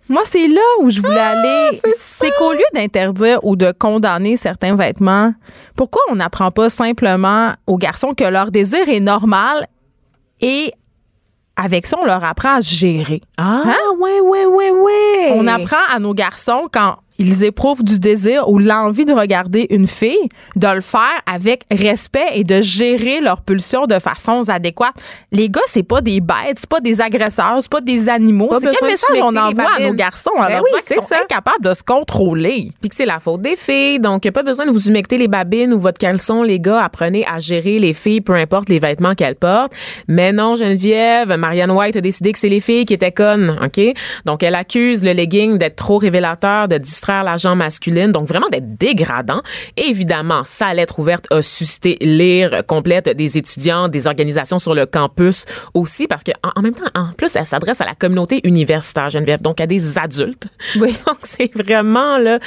moi, 0.08 0.22
c'est 0.30 0.48
là 0.48 0.60
où 0.80 0.90
je 0.90 1.00
voulais 1.00 1.18
aller. 1.18 1.80
C'est 1.96 2.30
qu'au 2.38 2.52
lieu 2.52 2.64
d'interdire 2.74 3.38
ou 3.44 3.56
de 3.56 3.72
condamner 3.78 4.36
certains 4.36 4.74
vêtements, 4.74 5.32
pourquoi 5.76 6.02
on 6.10 6.16
n'apprend 6.16 6.50
pas 6.50 6.68
simplement 6.68 7.54
aux 7.66 7.78
garçons 7.78 8.12
que 8.14 8.24
leur 8.24 8.50
désir 8.50 8.88
est 8.88 9.00
normal 9.00 9.66
et 10.40 10.72
avec 11.54 11.86
ça, 11.86 11.96
on 12.00 12.04
leur 12.06 12.24
apprend 12.24 12.56
à 12.56 12.62
se 12.62 12.74
gérer? 12.74 13.20
Ah, 13.36 13.62
Hein? 13.66 13.74
ouais, 14.00 14.20
ouais, 14.20 14.46
ouais, 14.46 14.70
ouais. 14.70 15.32
On 15.34 15.46
apprend 15.46 15.76
à 15.94 15.98
nos 15.98 16.14
garçons 16.14 16.66
quand 16.72 16.96
ils 17.22 17.44
éprouvent 17.44 17.84
du 17.84 17.98
désir 17.98 18.48
ou 18.48 18.58
l'envie 18.58 19.04
de 19.04 19.12
regarder 19.12 19.66
une 19.70 19.86
fille, 19.86 20.28
de 20.56 20.68
le 20.68 20.80
faire 20.80 21.20
avec 21.32 21.64
respect 21.70 22.26
et 22.34 22.44
de 22.44 22.60
gérer 22.60 23.20
leurs 23.20 23.42
pulsions 23.42 23.86
de 23.86 23.98
façon 23.98 24.48
adéquate. 24.48 24.94
Les 25.30 25.48
gars, 25.48 25.60
c'est 25.66 25.82
pas 25.82 26.00
des 26.00 26.20
bêtes, 26.20 26.58
c'est 26.58 26.68
pas 26.68 26.80
des 26.80 27.00
agresseurs, 27.00 27.58
c'est 27.60 27.70
pas 27.70 27.80
des 27.80 28.08
animaux. 28.08 28.50
C'est 28.54 28.70
quel 28.78 28.88
message 28.88 29.16
on 29.22 29.36
envoie 29.36 29.70
à 29.78 29.80
nos 29.80 29.94
garçons 29.94 30.30
en 30.36 30.46
Ben 30.46 30.60
oui, 30.62 30.80
qu'ils 30.86 30.96
sont 30.96 31.06
ça. 31.06 31.22
incapables 31.22 31.62
de 31.62 31.74
se 31.74 31.82
contrôler? 31.82 32.70
Puis 32.80 32.88
que 32.90 32.96
c'est 32.96 33.06
la 33.06 33.20
faute 33.20 33.42
des 33.42 33.56
filles. 33.56 34.00
Donc, 34.00 34.28
pas 34.30 34.42
besoin 34.42 34.66
de 34.66 34.70
vous 34.70 34.88
humecter 34.88 35.18
les 35.18 35.28
babines 35.28 35.72
ou 35.72 35.80
votre 35.80 35.98
caleçon, 35.98 36.42
les 36.42 36.58
gars. 36.58 36.82
Apprenez 36.82 37.24
à 37.26 37.38
gérer 37.38 37.78
les 37.78 37.92
filles, 37.94 38.20
peu 38.20 38.34
importe 38.34 38.68
les 38.68 38.78
vêtements 38.78 39.14
qu'elles 39.14 39.36
portent. 39.36 39.72
Mais 40.08 40.32
non, 40.32 40.56
Geneviève, 40.56 41.32
Marianne 41.36 41.70
White 41.70 41.96
a 41.96 42.00
décidé 42.00 42.32
que 42.32 42.38
c'est 42.38 42.48
les 42.48 42.60
filles 42.60 42.86
qui 42.86 42.94
étaient 42.94 43.12
connes, 43.12 43.58
OK? 43.62 43.80
Donc, 44.24 44.42
elle 44.42 44.54
accuse 44.54 45.04
le 45.04 45.12
legging 45.12 45.58
d'être 45.58 45.76
trop 45.76 45.98
révélateur, 45.98 46.66
de 46.68 46.78
distraire 46.78 47.11
la 47.22 47.36
jambe 47.36 47.58
masculine, 47.58 48.12
donc 48.12 48.28
vraiment 48.28 48.48
d'être 48.48 48.76
dégradant. 48.76 49.42
Et 49.76 49.88
évidemment, 49.88 50.42
sa 50.44 50.72
lettre 50.74 50.98
ouverte 50.98 51.26
a 51.30 51.42
suscité 51.42 51.98
l'ire 52.00 52.62
complète 52.66 53.08
des 53.10 53.38
étudiants, 53.38 53.88
des 53.88 54.06
organisations 54.06 54.58
sur 54.58 54.74
le 54.74 54.86
campus 54.86 55.44
aussi, 55.74 56.06
parce 56.06 56.24
que 56.24 56.32
en, 56.56 56.62
même 56.62 56.74
temps, 56.74 56.90
en 56.94 57.12
plus, 57.16 57.36
elle 57.36 57.46
s'adresse 57.46 57.80
à 57.80 57.84
la 57.84 57.94
communauté 57.94 58.40
universitaire, 58.44 59.10
Geneviève, 59.10 59.42
donc 59.42 59.60
à 59.60 59.66
des 59.66 59.98
adultes. 59.98 60.48
Oui. 60.76 60.96
Donc, 61.06 61.16
c'est 61.24 61.50
vraiment 61.54 62.16
là. 62.18 62.38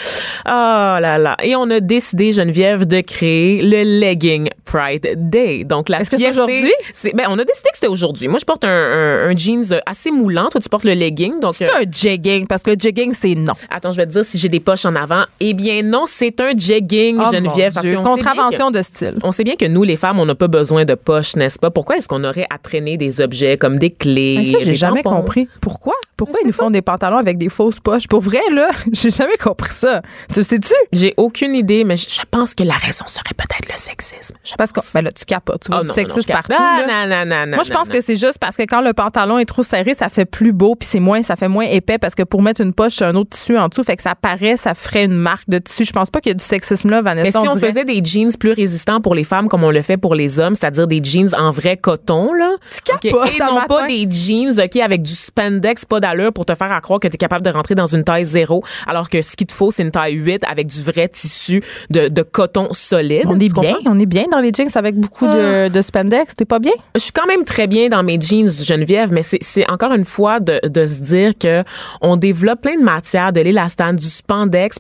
Oh 0.46 1.00
là 1.02 1.18
là. 1.18 1.36
Et 1.44 1.56
on 1.56 1.70
a 1.70 1.80
décidé, 1.80 2.32
Geneviève, 2.32 2.86
de 2.86 3.02
créer 3.02 3.62
le 3.62 3.84
Legging 4.00 4.50
Pride 4.64 5.30
Day. 5.30 5.64
Donc, 5.66 5.90
la 5.90 6.02
Est-ce 6.02 6.10
que 6.10 6.18
c'est 6.18 6.30
aujourd'hui? 6.30 6.72
Ben, 7.14 7.26
on 7.30 7.38
a 7.38 7.44
décidé 7.44 7.70
que 7.70 7.76
c'était 7.76 7.88
aujourd'hui. 7.88 8.28
Moi, 8.28 8.40
je 8.40 8.46
porte 8.46 8.64
un, 8.64 8.70
un, 8.70 9.30
un 9.30 9.36
jeans 9.36 9.82
assez 9.86 10.12
moulant. 10.12 10.50
Toi, 10.50 10.62
tu 10.62 10.70
portes 10.70 10.86
le 10.86 10.94
legging. 10.94 11.40
Donc, 11.40 11.56
C'est 11.58 11.70
euh, 11.70 11.84
un 11.84 11.92
jegging, 11.92 12.48
parce 12.48 12.64
que 12.64 12.72
le 12.72 12.78
jegging, 12.80 13.14
c'est 13.14 13.36
non. 13.36 13.54
attends, 13.70 13.92
je 13.92 13.98
vais 13.98 14.06
te 14.06 14.12
dire 14.12 14.26
si 14.26 14.38
j'ai 14.46 14.50
des 14.50 14.60
poches 14.60 14.86
en 14.86 14.96
avant. 14.96 15.24
Eh 15.40 15.56
bien, 15.56 15.82
non, 15.82 16.04
c'est 16.06 16.40
un 16.40 16.52
jegging, 16.56 17.18
Oh, 17.20 17.32
Geneviève. 17.34 17.74
parce 17.74 17.88
qu'on 17.88 18.04
que- 18.04 18.08
Contravention 18.16 18.70
de 18.70 18.82
style. 18.84 19.16
on 19.24 19.32
sait 19.32 19.44
bien 19.44 19.56
que 19.56 19.66
nous, 19.66 19.82
les 19.84 19.98
femmes, 19.98 20.20
on 20.20 20.26
n'a 20.28 20.36
pas 20.36 20.48
besoin 20.48 20.86
de 20.86 20.94
poches, 20.94 21.36
n'est-ce 21.36 21.58
pas? 21.58 21.72
Pourquoi 21.72 21.98
est-ce 21.98 22.08
qu'on 22.08 22.24
aurait 22.24 22.46
à 22.54 22.60
traîner 22.60 22.96
des 22.98 23.22
objets 23.22 23.58
comme 23.58 23.80
des 23.80 23.90
clés? 23.90 24.52
Ça, 24.54 24.60
j'ai 24.62 24.74
jamais 24.74 25.02
tampons? 25.02 25.18
compris. 25.22 25.48
Pourquoi? 25.62 25.94
Pourquoi 26.16 26.40
ils 26.44 26.48
nous 26.48 26.54
font 26.54 26.70
des 26.70 26.82
pantalons 26.84 27.18
avec 27.18 27.38
des 27.40 27.50
fausses 27.50 27.80
poches? 27.80 28.08
Pour 28.08 28.22
vrai, 28.22 28.40
là, 28.52 28.70
j'ai 28.94 29.10
jamais 29.10 29.36
compris 29.38 29.74
ça. 29.74 30.02
Tu 30.32 30.40
le 30.40 30.44
sais-tu? 30.44 30.74
J'ai 30.94 31.14
aucune 31.18 31.56
idée, 31.56 31.84
mais 31.84 31.98
je 31.98 32.22
pense 32.30 32.54
que 32.54 32.64
la 32.64 32.76
raison 32.76 33.06
serait 33.08 33.34
peut-être 33.36 33.68
le 33.74 33.78
sexisme. 33.80 34.36
Je 34.44 34.54
Parce 34.58 34.72
que, 34.72 34.80
ben 34.94 35.02
là, 35.02 35.12
tu 35.12 35.26
capotes. 35.26 35.64
Tu 35.64 35.72
vois 35.72 35.80
Oh 35.80 35.84
du 35.84 35.88
non, 35.90 35.94
sexisme 35.94 36.32
non, 36.32 36.36
partout. 36.36 36.54
Non, 36.54 36.88
là. 36.88 37.08
non, 37.08 37.26
non, 37.26 37.46
non, 37.48 37.56
Moi, 37.56 37.64
je 37.66 37.72
pense 37.74 37.90
que 37.90 38.00
c'est 38.02 38.16
juste 38.16 38.38
parce 38.40 38.56
que 38.56 38.64
quand 38.64 38.82
le 38.82 38.94
pantalon 38.94 39.40
est 39.40 39.46
trop 39.46 39.64
serré, 39.64 39.94
ça 39.94 40.10
fait 40.10 40.26
plus 40.26 40.54
beau, 40.54 40.76
puis 40.76 40.88
c'est 40.88 41.00
moins, 41.00 41.24
ça 41.24 41.36
fait 41.36 41.48
moins 41.48 41.66
épais 41.66 41.98
parce 41.98 42.14
que 42.16 42.24
pour 42.24 42.42
mettre 42.44 42.62
une 42.62 42.74
poche, 42.74 42.94
c'est 42.98 43.06
un 43.06 43.16
autre 43.16 43.32
tissu 43.32 43.58
en 43.58 43.68
dessous, 43.70 43.84
fait 43.84 43.96
que 43.96 44.02
ça 44.04 44.16
paraît, 44.16 44.35
ça 44.58 44.74
ferait 44.74 45.06
une 45.06 45.14
marque 45.16 45.50
de 45.50 45.58
tissu. 45.60 45.86
Je 45.86 45.92
pense 45.92 46.10
pas 46.10 46.22
qu'il 46.22 46.30
y 46.32 46.36
a 46.36 46.38
du 46.38 46.44
sexisme 46.44 46.90
là, 46.90 47.02
Vanessa. 47.02 47.40
Mais 47.40 47.44
si 47.46 47.50
on 47.50 47.56
dirait. 47.56 47.70
faisait 47.70 47.86
des 47.86 48.04
jeans 48.04 48.32
plus 48.40 48.52
résistants 48.52 49.02
pour 49.02 49.16
les 49.16 49.24
femmes 49.24 49.48
comme 49.50 49.64
on 49.64 49.72
le 49.72 49.82
fait 49.82 49.98
pour 49.98 50.16
les 50.16 50.40
hommes, 50.40 50.56
c'est-à-dire 50.56 50.88
des 50.88 51.02
jeans 51.04 51.30
en 51.38 51.52
vrai 51.52 51.78
coton, 51.78 52.34
là? 52.34 52.56
Tu 52.86 52.92
OK, 52.94 53.00
capotes 53.02 53.32
Et 53.36 53.40
non 53.40 53.54
matin. 53.56 53.66
pas 53.68 53.88
des 53.88 54.08
jeans, 54.10 54.60
OK, 54.60 54.76
avec 54.78 55.02
du 55.02 55.14
spandex 55.14 55.86
pas 55.86 56.00
d'allure 56.00 56.34
pour 56.34 56.46
te 56.46 56.56
faire 56.56 56.72
à 56.72 56.82
croire 56.82 57.00
que 57.00 57.08
tu 57.08 57.16
es 57.16 57.18
capable 57.18 57.46
de 57.46 57.50
rentrer 57.52 57.76
dans 57.76 57.86
une 57.86 58.04
taille 58.04 58.26
zéro, 58.26 58.64
alors 58.88 59.10
que 59.10 59.22
ce 59.22 59.36
qu'il 59.36 59.48
te 59.48 59.54
faut, 59.54 59.72
c'est 59.72 59.84
une 59.84 59.92
taille 59.92 60.14
8 60.14 60.44
avec 60.50 60.68
du 60.68 60.82
vrai 60.82 61.08
tissu 61.08 61.62
de, 61.90 62.08
de 62.08 62.22
coton 62.24 62.70
solide. 62.72 63.24
On 63.28 63.40
est 63.40 63.54
bien, 63.54 63.76
on 63.86 64.00
est 64.00 64.06
bien 64.06 64.26
dans 64.32 64.40
les 64.40 64.52
jeans 64.56 64.70
avec 64.76 64.96
beaucoup 64.96 65.26
de, 65.28 65.70
de 65.70 65.82
spandex. 65.82 66.36
T'es 66.36 66.46
pas 66.46 66.60
bien? 66.60 66.72
Je 66.96 67.02
suis 67.02 67.12
quand 67.12 67.28
même 67.28 67.44
très 67.46 67.68
bien 67.68 67.88
dans 67.90 68.04
mes 68.04 68.20
jeans, 68.20 68.48
Geneviève, 68.50 69.12
mais 69.12 69.24
c'est- 69.24 69.42
c'est 69.42 69.70
encore 69.70 69.94
une 69.94 70.06
fois 70.06 70.40
de, 70.40 70.60
de 70.68 70.86
se 70.86 71.02
dire 71.02 71.32
que 71.40 71.64
on 72.02 72.16
développe 72.18 72.62
plein 72.62 72.78
de 72.78 72.84
matières, 72.84 73.32
de 73.34 73.42
l'élastane, 73.42 73.96
du 73.96 74.06
spandex 74.06 74.25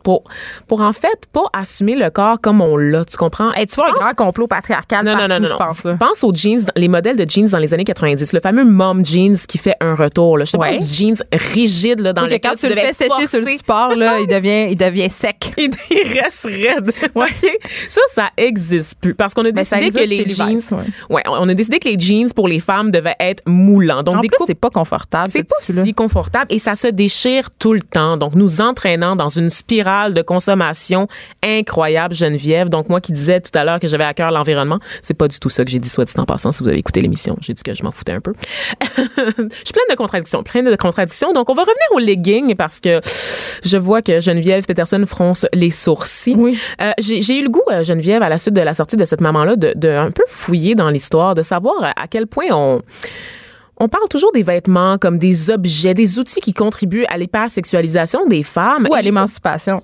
pour, 0.03 0.23
pour 0.67 0.81
en 0.81 0.93
fait 0.93 1.19
pas 1.31 1.45
assumer 1.53 1.95
le 1.95 2.09
corps 2.09 2.39
comme 2.41 2.61
on 2.61 2.77
l'a. 2.77 3.05
Tu 3.05 3.17
comprends? 3.17 3.51
Hey, 3.53 3.65
tu 3.67 3.75
vois 3.75 3.89
un 3.89 3.93
Pense- 3.93 3.99
grand 3.99 4.13
complot 4.25 4.47
patriarcal 4.47 5.05
non, 5.05 5.11
non, 5.13 5.17
partout, 5.19 5.33
non, 5.33 5.39
non, 5.39 5.45
je 5.47 5.51
non. 5.51 5.57
pense. 5.57 5.83
là. 5.83 5.97
Pense 5.99 6.23
aux 6.23 6.33
jeans, 6.33 6.65
les 6.75 6.87
modèles 6.87 7.15
de 7.17 7.29
jeans 7.29 7.47
dans 7.49 7.57
les 7.57 7.73
années 7.73 7.83
90, 7.83 8.33
le 8.33 8.39
fameux 8.39 8.65
mom 8.65 9.05
jeans 9.05 9.35
qui 9.47 9.57
fait 9.57 9.75
un 9.81 9.95
retour. 9.95 10.37
Là. 10.37 10.45
Je 10.45 10.51
te 10.53 10.57
Ouais. 10.57 10.71
parle 10.71 10.83
du 10.83 10.93
jeans 10.93 11.15
rigide 11.31 11.99
là, 11.99 12.13
dans 12.13 12.23
Oui, 12.23 12.29
que 12.29 12.33
lequel 12.35 12.51
quand 12.51 12.57
tu 12.57 12.67
le 12.67 12.75
fais 12.75 12.93
sécher 12.93 13.27
sur 13.27 13.39
le 13.41 13.57
support, 13.57 13.95
là, 13.95 14.19
il 14.19 14.27
devient, 14.27 14.67
il 14.71 14.75
devient 14.77 15.09
sec. 15.09 15.53
il 15.57 16.19
reste 16.19 16.45
raide. 16.45 16.91
OK? 17.15 17.57
Ça, 17.89 18.01
ça 18.13 18.29
existe 18.37 18.99
plus. 18.99 19.13
Parce 19.15 19.33
qu'on 19.33 19.41
a 19.45 19.51
Ben, 19.51 19.55
décidé 19.61 19.91
que 19.91 19.99
les 19.99 20.27
jeans. 20.27 20.59
Ouais. 20.71 20.83
Ouais, 21.09 21.23
on 21.27 21.47
a 21.47 21.53
décidé 21.53 21.79
que 21.79 21.87
les 21.87 21.99
jeans 21.99 22.31
pour 22.33 22.47
les 22.47 22.59
femmes 22.59 22.91
devaient 22.91 23.15
être 23.19 23.43
moulants. 23.45 24.03
Donc, 24.03 24.17
En 24.17 24.21
des 24.21 24.27
plus, 24.27 24.37
c'est 24.47 24.55
pas 24.55 24.69
confortable, 24.69 25.27
ce 25.27 25.33
c'est 25.39 25.43
pas 25.43 25.55
tissu-là. 25.59 25.83
si 25.83 25.93
confortable 25.93 26.45
et 26.49 26.59
ça 26.59 26.75
se 26.75 26.87
déchire 26.87 27.49
tout 27.57 27.73
le 27.73 27.81
temps. 27.81 28.17
Donc, 28.17 28.33
nous 28.35 28.61
entraînant 28.61 29.15
dans 29.15 29.29
une 29.37 29.49
spirale 29.49 30.13
de 30.13 30.21
consommation 30.21 31.07
incroyable, 31.43 32.13
Geneviève. 32.13 32.69
Donc, 32.69 32.89
moi 32.89 33.01
qui 33.01 33.11
disais 33.11 33.41
tout 33.41 33.57
à 33.57 33.63
l'heure 33.63 33.79
que 33.79 33.87
j'avais 33.87 34.03
à 34.03 34.13
cœur 34.13 34.31
l'environnement, 34.31 34.77
c'est 35.01 35.13
pas 35.13 35.27
du 35.27 35.39
tout 35.39 35.49
ça 35.49 35.63
que 35.63 35.71
j'ai 35.71 35.79
dit, 35.79 35.89
soit 35.89 36.05
dit 36.05 36.13
en 36.17 36.25
passant, 36.25 36.51
si 36.51 36.63
vous 36.63 36.69
avez 36.69 36.77
écouté 36.77 37.01
l'émission. 37.01 37.37
J'ai 37.41 37.53
dit 37.53 37.63
que 37.63 37.73
je 37.73 37.83
m'en 37.83 37.91
foutais 37.91 38.13
un 38.13 38.21
peu. 38.21 38.33
je 38.81 39.03
suis 39.05 39.73
pleine 39.73 39.89
de 39.89 39.95
contradictions, 39.95 40.43
pleine 40.43 40.65
de 40.65 40.75
contradictions. 40.75 41.33
Donc, 41.33 41.49
on 41.49 41.53
va 41.53 41.63
revenir 41.63 41.75
au 41.93 41.99
legging 41.99 42.55
parce 42.55 42.79
que 42.79 42.99
je 43.63 43.77
vois 43.77 44.01
que 44.01 44.19
Geneviève 44.19 44.65
Peterson 44.65 45.03
fronce 45.07 45.45
les 45.53 45.71
sourcils. 45.71 46.35
Oui. 46.37 46.57
Euh, 46.81 46.91
j'ai 46.99 47.37
eu 47.37 47.43
le 47.43 47.49
goût, 47.49 47.63
euh, 47.71 47.83
Geneviève, 47.83 48.21
à 48.21 48.29
la 48.29 48.37
suite 48.37 48.53
de 48.53 48.61
la 48.61 48.73
sortie 48.73 48.95
de 48.95 49.05
cette 49.05 49.21
maman-là, 49.21 49.55
de, 49.55 49.73
de 49.75 49.89
un 49.89 50.11
peu 50.11 50.23
fouiller 50.27 50.75
dans 50.75 50.89
l'histoire, 50.89 51.35
de 51.35 51.41
savoir 51.41 51.75
à 51.83 52.07
quel 52.07 52.27
point 52.27 52.45
on 52.51 52.81
on 53.77 53.87
parle 53.87 54.07
toujours 54.09 54.31
des 54.31 54.43
vêtements 54.43 54.97
comme 54.97 55.19
des 55.19 55.49
objets, 55.49 55.93
des 55.93 56.17
outils 56.19 56.39
qui 56.39 56.53
contribuent 56.53 57.05
à 57.09 57.17
l'hypersexualisation 57.17 58.25
des 58.25 58.43
femmes. 58.43 58.87
Ou 58.89 58.93
à 58.93 59.01
l'émancipation 59.01 59.81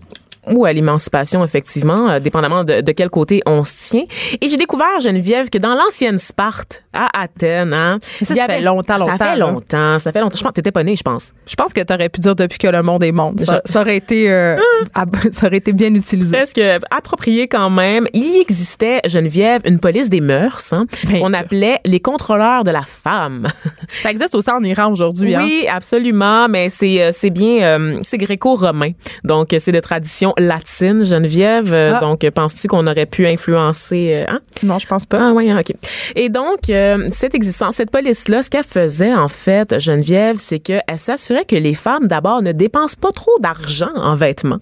ou 0.48 0.66
à 0.66 0.74
l'émancipation, 0.74 1.44
effectivement, 1.44 2.10
euh, 2.10 2.20
dépendamment 2.20 2.64
de, 2.64 2.82
de, 2.82 2.92
quel 2.92 3.10
côté 3.10 3.42
on 3.46 3.64
se 3.64 3.90
tient. 3.90 4.04
Et 4.40 4.48
j'ai 4.48 4.58
découvert, 4.58 5.00
Geneviève, 5.00 5.50
que 5.50 5.58
dans 5.58 5.76
l'ancienne 5.76 6.18
Sparte, 6.18 6.84
à 6.94 7.22
Athènes, 7.22 7.74
hein, 7.74 8.00
ça, 8.22 8.36
ça 8.36 8.46
fait 8.48 8.62
longtemps, 8.62 8.98
longtemps. 8.98 9.18
Ça 9.18 9.26
fait 9.26 9.38
longtemps, 9.38 10.00
ça 10.00 10.12
fait 10.12 10.20
longtemps. 10.20 10.38
Je 10.38 10.44
pense 10.44 10.52
que 10.52 10.56
t'étais 10.56 10.72
pas 10.72 10.84
née, 10.84 10.96
je 10.96 11.04
pense. 11.04 11.32
Je 11.46 11.56
pense 11.56 11.74
que 11.74 11.82
t'aurais 11.82 12.10
pu 12.10 12.20
dire 12.20 12.36
depuis 12.36 12.58
que 12.58 12.68
le 12.68 12.82
monde 12.84 13.04
est 13.04 13.12
monde. 13.12 13.40
Ça, 13.42 13.62
ça 13.66 13.82
aurait 13.82 13.98
été, 13.98 14.32
euh, 14.32 14.58
ça 15.32 15.48
aurait 15.48 15.58
été 15.58 15.74
bien 15.74 15.94
utilisé. 15.94 16.36
Presque 16.36 16.62
approprié 16.90 17.48
quand 17.48 17.70
même. 17.70 18.08
Il 18.14 18.36
y 18.36 18.40
existait, 18.40 19.02
Geneviève, 19.08 19.62
une 19.66 19.80
police 19.80 20.10
des 20.10 20.22
mœurs, 20.22 20.74
hein, 20.74 20.86
Ben, 21.08 21.22
qu'on 21.22 21.34
appelait 21.34 21.80
les 21.86 22.00
contrôleurs 22.00 22.64
de 22.64 22.72
la 22.72 22.84
femme. 22.84 23.48
Ça 24.02 24.12
existe 24.12 24.36
aussi 24.36 24.50
en 24.50 24.62
Iran 24.62 24.92
aujourd'hui. 24.92 25.36
Hein? 25.36 25.44
Oui, 25.44 25.66
absolument, 25.70 26.48
mais 26.48 26.70
c'est 26.70 27.02
euh, 27.02 27.12
c'est 27.12 27.30
bien, 27.30 27.62
euh, 27.62 27.98
c'est 28.02 28.18
gréco-romain. 28.18 28.92
Donc, 29.24 29.56
c'est 29.60 29.72
de 29.72 29.80
tradition 29.80 30.31
latine, 30.38 31.04
Geneviève. 31.04 31.74
Euh, 31.74 31.94
Ah. 31.96 32.00
Donc, 32.00 32.28
penses-tu 32.30 32.68
qu'on 32.68 32.86
aurait 32.88 33.06
pu 33.06 33.28
influencer... 33.28 34.26
euh, 34.28 34.34
hein? 34.34 34.40
Non, 34.64 34.80
je 34.80 34.88
pense 34.88 35.06
pas. 35.06 35.18
Ah 35.20 35.32
oui, 35.34 35.52
OK. 35.54 35.74
Et 36.16 36.30
donc, 36.30 36.70
euh, 36.70 37.08
cette 37.12 37.36
existence, 37.36 37.76
cette 37.76 37.92
police-là, 37.92 38.42
ce 38.44 38.50
qu'elle 38.50 38.64
faisait, 38.64 39.14
en 39.14 39.28
fait, 39.28 39.80
Geneviève, 39.80 40.38
c'est 40.38 40.60
qu'elle 40.60 40.82
s'assurait 40.98 41.46
que 41.46 41.56
les 41.56 41.74
femmes, 41.74 42.08
d'abord, 42.08 42.42
ne 42.42 42.52
dépensent 42.52 42.96
pas 43.00 43.12
trop 43.12 43.38
d'argent 43.40 43.92
en 43.96 44.16
vêtements. 44.16 44.60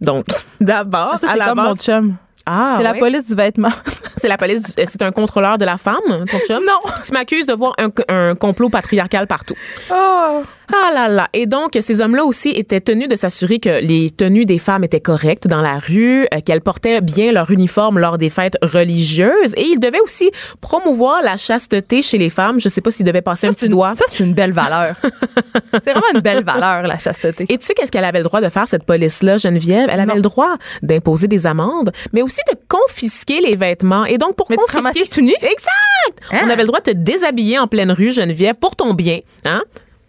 Donc, 0.00 0.26
d'abord, 0.60 1.14
à 1.14 1.18
c'est 1.18 1.36
la 1.36 1.46
comme 1.46 1.58
mon 1.58 1.68
base... 1.70 1.78
chum. 1.80 2.16
Ah, 2.46 2.74
c'est 2.76 2.84
la 2.84 2.92
ouais. 2.92 2.98
police 2.98 3.26
du 3.26 3.34
vêtement. 3.34 3.70
C'est 4.18 4.28
la 4.28 4.38
police. 4.38 4.62
du- 4.62 4.72
C'est 4.86 5.02
un 5.02 5.12
contrôleur 5.12 5.58
de 5.58 5.66
la 5.66 5.76
femme, 5.76 5.96
ton 6.30 6.38
chum? 6.48 6.64
Non. 6.66 6.80
Tu 7.04 7.12
m'accuses 7.12 7.46
de 7.46 7.52
voir 7.52 7.74
un, 7.76 7.90
un 8.08 8.34
complot 8.34 8.70
patriarcal 8.70 9.26
partout. 9.26 9.54
Oh. 9.90 10.42
Ah 10.72 10.90
là 10.94 11.06
là. 11.08 11.28
Et 11.34 11.44
donc, 11.46 11.76
ces 11.78 12.00
hommes-là 12.00 12.24
aussi 12.24 12.48
étaient 12.48 12.80
tenus 12.80 13.08
de 13.08 13.14
s'assurer 13.14 13.58
que 13.60 13.80
les 13.84 14.08
tenues 14.10 14.46
des 14.46 14.58
femmes 14.58 14.84
étaient 14.84 15.00
correctes 15.02 15.46
dans 15.46 15.60
la 15.60 15.78
rue, 15.78 16.22
euh, 16.34 16.40
qu'elles 16.44 16.62
portaient 16.62 17.02
bien 17.02 17.30
leur 17.30 17.50
uniforme 17.50 17.98
lors 17.98 18.16
des 18.16 18.30
fêtes 18.30 18.56
religieuses. 18.62 19.52
Et 19.58 19.66
ils 19.66 19.78
devaient 19.78 20.00
aussi 20.00 20.30
promouvoir 20.62 21.22
la 21.22 21.36
chasteté 21.36 22.00
chez 22.00 22.16
les 22.16 22.30
femmes. 22.30 22.58
Je 22.58 22.70
sais 22.70 22.80
pas 22.80 22.90
s'ils 22.90 23.04
devaient 23.06 23.20
passer 23.22 23.46
un 23.48 23.52
petit 23.52 23.66
une, 23.66 23.72
doigt. 23.72 23.94
ça, 23.94 24.06
c'est 24.08 24.24
une 24.24 24.32
belle 24.34 24.52
valeur. 24.52 24.96
c'est 25.84 25.90
vraiment 25.92 26.06
une 26.14 26.20
belle 26.20 26.42
valeur, 26.42 26.84
la 26.86 26.96
chasteté. 26.98 27.44
Et 27.50 27.58
tu 27.58 27.66
sais 27.66 27.74
qu'est-ce 27.74 27.92
qu'elle 27.92 28.04
avait 28.04 28.18
le 28.20 28.24
droit 28.24 28.40
de 28.40 28.48
faire, 28.48 28.66
cette 28.66 28.84
police-là, 28.84 29.36
Geneviève? 29.36 29.88
Elle 29.90 30.00
avait 30.00 30.06
Non. 30.06 30.14
le 30.16 30.22
droit 30.22 30.54
d'imposer 30.82 31.28
des 31.28 31.46
amendes, 31.46 31.92
mais 32.14 32.22
aussi 32.22 32.35
de 32.52 32.58
confisquer 32.68 33.40
les 33.40 33.56
vêtements. 33.56 34.04
Et 34.04 34.18
donc, 34.18 34.36
pour 34.36 34.46
Mais 34.50 34.56
tu 34.56 34.64
te 34.66 34.72
confisquer... 34.72 35.08
tout 35.08 35.20
nu? 35.20 35.34
Exact! 35.40 36.32
Hein? 36.32 36.42
On 36.44 36.50
avait 36.50 36.62
le 36.62 36.68
droit 36.68 36.80
de 36.80 36.92
te 36.92 36.96
déshabiller 36.96 37.58
en 37.58 37.66
pleine 37.66 37.90
rue, 37.90 38.12
Geneviève, 38.12 38.56
pour 38.56 38.76
ton 38.76 38.94
bien, 38.94 39.20
hein? 39.44 39.62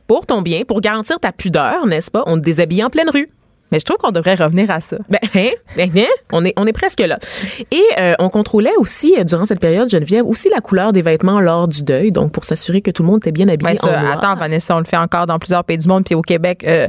Pour 0.08 0.26
ton 0.26 0.42
bien, 0.42 0.64
pour 0.64 0.80
garantir 0.80 1.20
ta 1.20 1.32
pudeur, 1.32 1.86
n'est-ce 1.86 2.10
pas? 2.10 2.24
On 2.28 2.36
te 2.36 2.42
déshabille 2.42 2.84
en 2.84 2.90
pleine 2.90 3.10
rue. 3.10 3.30
Mais 3.72 3.80
je 3.80 3.86
trouve 3.86 3.98
qu'on 3.98 4.12
devrait 4.12 4.36
revenir 4.36 4.70
à 4.72 4.80
ça. 4.80 4.98
Ben, 5.10 5.20
hein? 5.36 5.50
Hein? 5.78 5.88
Hein? 5.96 6.06
On 6.32 6.46
est, 6.46 6.54
on 6.58 6.66
est 6.66 6.74
presque 6.74 7.00
là. 7.02 7.18
Et 7.72 7.84
euh, 8.00 8.14
on 8.20 8.30
contrôlait 8.30 8.76
aussi, 8.78 9.14
euh, 9.18 9.24
durant 9.24 9.46
cette 9.46 9.60
période, 9.60 9.90
Geneviève, 9.90 10.26
aussi 10.26 10.50
la 10.50 10.62
couleur 10.62 10.94
des 10.94 11.02
vêtements 11.02 11.40
lors 11.40 11.68
du 11.68 11.84
deuil, 11.84 12.12
donc 12.12 12.32
pour 12.32 12.44
s'assurer 12.44 12.82
que 12.82 12.92
tout 12.92 13.04
le 13.04 13.08
monde 13.10 13.18
était 13.20 13.32
bien 13.32 13.48
habillé 13.48 13.74
Ben, 13.74 13.78
ça, 13.80 14.00
en 14.00 14.02
noir. 14.04 14.18
attends, 14.18 14.36
Vanessa, 14.40 14.76
on 14.76 14.80
le 14.80 14.86
fait 14.86 14.98
encore 14.98 15.26
dans 15.26 15.38
plusieurs 15.40 15.64
pays 15.64 15.78
du 15.78 15.88
monde, 15.88 16.04
puis 16.06 16.16
au 16.16 16.22
Québec. 16.22 16.64
euh, 16.68 16.88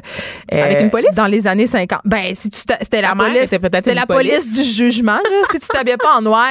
Avec 0.53 0.81
une 0.81 0.91
police? 0.91 1.15
Dans 1.17 1.27
les 1.27 1.47
années 1.47 1.67
50. 1.67 2.01
Ben, 2.05 2.35
si 2.35 2.49
tu 2.51 2.65
t'a- 2.65 2.79
c'était 2.81 3.03
la 3.03 3.15
mère 3.15 3.27
police. 3.27 3.51
C'était 3.51 3.95
la 3.95 4.07
police. 4.07 4.33
police 4.35 4.55
du 4.55 4.65
jugement, 4.65 5.13
là. 5.13 5.47
si 5.51 5.59
tu 5.61 5.69
t'habillais 5.69 5.97
pas 5.97 6.17
en 6.19 6.23
noir, 6.23 6.49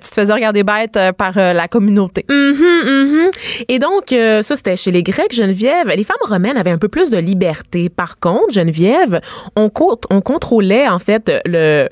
tu 0.00 0.08
te 0.08 0.14
faisais 0.14 0.32
regarder 0.32 0.62
bête 0.64 0.98
par 1.16 1.32
la 1.36 1.68
communauté. 1.68 2.24
Mhm, 2.28 2.56
mhm. 2.86 3.30
Et 3.68 3.78
donc, 3.78 4.04
ça, 4.10 4.56
c'était 4.56 4.76
chez 4.76 4.90
les 4.90 5.02
Grecs, 5.02 5.32
Geneviève. 5.34 5.88
Les 5.88 6.04
femmes 6.04 6.16
romaines 6.28 6.56
avaient 6.56 6.70
un 6.70 6.78
peu 6.78 6.88
plus 6.88 7.10
de 7.10 7.18
liberté. 7.18 7.88
Par 7.88 8.18
contre, 8.18 8.52
Geneviève, 8.52 9.20
on, 9.56 9.68
co- 9.70 9.98
on 10.10 10.20
contrôlait, 10.20 10.86
en 10.88 10.98
fait, 10.98 11.32
le, 11.46 11.88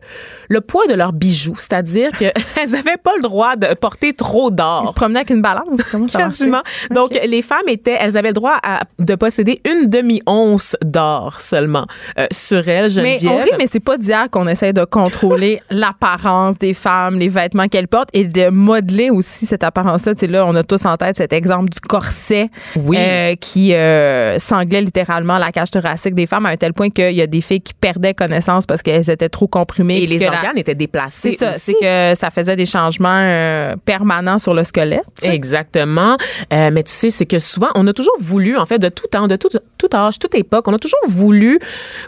le 0.48 0.60
poids 0.60 0.86
de 0.86 0.94
leurs 0.94 1.12
bijoux. 1.12 1.56
C'est-à-dire 1.56 2.10
qu'elles 2.16 2.32
n'avaient 2.72 2.96
pas 3.02 3.12
le 3.16 3.22
droit 3.22 3.56
de 3.56 3.74
porter 3.74 4.12
trop 4.12 4.48
Ils 4.48 4.52
se 4.52 4.56
d'or. 4.56 4.92
promenaient 4.94 5.20
avec 5.20 5.30
une 5.30 5.42
balance. 5.42 5.64
Comment 5.90 6.08
ça? 6.08 6.18
Quasiment. 6.20 6.62
Donc, 6.92 7.18
les 7.26 7.42
femmes 7.42 7.68
étaient, 7.68 7.96
elles 7.98 8.16
avaient 8.16 8.28
le 8.28 8.34
droit 8.34 8.56
à- 8.62 8.80
de 8.98 9.14
posséder 9.14 9.60
une 9.64 9.88
demi-once 9.88 10.76
d'or 10.84 11.40
seulement 11.40 11.86
euh, 12.18 12.26
sur 12.30 12.68
elles, 12.68 12.90
Mais 12.96 13.18
on 13.26 13.36
rit, 13.38 13.50
mais 13.58 13.66
c'est 13.66 13.80
pas 13.80 13.96
d'hier 13.98 14.28
qu'on 14.30 14.46
essaie 14.46 14.72
de 14.72 14.84
contrôler 14.84 15.60
l'apparence 15.70 16.58
des 16.58 16.74
femmes, 16.74 17.18
les 17.18 17.28
vêtements 17.28 17.68
qu'elles 17.68 17.88
portent 17.88 18.10
et 18.12 18.24
de 18.26 18.48
modeler 18.50 19.10
aussi 19.10 19.46
cette 19.46 19.64
apparence-là. 19.64 20.14
Tu 20.14 20.20
sais, 20.20 20.26
là, 20.26 20.44
on 20.46 20.54
a 20.54 20.62
tous 20.62 20.84
en 20.84 20.96
tête 20.96 21.16
cet 21.16 21.32
exemple 21.32 21.70
du 21.70 21.80
corset 21.80 22.50
Oui. 22.76 22.96
euh, 22.98 23.34
qui 23.36 23.74
euh, 23.74 24.38
sanglait 24.38 24.82
littéralement 24.82 25.38
la 25.38 25.50
cage 25.50 25.70
thoracique 25.70 26.14
des 26.14 26.26
femmes 26.26 26.46
à 26.46 26.50
un 26.50 26.56
tel 26.56 26.72
point 26.72 26.90
qu'il 26.90 27.12
y 27.14 27.22
a 27.22 27.26
des 27.26 27.40
filles 27.40 27.53
qui 27.60 27.74
perdaient 27.74 28.14
connaissance 28.14 28.66
parce 28.66 28.82
qu'elles 28.82 29.10
étaient 29.10 29.28
trop 29.28 29.46
comprimées. 29.46 29.98
Et 30.02 30.06
les 30.06 30.18
la- 30.18 30.28
organes 30.32 30.58
étaient 30.58 30.74
déplacés. 30.74 31.32
C'est 31.32 31.36
ça, 31.38 31.54
c'est 31.54 31.74
que 31.74 32.14
ça 32.18 32.30
faisait 32.30 32.56
des 32.56 32.66
changements 32.66 33.08
euh, 33.20 33.74
permanents 33.84 34.38
sur 34.38 34.54
le 34.54 34.64
squelette. 34.64 35.04
Exactement. 35.22 36.16
Euh, 36.52 36.70
mais 36.72 36.82
tu 36.82 36.92
sais, 36.92 37.10
c'est 37.10 37.26
que 37.26 37.38
souvent, 37.38 37.68
on 37.74 37.86
a 37.86 37.92
toujours 37.92 38.16
voulu, 38.20 38.56
en 38.56 38.66
fait, 38.66 38.78
de 38.78 38.88
tout 38.88 39.06
temps, 39.06 39.26
de 39.26 39.36
tout, 39.36 39.48
tout 39.78 39.88
âge, 39.94 40.18
toute 40.18 40.34
époque, 40.34 40.66
on 40.68 40.72
a 40.74 40.78
toujours 40.78 40.98
voulu 41.06 41.58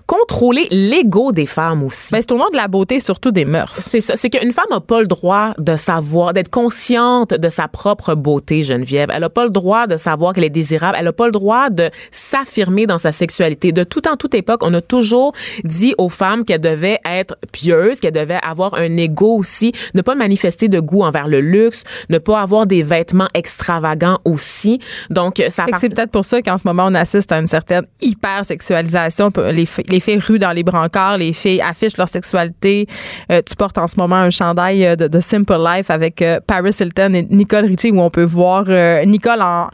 contrôler 0.07 0.67
l'ego 0.71 1.33
des 1.33 1.47
femmes 1.47 1.83
aussi. 1.83 2.13
Ben, 2.13 2.21
c'est 2.21 2.33
au 2.33 2.39
nom 2.39 2.49
de 2.51 2.57
la 2.57 2.69
beauté, 2.69 3.01
surtout 3.01 3.31
des 3.31 3.45
mœurs. 3.45 3.73
c'est 3.73 4.01
ça. 4.01 4.17
C'est 4.17 4.31
qu'une 4.31 4.53
femme 4.53 4.65
n'a 4.71 4.81
pas 4.81 5.01
le 5.01 5.07
droit 5.07 5.53
de 5.59 5.77
savoir, 5.77 6.33
d'être 6.33 6.51
consciente 6.51 7.35
de 7.35 7.49
sa 7.49 7.69
propre 7.69 8.15
beauté, 8.15 8.63
Geneviève. 8.63 9.09
Elle 9.13 9.21
n'a 9.21 9.29
pas 9.31 9.45
le 9.45 9.51
droit 9.51 9.87
de 9.87 9.97
savoir 9.97 10.33
qu'elle 10.35 10.45
est 10.45 10.51
désirable. 10.51 10.97
Elle 10.99 11.05
n'a 11.07 11.13
pas 11.13 11.27
le 11.27 11.33
droit 11.33 11.71
de 11.71 11.91
s'affirmer 12.11 12.87
dans 12.87 12.99
sa 12.99 13.13
sexualité. 13.13 13.73
De 13.73 13.85
tout 13.85 14.01
temps, 14.01 14.17
toute 14.17 14.35
époque, 14.35 14.61
on 14.63 14.73
a 14.75 14.81
toujours 14.81 15.33
dit 15.65 15.95
aux 15.99 16.09
femmes 16.09 16.45
qu'elles 16.45 16.61
devaient 16.61 16.99
être 17.05 17.37
pieuses, 17.53 18.01
qu'elles 18.01 18.13
devaient 18.13 18.39
avoir 18.43 18.75
un 18.75 18.97
ego 18.97 19.37
aussi, 19.37 19.73
ne 19.95 20.03
pas 20.03 20.15
manifester 20.15 20.69
de 20.69 20.81
goût 20.81 21.03
envers 21.03 21.29
le 21.29 21.41
luxe, 21.41 21.85
ne 22.11 22.19
pas 22.19 22.41
avoir 22.41 22.67
des 22.67 22.83
vêtements 22.83 23.29
extravagants 23.35 24.19
aussi. 24.25 24.81
Donc, 25.11 25.43
ça 25.49 25.65
part- 25.67 25.81
C'est 25.81 25.89
peut-être 25.91 26.11
pour 26.11 26.25
ça 26.25 26.43
qu'en 26.43 26.57
ce 26.57 26.63
moment, 26.67 26.87
on 26.87 26.95
assiste 26.95 27.31
à 27.33 27.39
une 27.39 27.47
certaine 27.47 27.85
hypersexualisation. 28.01 29.31
Les, 29.53 29.65
les 29.89 30.01
filles 30.01 30.19
ruent 30.19 30.39
dans 30.39 30.53
les 30.53 30.63
brancards, 30.63 31.19
les 31.19 31.33
filles 31.33 31.61
affichent 31.61 31.97
leur 31.97 32.09
sexualité. 32.09 32.87
Euh, 33.31 33.43
tu 33.45 33.55
portes 33.57 33.79
en 33.79 33.87
ce 33.87 33.97
moment 33.97 34.17
un 34.17 34.31
chandail 34.31 34.85
euh, 34.87 34.97
de, 34.97 35.09
de 35.09 35.21
Simple 35.21 35.57
Life 35.59 35.91
avec 35.91 36.23
euh, 36.23 36.41
Paris 36.47 36.75
Hilton 36.81 37.13
et 37.15 37.23
Nicole 37.31 37.65
Richie 37.67 37.91
où 37.91 38.01
on 38.01 38.11
peut 38.11 38.25
voir 38.25 38.65
euh, 38.69 39.05
Nicole 39.05 39.43
en 39.43 39.69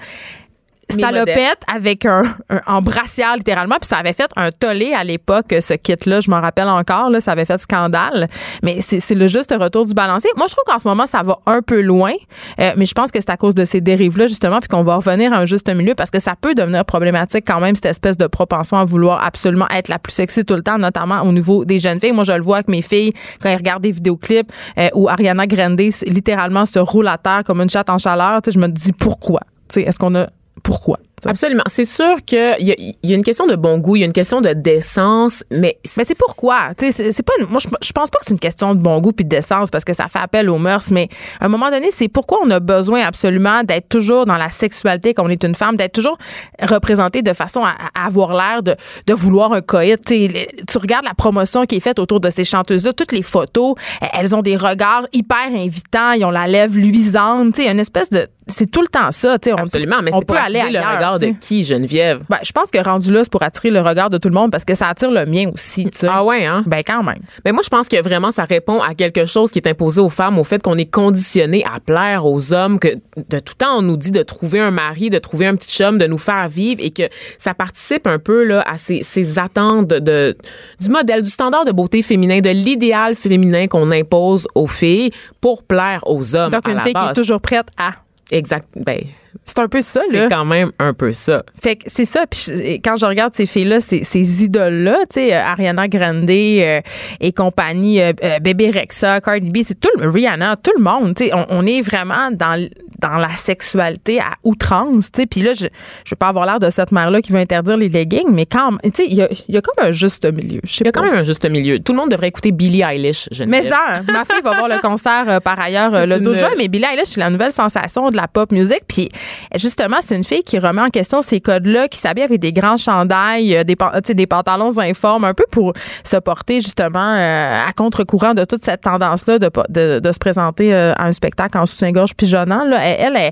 salopette 0.92 1.60
avec 1.72 2.06
un, 2.06 2.22
un 2.50 2.60
en 2.66 2.82
brassière 2.82 3.36
littéralement 3.36 3.76
puis 3.80 3.88
ça 3.88 3.98
avait 3.98 4.12
fait 4.12 4.30
un 4.36 4.50
tollé 4.50 4.92
à 4.92 5.04
l'époque 5.04 5.54
ce 5.60 5.74
kit 5.74 5.96
là 6.06 6.20
je 6.20 6.30
m'en 6.30 6.40
rappelle 6.40 6.68
encore 6.68 7.10
là 7.10 7.20
ça 7.20 7.32
avait 7.32 7.44
fait 7.44 7.58
scandale. 7.58 8.28
Mais 8.62 8.80
c'est 8.80 9.14
le 9.14 9.28
juste 9.28 9.54
retour 9.58 9.86
du 9.86 9.94
balancier. 9.94 10.30
Moi 10.36 10.46
je 10.48 10.54
trouve 10.54 10.64
qu'en 10.66 10.78
ce 10.78 10.86
moment 10.86 11.06
ça 11.06 11.22
va 11.22 11.38
un 11.46 11.62
peu 11.62 11.80
loin 11.80 12.12
euh, 12.60 12.72
mais 12.76 12.86
je 12.86 12.94
pense 12.94 13.10
que 13.10 13.20
c'est 13.20 13.30
à 13.30 13.36
cause 13.36 13.54
de 13.54 13.64
ces 13.64 13.80
dérives 13.80 14.18
là 14.18 14.26
justement 14.26 14.58
puis 14.60 14.68
qu'on 14.68 14.82
va 14.82 14.96
revenir 14.96 15.32
à 15.32 15.38
un 15.38 15.44
juste 15.46 15.68
milieu 15.72 15.94
parce 15.94 16.10
que 16.10 16.20
ça 16.20 16.34
peut 16.40 16.54
devenir 16.54 16.84
problématique 16.84 17.44
quand 17.46 17.60
même 17.60 17.74
cette 17.74 17.86
espèce 17.86 18.16
de 18.16 18.26
propension 18.26 18.76
à 18.76 18.84
vouloir 18.84 19.24
absolument 19.24 19.66
être 19.70 19.88
la 19.88 19.98
plus 19.98 20.12
sexy 20.12 20.44
tout 20.44 20.54
le 20.54 20.62
temps 20.62 20.78
notamment 20.78 21.22
au 21.22 21.32
niveau 21.32 21.64
des 21.64 21.78
jeunes 21.78 22.00
filles. 22.00 22.12
Moi 22.12 22.24
je 22.24 22.32
le 22.32 22.42
vois 22.42 22.56
avec 22.56 22.68
mes 22.68 22.82
filles 22.82 23.12
quand 23.40 23.48
elles 23.48 23.56
regardent 23.56 23.82
des 23.82 23.92
vidéoclips 23.92 24.50
euh, 24.78 24.88
où 24.94 25.08
Ariana 25.08 25.46
Grande 25.46 25.80
littéralement 26.06 26.66
se 26.66 26.78
roule 26.78 27.08
à 27.08 27.18
terre 27.18 27.42
comme 27.44 27.60
une 27.60 27.70
chatte 27.70 27.90
en 27.90 27.98
chaleur 27.98 28.42
tu 28.42 28.50
sais 28.50 28.54
je 28.54 28.60
me 28.60 28.68
dis 28.68 28.92
pourquoi? 28.92 29.40
Est-ce 29.74 29.98
qu'on 29.98 30.14
a 30.14 30.26
pourquoi? 30.62 30.98
Absolument. 31.24 31.62
C'est 31.68 31.84
sûr 31.84 32.16
qu'il 32.26 32.56
y, 32.58 32.72
a- 32.72 32.76
y 33.04 33.12
a 33.12 33.14
une 33.14 33.22
question 33.22 33.46
de 33.46 33.54
bon 33.54 33.78
goût, 33.78 33.94
il 33.94 34.00
y 34.00 34.02
a 34.02 34.06
une 34.06 34.12
question 34.12 34.40
de 34.40 34.52
décence, 34.54 35.44
mais 35.52 35.78
Mais 35.96 36.02
c'est 36.04 36.18
pourquoi? 36.18 36.70
C'est 36.80 37.22
pas. 37.22 37.34
une- 37.38 37.46
moi, 37.46 37.60
je, 37.62 37.68
je 37.80 37.92
pense 37.92 38.10
pas 38.10 38.18
que 38.18 38.24
c'est 38.26 38.32
une 38.32 38.40
question 38.40 38.74
de 38.74 38.82
bon 38.82 38.98
goût 39.00 39.12
puis 39.12 39.24
de 39.24 39.28
décence 39.30 39.70
parce 39.70 39.84
que 39.84 39.92
ça 39.94 40.08
fait 40.08 40.18
appel 40.18 40.50
aux 40.50 40.58
mœurs. 40.58 40.90
Mais 40.90 41.08
à 41.38 41.44
un 41.44 41.48
moment 41.48 41.70
donné, 41.70 41.90
c'est 41.92 42.08
pourquoi 42.08 42.40
on 42.44 42.50
a 42.50 42.58
besoin 42.58 43.02
absolument 43.02 43.62
d'être 43.62 43.88
toujours 43.88 44.24
dans 44.26 44.36
la 44.36 44.50
sexualité 44.50 45.14
quand 45.14 45.24
on 45.24 45.28
est 45.28 45.44
une 45.44 45.54
femme, 45.54 45.76
d'être 45.76 45.92
toujours 45.92 46.18
représenté 46.60 47.22
de 47.22 47.32
façon 47.34 47.62
à, 47.64 47.74
à 47.94 48.06
avoir 48.06 48.32
l'air 48.34 48.64
de, 48.64 48.74
de 49.06 49.14
vouloir 49.14 49.52
un 49.52 49.60
coït. 49.60 50.00
Tu 50.04 50.78
regardes 50.78 51.04
la 51.04 51.14
promotion 51.14 51.66
qui 51.66 51.76
est 51.76 51.80
faite 51.80 52.00
autour 52.00 52.18
de 52.18 52.30
ces 52.30 52.42
chanteuses-là, 52.44 52.94
toutes 52.94 53.12
les 53.12 53.22
photos, 53.22 53.74
elles 54.12 54.34
ont 54.34 54.42
des 54.42 54.56
regards 54.56 55.06
hyper 55.12 55.46
invitants, 55.54 56.12
ils 56.12 56.24
ont 56.24 56.30
la 56.32 56.48
lèvre 56.48 56.74
luisante. 56.76 57.54
Tu 57.54 57.62
sais, 57.62 57.70
une 57.70 57.78
espèce 57.80 58.10
de. 58.10 58.26
C'est 58.46 58.70
tout 58.70 58.82
le 58.82 58.88
temps 58.88 59.10
ça. 59.12 59.38
Tu 59.38 59.48
sais, 59.48 59.54
on, 59.54 59.58
absolument, 59.58 60.02
mais 60.02 60.12
on 60.12 60.18
c'est 60.18 60.24
peut 60.24 60.34
pas 60.34 60.42
aller 60.42 60.58
attiser 60.58 60.78
le 60.78 60.80
regard 60.80 61.18
de 61.18 61.26
qui, 61.40 61.64
Geneviève? 61.64 62.22
Ben, 62.28 62.38
je 62.42 62.52
pense 62.52 62.70
que 62.70 62.78
rendu 62.78 63.12
là, 63.12 63.20
c'est 63.22 63.30
pour 63.30 63.42
attirer 63.42 63.70
le 63.70 63.80
regard 63.80 64.10
de 64.10 64.18
tout 64.18 64.28
le 64.28 64.34
monde 64.34 64.50
parce 64.50 64.64
que 64.64 64.74
ça 64.74 64.88
attire 64.88 65.10
le 65.10 65.26
mien 65.26 65.50
aussi. 65.52 65.88
Ah 66.06 66.24
ouais, 66.24 66.44
hein? 66.44 66.64
Ben, 66.66 66.82
quand 66.84 67.02
même. 67.02 67.20
Mais 67.44 67.52
moi, 67.52 67.62
je 67.64 67.68
pense 67.68 67.88
que 67.88 68.02
vraiment, 68.02 68.30
ça 68.30 68.44
répond 68.44 68.80
à 68.80 68.94
quelque 68.94 69.26
chose 69.26 69.52
qui 69.52 69.58
est 69.58 69.68
imposé 69.68 70.00
aux 70.00 70.08
femmes, 70.08 70.38
au 70.38 70.44
fait 70.44 70.62
qu'on 70.62 70.76
est 70.76 70.90
conditionné 70.90 71.64
à 71.64 71.80
plaire 71.80 72.26
aux 72.26 72.52
hommes, 72.52 72.78
que 72.78 72.96
de 73.16 73.38
tout 73.38 73.54
temps, 73.54 73.78
on 73.78 73.82
nous 73.82 73.96
dit 73.96 74.10
de 74.10 74.22
trouver 74.22 74.60
un 74.60 74.70
mari, 74.70 75.10
de 75.10 75.18
trouver 75.18 75.46
un 75.46 75.56
petit 75.56 75.70
chum, 75.70 75.98
de 75.98 76.06
nous 76.06 76.18
faire 76.18 76.48
vivre 76.48 76.80
et 76.82 76.90
que 76.90 77.04
ça 77.38 77.54
participe 77.54 78.06
un 78.06 78.18
peu 78.18 78.44
là, 78.44 78.64
à 78.66 78.76
ces, 78.76 79.02
ces 79.02 79.38
attentes 79.38 79.88
de, 79.88 80.36
du 80.80 80.88
modèle, 80.88 81.22
du 81.22 81.30
standard 81.30 81.64
de 81.64 81.72
beauté 81.72 82.02
féminin, 82.02 82.40
de 82.40 82.50
l'idéal 82.50 83.14
féminin 83.14 83.66
qu'on 83.68 83.90
impose 83.90 84.48
aux 84.54 84.66
filles 84.66 85.10
pour 85.40 85.62
plaire 85.62 86.00
aux 86.06 86.36
hommes. 86.36 86.52
Donc, 86.52 86.66
à 86.66 86.70
une 86.70 86.76
la 86.76 86.82
fille 86.82 86.94
qui 86.94 87.08
est 87.08 87.14
toujours 87.14 87.40
prête 87.40 87.66
à. 87.78 87.92
Exact. 88.32 88.66
Ben, 88.74 89.12
C'est 89.44 89.58
un 89.58 89.68
peu 89.68 89.82
ça, 89.82 90.00
c'est 90.10 90.16
là. 90.16 90.28
quand 90.28 90.44
même 90.44 90.70
un 90.78 90.92
peu 90.94 91.12
ça. 91.12 91.42
Fait 91.62 91.76
que 91.76 91.84
c'est 91.86 92.04
ça. 92.04 92.24
Puis 92.30 92.40
je- 92.46 92.74
quand 92.82 92.96
je 92.96 93.06
regarde 93.06 93.34
ces 93.34 93.46
filles-là, 93.46 93.80
ces, 93.80 94.04
ces 94.04 94.44
idoles-là, 94.44 94.98
tu 95.10 95.14
sais, 95.14 95.34
euh, 95.34 95.42
Ariana 95.42 95.88
Grande 95.88 96.28
euh, 96.30 96.80
et 97.20 97.32
compagnie, 97.32 98.00
euh, 98.00 98.12
euh, 98.22 98.38
Bébé 98.38 98.70
Rexa, 98.70 99.20
Cardi 99.20 99.48
B, 99.50 99.58
c'est 99.64 99.78
tout 99.80 99.90
le 99.98 100.08
Rihanna, 100.08 100.56
tout 100.56 100.72
le 100.76 100.82
monde. 100.82 101.14
Tu 101.14 101.24
sais, 101.26 101.34
on, 101.34 101.46
on 101.50 101.66
est 101.66 101.80
vraiment 101.80 102.30
dans 102.30 102.68
dans 103.00 103.18
la 103.18 103.30
sexualité 103.36 104.20
à 104.20 104.34
outrance. 104.44 105.10
Tu 105.12 105.22
sais, 105.22 105.26
puis 105.26 105.42
là, 105.42 105.54
je 105.54 105.66
je 106.04 106.10
veux 106.12 106.16
pas 106.16 106.28
avoir 106.28 106.46
l'air 106.46 106.58
de 106.60 106.70
cette 106.70 106.92
mère-là 106.92 107.20
qui 107.20 107.32
veut 107.32 107.38
interdire 107.40 107.76
les 107.76 107.88
leggings, 107.88 108.30
mais 108.30 108.46
quand, 108.46 108.70
même, 108.72 108.80
tu 108.84 108.90
sais, 109.02 109.06
il 109.08 109.14
y 109.16 109.22
a, 109.22 109.28
y 109.48 109.56
a 109.56 109.60
comme 109.60 109.84
un 109.86 109.92
juste 109.92 110.24
milieu. 110.32 110.60
Je 110.64 110.78
Il 110.80 110.86
y 110.86 110.88
a 110.88 110.92
quand 110.92 111.02
même 111.02 111.14
un 111.14 111.22
juste 111.24 111.44
milieu. 111.48 111.78
Tout 111.80 111.92
le 111.92 111.98
monde 111.98 112.10
devrait 112.10 112.28
écouter 112.28 112.52
Billie 112.52 112.82
Eilish, 112.82 113.28
Mais 113.30 113.62
Geneviève. 113.62 113.72
ça, 113.72 114.02
ma 114.12 114.24
fille 114.24 114.42
va 114.44 114.54
voir 114.56 114.68
le 114.68 114.78
concert 114.80 115.24
euh, 115.28 115.40
par 115.40 115.58
ailleurs 115.58 115.90
le 116.06 116.14
C'est 116.16 116.20
12 116.20 116.36
une- 116.36 116.40
juin, 116.44 116.50
mais 116.58 116.68
Billie 116.68 116.84
Eilish, 116.84 117.06
c'est 117.08 117.20
la 117.20 117.30
nouvelle 117.30 117.50
sensation 117.52 118.10
de 118.10 118.16
la 118.16 118.28
pop 118.28 118.52
music. 118.52 118.82
Puis 118.86 119.08
justement, 119.56 119.96
c'est 120.00 120.16
une 120.16 120.24
fille 120.24 120.42
qui 120.42 120.58
remet 120.58 120.82
en 120.82 120.88
question 120.88 121.22
ces 121.22 121.40
codes-là, 121.40 121.88
qui 121.88 121.98
s'habille 121.98 122.24
avec 122.24 122.40
des 122.40 122.52
grands 122.52 122.76
chandails, 122.76 123.56
euh, 123.56 123.64
des, 123.64 123.76
des 124.14 124.26
pantalons 124.26 124.78
informes, 124.78 125.24
un 125.24 125.34
peu 125.34 125.44
pour 125.50 125.72
se 126.04 126.16
porter 126.16 126.60
justement 126.60 127.14
euh, 127.14 127.64
à 127.68 127.72
contre-courant 127.72 128.34
de 128.34 128.44
toute 128.44 128.64
cette 128.64 128.82
tendance-là 128.82 129.38
de, 129.38 129.48
pas- 129.48 129.64
de, 129.68 129.98
de 129.98 130.12
se 130.12 130.18
présenter 130.18 130.72
euh, 130.74 130.92
à 130.96 131.04
un 131.06 131.12
spectacle 131.12 131.58
en 131.58 131.66
soutien-gorge 131.66 132.14
pigeonnant. 132.14 132.64
Là. 132.64 132.78
Elle, 132.82 133.16
elle, 133.16 133.16
elle, 133.16 133.30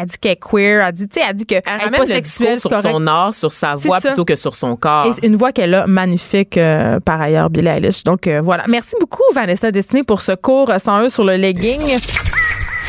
elle 0.00 0.06
dit 0.06 0.16
qu'elle 0.18 0.32
est 0.32 0.36
queer, 0.50 0.86
elle 0.86 0.92
dit, 0.92 1.06
elle 1.28 1.34
dit 1.36 1.46
qu'elle 1.46 1.62
Elle 1.66 1.88
est 1.88 1.90
pas 1.90 1.98
le 2.04 2.06
sexuelle, 2.06 2.58
sur 2.58 2.70
correct. 2.70 2.88
son 2.92 3.06
art, 3.06 3.34
sur 3.34 3.52
sa 3.52 3.74
voix, 3.74 4.00
ça. 4.00 4.08
plutôt 4.10 4.24
que 4.24 4.36
sur 4.36 4.54
son 4.54 4.76
corps. 4.76 5.06
Et 5.22 5.26
une 5.26 5.36
voix 5.36 5.52
qu'elle 5.52 5.74
a 5.74 5.86
magnifique 5.86 6.56
euh, 6.58 7.00
par 7.00 7.20
ailleurs, 7.20 7.50
Billie 7.50 7.68
Eilish. 7.68 8.04
Donc 8.04 8.28
voilà. 8.28 8.64
Merci 8.68 8.94
beaucoup, 9.00 9.22
Vanessa 9.34 9.70
Destiné, 9.70 10.02
pour 10.02 10.20
ce 10.22 10.32
cours 10.32 10.70
euh, 10.70 10.78
101 10.78 11.08
sur 11.08 11.24
le 11.24 11.36
legging. 11.36 11.80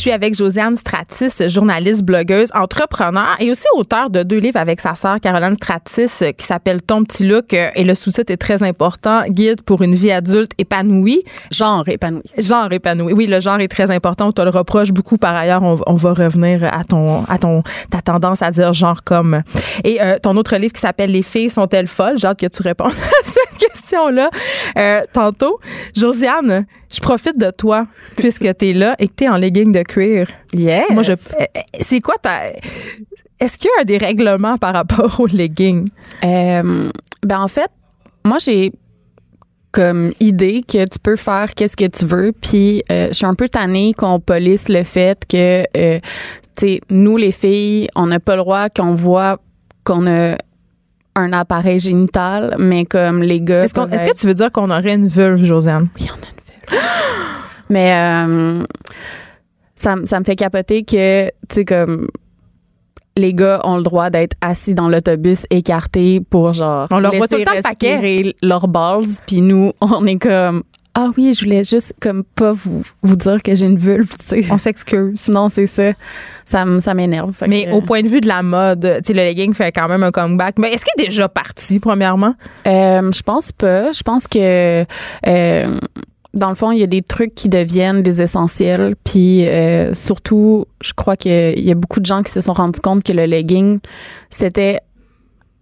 Je 0.00 0.04
suis 0.04 0.12
avec 0.12 0.34
Josiane 0.34 0.76
Stratis, 0.76 1.46
journaliste, 1.50 2.04
blogueuse, 2.04 2.48
entrepreneur 2.54 3.36
et 3.38 3.50
aussi 3.50 3.66
auteur 3.74 4.08
de 4.08 4.22
deux 4.22 4.38
livres 4.38 4.58
avec 4.58 4.80
sa 4.80 4.94
sœur 4.94 5.20
Caroline 5.20 5.52
Stratis 5.52 6.22
euh, 6.22 6.32
qui 6.32 6.46
s'appelle 6.46 6.80
Ton 6.80 7.04
petit 7.04 7.26
look 7.26 7.52
euh, 7.52 7.68
et 7.74 7.84
le 7.84 7.94
sous-titre 7.94 8.32
est 8.32 8.38
très 8.38 8.62
important, 8.62 9.24
Guide 9.28 9.60
pour 9.60 9.82
une 9.82 9.94
vie 9.94 10.10
adulte 10.10 10.52
épanouie. 10.56 11.22
Genre 11.50 11.86
épanoui. 11.86 12.22
Genre 12.38 12.72
épanoui. 12.72 13.12
Oui, 13.12 13.26
le 13.26 13.40
genre 13.40 13.60
est 13.60 13.68
très 13.68 13.90
important. 13.90 14.28
On 14.28 14.32
te 14.32 14.40
le 14.40 14.48
reproche 14.48 14.90
beaucoup. 14.90 15.18
Par 15.18 15.36
ailleurs, 15.36 15.62
on, 15.62 15.78
on 15.86 15.96
va 15.96 16.14
revenir 16.14 16.64
à 16.64 16.82
ton, 16.82 17.24
à 17.24 17.36
ton, 17.36 17.62
ta 17.90 18.00
tendance 18.00 18.40
à 18.40 18.50
dire 18.50 18.72
genre 18.72 19.04
comme. 19.04 19.42
Et 19.84 20.00
euh, 20.00 20.16
ton 20.18 20.34
autre 20.38 20.56
livre 20.56 20.72
qui 20.72 20.80
s'appelle 20.80 21.10
Les 21.10 21.20
filles 21.20 21.50
sont-elles 21.50 21.88
folles? 21.88 22.16
J'ai 22.16 22.26
hâte 22.26 22.40
que 22.40 22.46
tu 22.46 22.62
répondes 22.62 22.92
à 22.92 23.22
cette 23.22 23.58
question-là 23.58 24.30
euh, 24.78 25.02
tantôt. 25.12 25.60
Josiane, 25.94 26.64
je 26.92 27.00
profite 27.00 27.38
de 27.38 27.50
toi 27.50 27.86
puisque 28.16 28.56
tu 28.58 28.70
es 28.70 28.72
là 28.72 28.96
et 28.98 29.08
que 29.08 29.12
tu 29.16 29.24
es 29.24 29.28
en 29.28 29.36
legging 29.36 29.72
de 29.72 29.82
cuir. 29.82 30.28
Yes. 30.54 30.90
Moi, 30.90 31.02
je. 31.02 31.12
euh, 31.12 31.44
C'est 31.80 32.00
quoi 32.00 32.14
ta. 32.20 32.42
Est-ce 33.38 33.56
qu'il 33.56 33.70
y 33.76 33.80
a 33.80 33.84
des 33.84 33.98
règlements 33.98 34.58
par 34.58 34.74
rapport 34.74 35.18
aux 35.20 35.26
leggings? 35.26 35.88
Euh, 36.24 36.90
ben 37.22 37.40
en 37.40 37.48
fait, 37.48 37.70
moi 38.24 38.38
j'ai 38.38 38.72
comme 39.72 40.12
idée 40.18 40.62
que 40.66 40.84
tu 40.84 40.98
peux 40.98 41.16
faire 41.16 41.54
qu'est-ce 41.54 41.76
que 41.76 41.86
tu 41.86 42.04
veux, 42.04 42.32
puis 42.32 42.82
euh, 42.90 43.08
je 43.08 43.14
suis 43.14 43.26
un 43.26 43.34
peu 43.34 43.48
tannée 43.48 43.94
qu'on 43.96 44.18
polisse 44.18 44.68
le 44.68 44.82
fait 44.82 45.22
que 45.28 45.62
euh, 45.76 46.00
tu 46.56 46.66
sais 46.66 46.80
nous 46.90 47.16
les 47.16 47.32
filles, 47.32 47.88
on 47.94 48.06
n'a 48.08 48.18
pas 48.20 48.36
le 48.36 48.42
droit 48.42 48.68
qu'on 48.68 48.94
voit 48.94 49.38
qu'on 49.84 50.06
a 50.06 50.36
un 51.16 51.32
appareil 51.32 51.78
génital, 51.78 52.56
mais 52.58 52.84
comme 52.84 53.22
les 53.22 53.40
gars. 53.40 53.64
Est-ce, 53.64 53.72
que 53.74 54.16
tu 54.16 54.26
veux 54.26 54.34
dire 54.34 54.50
qu'on 54.50 54.70
aurait 54.70 54.94
une 54.94 55.08
vulve, 55.08 55.44
Josiane? 55.44 55.88
Oui, 55.98 56.08
on 56.10 56.14
a 56.14 56.16
une. 56.16 56.39
Mais 57.70 57.92
euh, 57.94 58.64
ça, 59.76 59.96
me- 59.96 60.06
ça 60.06 60.18
me 60.18 60.24
fait 60.24 60.36
capoter 60.36 60.82
que, 60.84 61.26
tu 61.26 61.32
sais, 61.50 61.64
comme 61.64 62.08
les 63.16 63.34
gars 63.34 63.60
ont 63.64 63.76
le 63.76 63.82
droit 63.82 64.08
d'être 64.10 64.34
assis 64.40 64.74
dans 64.74 64.88
l'autobus 64.88 65.44
écartés 65.50 66.20
pour 66.30 66.52
genre 66.52 66.86
On 66.90 67.00
leur 67.00 67.14
voit 67.14 67.28
tout 67.28 67.36
le 67.36 67.44
temps 67.44 67.60
paquet. 67.62 68.34
leurs 68.42 68.68
balls 68.68 69.04
puis 69.26 69.40
nous 69.40 69.72
on 69.80 70.06
est 70.06 70.16
comme 70.18 70.62
ah 70.94 71.08
oui 71.16 71.34
je 71.34 71.44
voulais 71.44 71.64
juste 71.64 71.92
comme 72.00 72.22
pas 72.24 72.52
vous 72.52 72.82
vous 73.02 73.16
dire 73.16 73.42
que 73.42 73.54
j'ai 73.54 73.66
une 73.66 73.76
vulve 73.78 74.08
tu 74.18 74.24
sais 74.24 74.44
On 74.50 74.58
s'excuse. 74.58 75.28
non 75.28 75.48
c'est 75.48 75.66
ça 75.66 75.92
ça 76.46 76.64
ça 76.80 76.94
m'énerve 76.94 77.36
Mais 77.46 77.66
que, 77.66 77.72
au 77.72 77.80
point 77.82 78.02
de 78.02 78.08
vue 78.08 78.20
de 78.20 78.28
la 78.28 78.42
mode, 78.42 78.80
tu 79.04 79.08
sais, 79.08 79.12
le 79.12 79.22
legging 79.22 79.54
fait 79.54 79.70
quand 79.72 79.88
même 79.88 80.02
un 80.04 80.10
comeback. 80.12 80.58
Mais 80.58 80.72
est-ce 80.72 80.84
qu'il 80.84 81.04
est 81.04 81.08
déjà 81.08 81.28
parti, 81.28 81.78
premièrement? 81.78 82.34
Euh, 82.66 83.10
je 83.12 83.22
pense 83.22 83.52
pas. 83.52 83.92
Je 83.92 84.02
pense 84.02 84.26
que 84.26 84.84
euh, 85.26 85.78
dans 86.34 86.48
le 86.48 86.54
fond, 86.54 86.70
il 86.70 86.78
y 86.78 86.82
a 86.82 86.86
des 86.86 87.02
trucs 87.02 87.34
qui 87.34 87.48
deviennent 87.48 88.02
des 88.02 88.22
essentiels. 88.22 88.94
Puis 89.04 89.46
euh, 89.48 89.94
surtout, 89.94 90.66
je 90.80 90.92
crois 90.92 91.16
qu'il 91.16 91.60
y 91.60 91.70
a 91.70 91.74
beaucoup 91.74 92.00
de 92.00 92.06
gens 92.06 92.22
qui 92.22 92.32
se 92.32 92.40
sont 92.40 92.52
rendus 92.52 92.80
compte 92.80 93.02
que 93.02 93.12
le 93.12 93.24
legging, 93.24 93.80
c'était 94.30 94.80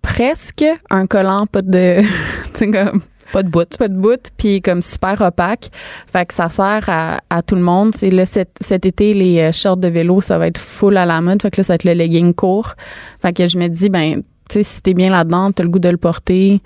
presque 0.02 0.64
un 0.90 1.06
collant, 1.06 1.46
pas 1.46 1.62
de, 1.62 2.02
comme 2.58 3.02
Pas 3.32 3.42
de 3.42 3.48
bout. 3.48 3.76
pas 3.78 3.88
de 3.88 3.96
bout, 3.96 4.30
puis 4.36 4.60
comme 4.60 4.82
super 4.82 5.20
opaque. 5.22 5.68
Fait 6.10 6.26
que 6.26 6.34
ça 6.34 6.48
sert 6.48 6.84
à, 6.88 7.20
à 7.30 7.42
tout 7.42 7.54
le 7.54 7.62
monde. 7.62 7.94
Là, 8.02 8.26
cet, 8.26 8.50
cet 8.60 8.84
été, 8.84 9.14
les 9.14 9.40
euh, 9.40 9.52
shorts 9.52 9.78
de 9.78 9.88
vélo, 9.88 10.20
ça 10.20 10.38
va 10.38 10.46
être 10.46 10.58
full 10.58 10.96
à 10.96 11.06
la 11.06 11.20
mode. 11.20 11.40
Fait 11.40 11.50
que 11.50 11.60
là, 11.60 11.64
ça 11.64 11.72
va 11.72 11.74
être 11.76 11.84
le 11.84 11.94
legging 11.94 12.34
court. 12.34 12.74
Fait 13.20 13.32
que 13.32 13.46
je 13.46 13.58
me 13.58 13.68
dis, 13.68 13.88
ben, 13.88 14.22
tu 14.50 14.54
sais, 14.54 14.62
si 14.62 14.82
t'es 14.82 14.94
bien 14.94 15.10
là-dedans, 15.10 15.52
t'as 15.52 15.62
le 15.62 15.70
goût 15.70 15.78
de 15.78 15.88
le 15.88 15.96
porter. 15.96 16.60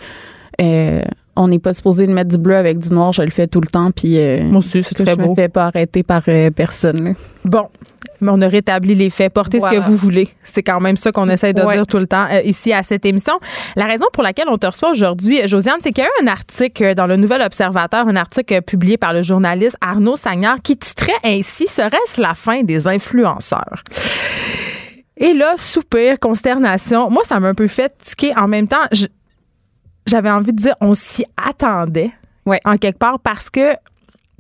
Euh, 0.61 1.03
on 1.37 1.49
n'est 1.49 1.59
pas 1.59 1.73
supposé 1.75 2.07
de 2.07 2.13
mettre 2.13 2.31
du 2.31 2.39
bleu 2.39 2.57
avec 2.57 2.79
du 2.79 2.91
noir, 2.91 3.13
je 3.13 3.23
le 3.23 3.31
fais 3.31 3.47
tout 3.47 3.61
le 3.61 3.67
temps, 3.69 3.91
puis 3.91 4.19
euh, 4.19 4.43
Moi 4.45 4.59
aussi, 4.59 4.83
c'est 4.83 4.95
très 4.95 5.15
je 5.15 5.21
me 5.21 5.35
fais 5.35 5.49
pas 5.49 5.67
arrêter 5.67 6.03
par 6.03 6.23
euh, 6.29 6.51
personne. 6.51 7.05
là. 7.05 7.11
Bon. 7.45 7.69
Mais 8.21 8.31
on 8.31 8.41
a 8.41 8.47
rétabli 8.47 8.95
les 8.95 9.11
faits. 9.11 9.33
Portez 9.33 9.59
ce 9.59 9.67
que 9.69 9.81
vous 9.81 9.97
voulez. 9.97 10.29
C'est 10.45 10.63
quand 10.63 10.79
même 10.79 10.97
ça 10.97 11.11
qu'on 11.11 11.29
essaye 11.29 11.55
de 11.55 11.63
Ouais. 11.63 11.75
dire 11.75 11.89
tout 11.89 11.99
le 11.99 12.07
temps 12.07 12.27
euh, 12.31 12.41
ici 12.45 12.73
à 12.73 12.85
cette 12.85 13.05
émission. 13.05 13.33
La 13.75 13.87
raison 13.87 14.05
pour 14.13 14.23
laquelle 14.23 14.45
on 14.49 14.59
te 14.59 14.67
reçoit 14.67 14.93
aujourd'hui, 14.93 15.41
Josiane, 15.49 15.79
c'est 15.81 15.91
qu'il 15.91 16.05
y 16.05 16.07
a 16.07 16.11
eu 16.11 16.25
un 16.25 16.29
article 16.31 16.95
dans 16.95 17.09
le 17.09 17.17
Nouvel 17.17 17.43
Observateur, 17.43 18.07
un 18.07 18.15
article 18.15 18.63
publié 18.63 18.97
par 18.97 19.13
le 19.13 19.23
journaliste 19.23 19.77
Arnaud 19.81 20.15
Sagnard 20.15 20.59
qui 20.63 20.77
titrait 20.77 21.11
ainsi 21.25 21.67
Serait-ce 21.67 22.21
la 22.21 22.35
fin 22.35 22.63
des 22.63 22.87
influenceurs? 22.87 23.83
Et 25.17 25.35
là, 25.35 25.55
soupir, 25.57 26.19
consternation. 26.21 27.11
Moi, 27.11 27.23
ça 27.25 27.39
m'a 27.41 27.49
un 27.49 27.55
peu 27.55 27.67
fait 27.67 27.93
tiquer. 28.03 28.33
En 28.37 28.47
même 28.49 28.69
temps, 28.69 28.87
je- 28.93 29.07
j'avais 30.07 30.31
envie 30.31 30.53
de 30.53 30.57
dire 30.57 30.75
on 30.81 30.95
s'y 30.95 31.25
attendait. 31.37 32.11
Ouais. 32.47 32.61
En 32.65 32.77
quelque 32.77 32.99
part 32.99 33.21
parce 33.21 33.51
que 33.51 33.75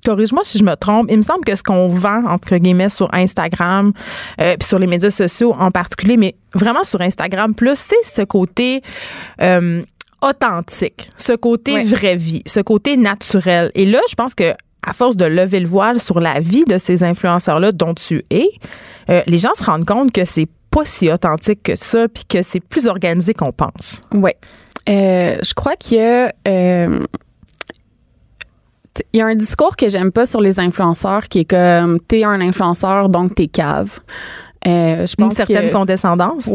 corrige-moi 0.04 0.42
si 0.44 0.58
je 0.58 0.64
me 0.64 0.74
trompe, 0.74 1.06
il 1.10 1.18
me 1.18 1.22
semble 1.22 1.44
que 1.44 1.54
ce 1.54 1.62
qu'on 1.62 1.88
vend, 1.88 2.24
entre 2.26 2.56
guillemets, 2.56 2.88
sur 2.88 3.12
Instagram, 3.14 3.92
euh, 4.40 4.56
puis 4.58 4.66
sur 4.66 4.78
les 4.78 4.86
médias 4.86 5.10
sociaux 5.10 5.54
en 5.58 5.70
particulier, 5.70 6.16
mais 6.16 6.34
vraiment 6.54 6.84
sur 6.84 7.00
Instagram 7.00 7.54
plus, 7.54 7.78
c'est 7.78 8.02
ce 8.02 8.22
côté 8.22 8.82
euh, 9.40 9.82
authentique, 10.22 11.08
ce 11.16 11.32
côté 11.32 11.84
vraie 11.84 12.16
vie, 12.16 12.42
ce 12.46 12.60
côté 12.60 12.96
naturel. 12.96 13.70
Et 13.74 13.86
là, 13.86 14.00
je 14.08 14.14
pense 14.14 14.34
que 14.34 14.54
à 14.84 14.92
force 14.92 15.16
de 15.16 15.24
lever 15.24 15.60
le 15.60 15.68
voile 15.68 16.00
sur 16.00 16.18
la 16.18 16.40
vie 16.40 16.64
de 16.64 16.76
ces 16.78 17.04
influenceurs-là 17.04 17.70
dont 17.70 17.94
tu 17.94 18.24
es, 18.30 18.48
euh, 19.10 19.22
les 19.28 19.38
gens 19.38 19.54
se 19.54 19.62
rendent 19.62 19.84
compte 19.84 20.10
que 20.10 20.24
c'est 20.24 20.48
pas 20.70 20.84
si 20.84 21.10
authentique 21.10 21.62
que 21.62 21.76
ça, 21.76 22.08
puis 22.08 22.24
que 22.28 22.42
c'est 22.42 22.58
plus 22.58 22.86
organisé 22.86 23.34
qu'on 23.34 23.52
pense. 23.52 24.00
Ouais. 24.12 24.36
Euh, 24.88 25.36
je 25.44 25.54
crois 25.54 25.76
qu'il 25.76 25.98
y 25.98 26.00
a. 26.00 26.32
euh, 26.48 27.00
il 29.14 29.18
y 29.18 29.22
a 29.22 29.26
un 29.26 29.34
discours 29.34 29.74
que 29.76 29.88
j'aime 29.88 30.12
pas 30.12 30.26
sur 30.26 30.40
les 30.42 30.60
influenceurs 30.60 31.28
qui 31.28 31.40
est 31.40 31.44
comme 31.46 31.98
t'es 32.00 32.24
un 32.24 32.40
influenceur 32.42 33.08
donc 33.08 33.34
t'es 33.34 33.46
cave. 33.46 34.00
Euh, 34.66 35.06
je 35.06 35.14
Une 35.18 35.24
pense 35.28 35.34
certaine 35.34 35.68
que, 35.68 35.72
condescendance. 35.72 36.46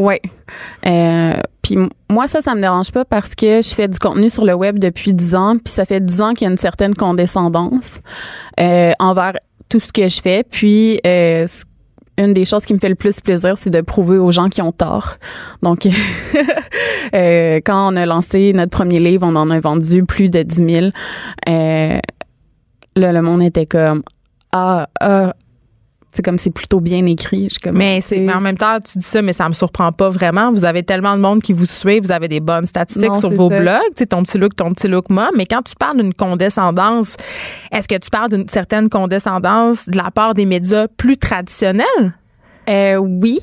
Euh, 0.86 1.34
puis 1.62 1.76
moi 2.08 2.28
ça 2.28 2.40
ça 2.40 2.54
me 2.54 2.60
dérange 2.60 2.92
pas 2.92 3.04
parce 3.04 3.34
que 3.34 3.60
je 3.60 3.74
fais 3.74 3.88
du 3.88 3.98
contenu 3.98 4.30
sur 4.30 4.44
le 4.44 4.54
web 4.54 4.78
depuis 4.78 5.12
10 5.12 5.34
ans 5.34 5.56
puis 5.62 5.72
ça 5.74 5.84
fait 5.84 6.00
10 6.00 6.20
ans 6.22 6.32
qu'il 6.32 6.46
y 6.46 6.48
a 6.48 6.52
une 6.52 6.58
certaine 6.58 6.94
condescendance 6.94 7.98
euh, 8.60 8.92
envers 9.00 9.32
tout 9.68 9.80
ce 9.80 9.92
que 9.92 10.08
je 10.08 10.20
fais 10.22 10.44
puis 10.48 11.00
euh, 11.06 11.46
c- 11.46 11.64
une 12.18 12.34
des 12.34 12.44
choses 12.44 12.66
qui 12.66 12.74
me 12.74 12.78
fait 12.78 12.88
le 12.88 12.94
plus 12.94 13.20
plaisir, 13.20 13.56
c'est 13.56 13.70
de 13.70 13.80
prouver 13.80 14.18
aux 14.18 14.30
gens 14.30 14.48
qui 14.48 14.60
ont 14.60 14.72
tort. 14.72 15.16
Donc, 15.62 15.86
euh, 17.14 17.60
quand 17.64 17.92
on 17.92 17.96
a 17.96 18.04
lancé 18.04 18.52
notre 18.52 18.70
premier 18.70 18.98
livre, 18.98 19.26
on 19.26 19.36
en 19.36 19.50
a 19.50 19.60
vendu 19.60 20.04
plus 20.04 20.28
de 20.28 20.42
10 20.42 20.56
000. 20.56 20.86
Euh, 21.48 21.98
là, 22.96 23.12
le 23.12 23.22
monde 23.22 23.42
était 23.42 23.66
comme 23.66 24.02
ah, 24.52 24.88
ah 25.00 25.32
c'est 26.18 26.22
comme 26.24 26.38
c'est 26.40 26.50
plutôt 26.50 26.80
bien 26.80 27.06
écrit. 27.06 27.44
Je 27.44 27.50
suis 27.50 27.60
comme, 27.60 27.76
Mais, 27.76 28.00
c'est, 28.00 28.18
mais 28.18 28.34
en 28.34 28.40
même 28.40 28.56
temps, 28.58 28.80
tu 28.80 28.98
dis 28.98 29.04
ça, 29.04 29.22
mais 29.22 29.32
ça 29.32 29.48
me 29.48 29.54
surprend 29.54 29.92
pas 29.92 30.10
vraiment. 30.10 30.50
Vous 30.52 30.64
avez 30.64 30.82
tellement 30.82 31.14
de 31.14 31.20
monde 31.20 31.40
qui 31.40 31.52
vous 31.52 31.64
suit, 31.64 32.00
vous 32.00 32.10
avez 32.10 32.26
des 32.26 32.40
bonnes 32.40 32.66
statistiques 32.66 33.12
Non, 33.12 33.20
sur 33.20 33.30
vos 33.30 33.48
ça. 33.48 33.60
blogs, 33.60 33.94
tu 33.96 34.04
ton 34.04 34.24
petit 34.24 34.36
look, 34.36 34.56
ton 34.56 34.74
petit 34.74 34.88
look 34.88 35.10
mom. 35.10 35.30
Mais 35.36 35.46
quand 35.46 35.62
tu 35.62 35.76
parles 35.76 35.98
d'une 35.98 36.12
condescendance, 36.12 37.14
est-ce 37.70 37.86
que 37.86 37.94
tu 37.94 38.10
parles 38.10 38.30
d'une 38.30 38.48
certaine 38.48 38.88
condescendance 38.88 39.88
de 39.88 39.96
la 39.96 40.10
part 40.10 40.34
des 40.34 40.44
médias 40.44 40.88
plus 40.88 41.16
traditionnels? 41.16 41.86
Euh, 42.68 42.96
oui, 42.96 43.38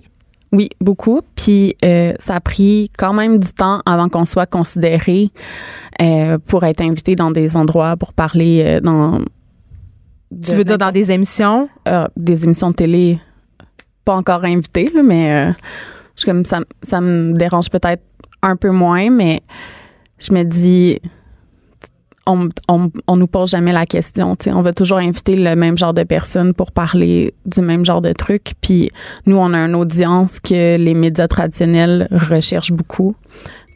oui, 0.52 0.70
beaucoup. 0.82 1.22
Puis 1.38 1.78
euh, 1.86 2.12
ça 2.20 2.36
a 2.36 2.40
pris 2.42 2.92
quand 2.98 3.14
même 3.14 3.40
du 3.40 3.54
temps 3.54 3.82
avant 3.86 4.10
qu'on 4.10 4.26
soit 4.26 4.48
considéré 4.48 5.30
euh, 6.02 6.38
pour 6.46 6.66
être 6.66 6.82
invité 6.82 7.16
dans 7.16 7.32
des 7.32 7.56
endroits 7.56 7.96
pour 7.96 8.12
parler 8.12 8.64
euh, 8.66 8.82
dans 8.82 9.20
Tu 10.44 10.52
veux 10.54 10.64
dire 10.64 10.78
dans 10.78 10.92
des 10.92 11.12
émissions? 11.12 11.70
euh, 11.88 12.08
des 12.18 12.44
émissions 12.46 12.72
de 12.72 12.76
télé. 12.76 13.20
Pas 14.04 14.16
encore 14.16 14.44
invité, 14.44 14.92
là, 14.94 15.02
mais 15.04 15.50
euh, 15.50 15.52
comme 16.26 16.46
ça, 16.46 16.60
ça 16.84 17.02
me 17.02 17.34
dérange 17.34 17.70
peut-être 17.70 18.04
un 18.42 18.56
peu 18.56 18.70
moins, 18.70 19.10
mais 19.10 19.42
je 20.20 20.34
me 20.34 20.44
dis 20.44 21.00
on, 22.28 22.50
on, 22.68 22.92
on 23.08 23.18
nous 23.18 23.28
pose 23.28 23.52
jamais 23.52 23.72
la 23.72 23.86
question. 23.86 24.36
On 24.48 24.62
va 24.62 24.74
toujours 24.74 24.98
inviter 24.98 25.36
le 25.36 25.56
même 25.56 25.78
genre 25.78 25.94
de 25.94 26.04
personnes 26.04 26.54
pour 26.54 26.72
parler 26.72 27.34
du 27.46 27.62
même 27.62 27.86
genre 27.86 28.02
de 28.02 28.14
trucs. 28.14 28.54
Puis 28.62 28.90
nous, 29.26 29.38
on 29.38 29.54
a 29.54 29.60
une 29.60 29.76
audience 29.76 30.40
que 30.40 30.78
les 30.78 30.94
médias 30.94 31.28
traditionnels 31.28 32.08
recherchent 32.12 32.72
beaucoup. 32.72 33.16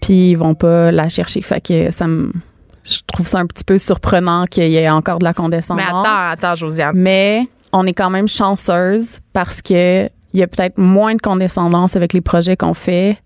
Puis 0.02 0.32
ils 0.32 0.36
vont 0.36 0.56
pas 0.56 0.92
la 0.92 1.10
chercher. 1.10 1.42
Fait 1.42 1.62
que 1.62 1.92
ça 1.92 2.08
me. 2.08 2.32
Je 2.90 3.00
trouve 3.08 3.28
ça 3.28 3.40
un 3.40 3.46
petit 3.46 3.64
peu 3.64 3.78
surprenant 3.78 4.46
qu'il 4.46 4.72
y 4.72 4.78
ait 4.78 4.90
encore 4.90 5.20
de 5.20 5.26
la 5.26 5.34
condescendance. 5.34 5.86
Mais 5.86 5.90
attends, 5.90 6.32
attends, 6.32 6.56
Josiane. 6.56 6.94
Mais 6.96 7.48
on 7.72 7.86
est 7.86 7.94
quand 7.94 8.10
même 8.10 8.28
chanceuse 8.28 9.20
parce 9.34 9.62
que 9.62 10.10
il 10.34 10.40
y 10.40 10.44
a 10.44 10.48
peut-être 10.48 10.78
moins 10.78 11.16
de 11.16 11.22
condescendance 11.22 11.96
avec 11.96 12.14
les 12.14 12.22
projets 12.22 12.56
qu'on 12.56 12.76
fait 12.76 13.18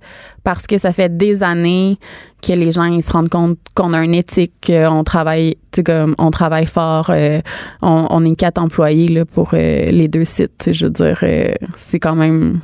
parce 0.43 0.67
que 0.67 0.77
ça 0.77 0.93
fait 0.93 1.15
des 1.15 1.43
années 1.43 1.97
que 2.41 2.53
les 2.53 2.71
gens 2.71 2.85
ils 2.85 3.03
se 3.03 3.11
rendent 3.11 3.29
compte 3.29 3.57
qu'on 3.75 3.93
a 3.93 4.03
une 4.03 4.13
éthique, 4.13 4.53
qu'on 4.65 5.03
travaille, 5.03 5.55
tu 5.71 5.77
sais, 5.77 5.83
comme 5.83 6.15
on 6.17 6.31
travaille 6.31 6.65
fort, 6.65 7.09
euh, 7.09 7.41
on, 7.81 8.07
on 8.09 8.25
est 8.25 8.35
quatre 8.35 8.57
employés 8.57 9.09
là, 9.09 9.25
pour 9.25 9.49
euh, 9.53 9.91
les 9.91 10.07
deux 10.07 10.25
sites. 10.25 10.69
Je 10.71 10.85
veux 10.85 10.91
dire, 10.91 11.19
euh, 11.23 11.53
c'est 11.77 11.99
quand 11.99 12.15
même 12.15 12.61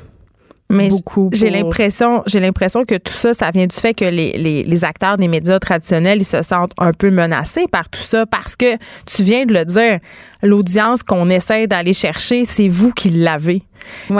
Mais 0.71 0.87
beaucoup. 0.87 1.29
J'ai 1.33 1.47
pour- 1.47 1.55
l'impression, 1.57 2.23
j'ai 2.27 2.39
l'impression 2.39 2.85
que 2.85 2.95
tout 2.95 3.11
ça, 3.13 3.33
ça 3.33 3.49
vient 3.51 3.65
du 3.65 3.75
fait 3.75 3.93
que 3.93 4.05
les, 4.05 4.33
les, 4.37 4.63
les 4.63 4.83
acteurs 4.85 5.17
des 5.17 5.27
médias 5.27 5.57
traditionnels, 5.59 6.19
ils 6.21 6.25
se 6.25 6.41
sentent 6.43 6.73
un 6.77 6.93
peu 6.93 7.09
menacés 7.09 7.65
par 7.71 7.89
tout 7.89 8.03
ça 8.03 8.25
parce 8.27 8.55
que 8.55 8.75
tu 9.05 9.23
viens 9.23 9.45
de 9.45 9.53
le 9.53 9.65
dire, 9.65 9.99
l'audience 10.43 11.01
qu'on 11.03 11.29
essaie 11.29 11.65
d'aller 11.67 11.93
chercher, 11.93 12.45
c'est 12.45 12.67
vous 12.67 12.91
qui 12.91 13.09
l'avez. 13.09 13.63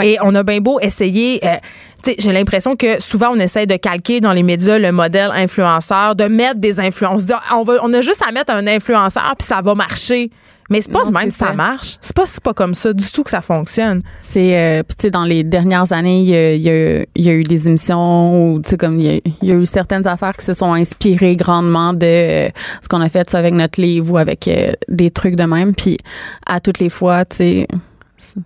Et 0.02 0.16
on 0.22 0.34
a 0.34 0.42
bien 0.42 0.60
beau 0.60 0.80
essayer. 0.80 1.38
euh, 1.44 1.56
tu 2.02 2.10
sais, 2.12 2.16
j'ai 2.18 2.32
l'impression 2.32 2.76
que 2.76 3.00
souvent 3.00 3.28
on 3.32 3.38
essaie 3.38 3.66
de 3.66 3.76
calquer 3.76 4.20
dans 4.20 4.32
les 4.32 4.42
médias 4.42 4.78
le 4.78 4.90
modèle 4.90 5.30
influenceur, 5.34 6.16
de 6.16 6.24
mettre 6.24 6.58
des 6.58 6.80
influenceurs. 6.80 7.42
On, 7.52 7.62
va, 7.62 7.74
on 7.82 7.92
a 7.92 8.00
juste 8.00 8.24
à 8.26 8.32
mettre 8.32 8.52
un 8.52 8.66
influenceur 8.66 9.34
puis 9.38 9.46
ça 9.46 9.60
va 9.62 9.74
marcher. 9.74 10.30
Mais 10.70 10.80
c'est 10.80 10.92
pas 10.92 11.00
Non, 11.04 11.10
de 11.10 11.14
même 11.14 11.30
ça 11.32 11.48
ça. 11.48 11.52
marche. 11.52 11.96
C'est 12.00 12.14
pas, 12.14 12.24
c'est 12.26 12.40
pas 12.42 12.54
comme 12.54 12.74
ça 12.74 12.92
du 12.92 13.04
tout 13.10 13.24
que 13.24 13.30
ça 13.30 13.40
fonctionne. 13.42 14.02
C'est 14.20 14.56
euh, 14.56 14.82
tu 14.88 14.94
sais 15.02 15.10
dans 15.10 15.24
les 15.24 15.42
dernières 15.42 15.92
années 15.92 16.20
il 16.22 16.28
y 16.28 16.34
a, 16.36 16.54
y 16.54 16.70
a- 16.70 17.04
y 17.16 17.28
a 17.28 17.32
eu 17.32 17.42
des 17.42 17.66
émissions 17.68 18.52
où 18.54 18.60
tu 18.62 18.70
sais 18.70 18.76
comme 18.78 19.00
il 19.00 19.06
y, 19.06 19.16
a, 19.16 19.20
il 19.42 19.48
y 19.48 19.52
a 19.52 19.56
eu 19.56 19.66
certaines 19.66 20.06
affaires 20.06 20.36
qui 20.36 20.44
se 20.44 20.54
sont 20.54 20.72
inspirées 20.72 21.34
grandement 21.36 21.92
de 21.92 22.46
euh, 22.46 22.48
ce 22.82 22.88
qu'on 22.88 23.00
a 23.00 23.08
fait 23.08 23.28
ça 23.28 23.38
avec 23.38 23.52
notre 23.54 23.80
livre 23.80 24.12
ou 24.12 24.16
avec 24.16 24.46
euh, 24.46 24.72
des 24.88 25.10
trucs 25.10 25.34
de 25.34 25.42
même 25.44 25.74
puis 25.74 25.96
à 26.46 26.60
toutes 26.60 26.78
les 26.78 26.88
fois 26.88 27.24
tu 27.24 27.36
sais 27.36 27.68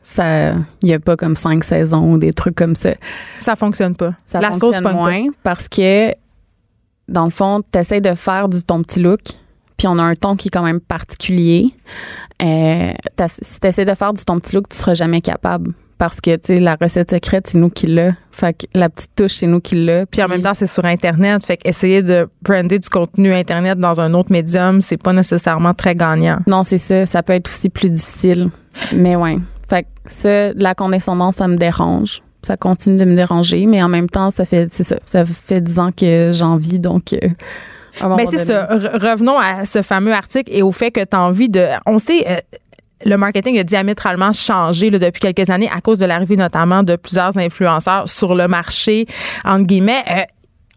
ça 0.02 0.54
il 0.82 0.88
y 0.88 0.92
a 0.94 1.00
pas 1.00 1.16
comme 1.16 1.36
cinq 1.36 1.62
saisons 1.64 2.12
ou 2.12 2.18
des 2.18 2.32
trucs 2.32 2.54
comme 2.54 2.74
ça 2.76 2.94
Ça 3.40 3.56
fonctionne 3.56 3.96
pas. 3.96 4.14
ça 4.24 4.40
La 4.40 4.52
sauce 4.52 4.60
fonctionne 4.60 4.84
pas. 4.84 4.92
moins 4.92 5.26
parce 5.42 5.68
que 5.68 6.10
dans 7.08 7.24
le 7.24 7.30
fond 7.30 7.60
tu 7.72 7.78
essaies 7.78 8.00
de 8.00 8.14
faire 8.14 8.48
du 8.48 8.62
ton 8.62 8.82
petit 8.82 9.00
look 9.00 9.20
puis 9.76 9.86
on 9.88 9.98
a 9.98 10.02
un 10.02 10.14
ton 10.14 10.36
qui 10.36 10.48
est 10.48 10.50
quand 10.50 10.62
même 10.62 10.80
particulier. 10.80 11.74
Euh, 12.42 12.92
si 13.28 13.60
tu 13.60 13.66
essaies 13.66 13.84
de 13.84 13.94
faire 13.94 14.12
du 14.12 14.24
ton 14.24 14.38
petit 14.38 14.54
look 14.54 14.68
tu 14.68 14.76
seras 14.76 14.94
jamais 14.94 15.20
capable. 15.20 15.72
Parce 15.96 16.20
que 16.20 16.34
tu 16.36 16.54
sais 16.54 16.60
la 16.60 16.76
recette 16.80 17.10
secrète 17.10 17.46
c'est 17.46 17.58
nous 17.58 17.70
qui 17.70 17.86
l'a. 17.86 18.12
Fait 18.32 18.52
que 18.52 18.66
la 18.74 18.88
petite 18.88 19.10
touche 19.14 19.34
c'est 19.34 19.46
nous 19.46 19.60
qui 19.60 19.76
l'a. 19.76 20.06
Puis 20.06 20.22
en 20.22 20.28
même 20.28 20.42
temps, 20.42 20.54
c'est 20.54 20.66
sur 20.66 20.84
Internet. 20.84 21.44
Fait 21.44 21.56
qu'essayer 21.56 22.02
de 22.02 22.28
brander 22.42 22.78
du 22.78 22.88
contenu 22.88 23.32
Internet 23.32 23.78
dans 23.78 24.00
un 24.00 24.12
autre 24.14 24.32
médium, 24.32 24.82
c'est 24.82 24.96
pas 24.96 25.12
nécessairement 25.12 25.72
très 25.72 25.94
gagnant. 25.94 26.38
non 26.46 26.64
c'est 26.64 26.78
ça. 26.78 27.06
Ça 27.06 27.22
peut 27.22 27.32
être 27.32 27.48
aussi 27.48 27.68
plus 27.68 27.90
difficile. 27.90 28.50
Mais 28.92 29.16
ouais. 29.16 29.36
Fait 29.68 29.84
que 29.84 29.88
ça 30.06 30.52
la 30.54 30.74
condescendance 30.74 31.36
ça 31.36 31.48
me 31.48 31.56
dérange. 31.56 32.22
Ça 32.42 32.56
continue 32.56 32.98
de 32.98 33.04
me 33.04 33.14
déranger. 33.14 33.66
Mais 33.66 33.82
en 33.82 33.88
même 33.88 34.10
temps 34.10 34.30
ça 34.30 34.44
fait 34.44 34.66
c'est 34.72 34.84
ça. 34.84 34.96
Ça 35.06 35.24
fait 35.24 35.60
dix 35.60 35.78
ans 35.78 35.90
que 35.96 36.32
j'en 36.34 36.56
vis 36.56 36.80
donc 36.80 37.12
euh, 37.12 37.28
Ben 38.00 38.26
c'est 38.30 38.44
ça. 38.44 38.64
Re- 38.66 39.10
revenons 39.10 39.38
à 39.38 39.64
ce 39.64 39.82
fameux 39.82 40.12
article 40.12 40.50
et 40.54 40.62
au 40.62 40.72
fait 40.72 40.90
que 40.90 41.00
tu 41.04 41.16
as 41.16 41.20
envie 41.20 41.48
de. 41.48 41.66
On 41.86 41.98
sait. 41.98 42.24
euh, 42.28 42.36
le 43.06 43.16
marketing 43.16 43.58
a 43.58 43.64
diamétralement 43.64 44.32
changé 44.32 44.88
là, 44.88 44.98
depuis 44.98 45.20
quelques 45.20 45.50
années 45.50 45.68
à 45.74 45.80
cause 45.82 45.98
de 45.98 46.06
l'arrivée 46.06 46.36
notamment 46.36 46.82
de 46.82 46.96
plusieurs 46.96 47.36
influenceurs 47.36 48.08
sur 48.08 48.34
le 48.34 48.48
marché, 48.48 49.06
entre 49.44 49.66
guillemets. 49.66 50.02
Euh, 50.10 50.22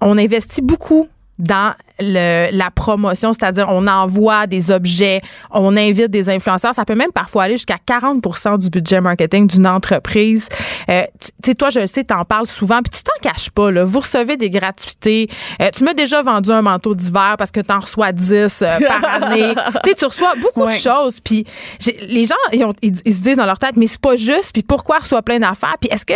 on 0.01 0.17
investit 0.17 0.61
beaucoup 0.61 1.07
dans 1.39 1.73
le- 1.99 2.49
la 2.51 2.71
promotion, 2.71 3.33
c'est-à-dire 3.33 3.67
on 3.69 3.87
envoie 3.87 4.47
des 4.47 4.71
objets, 4.71 5.19
on 5.51 5.75
invite 5.77 6.07
des 6.11 6.29
influenceurs. 6.29 6.73
Ça 6.75 6.85
peut 6.85 6.95
même 6.95 7.11
parfois 7.11 7.43
aller 7.43 7.55
jusqu'à 7.55 7.77
40% 7.85 8.57
du 8.57 8.69
budget 8.69 9.01
marketing 9.01 9.47
d'une 9.47 9.67
entreprise. 9.67 10.47
Euh, 10.89 11.03
tu 11.19 11.29
sais, 11.43 11.55
toi, 11.55 11.69
je 11.69 11.79
le 11.79 11.87
sais, 11.87 12.03
t'en 12.03 12.23
parles 12.23 12.47
souvent, 12.47 12.81
puis 12.81 12.91
tu 12.91 13.03
t'en 13.03 13.29
caches 13.29 13.49
pas. 13.49 13.71
Là. 13.71 13.83
Vous 13.83 13.99
recevez 13.99 14.37
des 14.37 14.49
gratuités. 14.49 15.29
Euh, 15.61 15.69
tu 15.75 15.83
m'as 15.83 15.93
déjà 15.93 16.21
vendu 16.21 16.51
un 16.51 16.61
manteau 16.61 16.95
d'hiver 16.95 17.35
parce 17.37 17.51
que 17.51 17.59
t'en 17.61 17.79
reçois 17.79 18.11
10 18.11 18.61
euh, 18.61 18.67
par 18.87 19.03
année. 19.23 19.53
tu 19.83 19.89
sais, 19.89 19.95
tu 19.95 20.05
reçois 20.05 20.33
beaucoup 20.41 20.65
de 20.65 20.71
choses. 20.71 21.19
Puis 21.19 21.45
j'ai- 21.79 21.97
les 22.07 22.25
gens, 22.25 22.35
ils, 22.53 22.63
ont- 22.63 22.73
ils- 22.81 23.01
ils 23.05 23.13
se 23.13 23.19
disent 23.21 23.37
dans 23.37 23.45
leur 23.45 23.59
tête, 23.59 23.75
mais 23.75 23.87
c'est 23.87 23.99
pas 24.01 24.15
juste. 24.15 24.51
Puis 24.53 24.63
pourquoi 24.63 24.99
reçoit 24.99 25.21
plein 25.21 25.39
d'affaires? 25.39 25.75
Puis 25.79 25.89
est-ce 25.91 26.05
que 26.05 26.13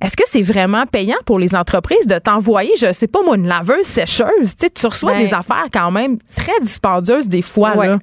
est-ce 0.00 0.16
que 0.16 0.22
c'est 0.30 0.42
vraiment 0.42 0.86
payant 0.86 1.16
pour 1.26 1.38
les 1.38 1.54
entreprises 1.56 2.06
de 2.06 2.18
t'envoyer, 2.18 2.70
je 2.78 2.92
sais 2.92 3.08
pas 3.08 3.20
moi, 3.24 3.36
une 3.36 3.48
laveuse 3.48 3.84
sécheuse? 3.84 4.28
Tu 4.56 4.66
sais, 4.66 4.70
tu 4.70 4.86
reçois 4.86 5.12
Ben, 5.12 5.17
des 5.18 5.34
affaires 5.34 5.66
quand 5.72 5.90
même 5.90 6.18
très 6.34 6.60
dispendieuses 6.62 7.28
des 7.28 7.42
fois. 7.42 7.76
Ouais. 7.76 7.88
Là. 7.88 7.98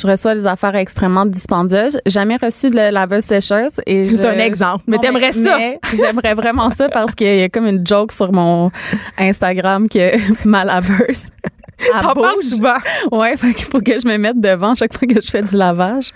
Je 0.00 0.06
reçois 0.06 0.34
des 0.36 0.46
affaires 0.46 0.74
extrêmement 0.76 1.26
dispendieuses. 1.26 1.98
Jamais 2.06 2.36
reçu 2.36 2.70
de 2.70 2.76
laveuse 2.92 3.24
sécheuse. 3.24 3.80
et 3.86 4.08
C'est 4.08 4.16
je- 4.16 4.26
un 4.26 4.38
exemple. 4.38 4.84
Mais 4.86 4.96
Non, 4.96 5.02
t'aimerais 5.02 5.32
ça. 5.32 5.56
mais 5.58 5.80
J'aimerais 5.94 6.34
vraiment 6.34 6.70
ça 6.70 6.88
parce 6.88 7.14
qu'il 7.14 7.26
y 7.38 7.42
a 7.42 7.48
comme 7.48 7.66
une 7.66 7.84
joke 7.86 8.12
sur 8.12 8.32
mon 8.32 8.70
Instagram 9.18 9.88
que 9.88 10.16
ma 10.48 10.64
laveuse. 10.64 11.26
T'en 12.00 12.14
parles 12.14 12.42
souvent. 12.44 12.76
Ouais, 13.10 13.36
fait 13.36 13.52
qu'il 13.54 13.66
faut 13.66 13.80
que 13.80 13.98
je 13.98 14.06
me 14.06 14.16
mette 14.18 14.40
devant 14.40 14.74
chaque 14.76 14.96
fois 14.96 15.08
que 15.08 15.20
je 15.20 15.28
fais 15.28 15.42
du 15.42 15.56
lavage. 15.56 16.10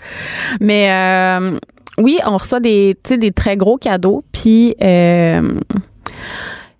Mais 0.61 0.89
euh, 0.89 1.59
oui, 1.97 2.19
on 2.25 2.37
reçoit 2.37 2.61
des, 2.61 2.95
tu 3.03 3.09
sais, 3.09 3.17
des 3.17 3.31
très 3.33 3.57
gros 3.57 3.75
cadeaux. 3.77 4.23
Puis 4.31 4.75
euh, 4.81 5.59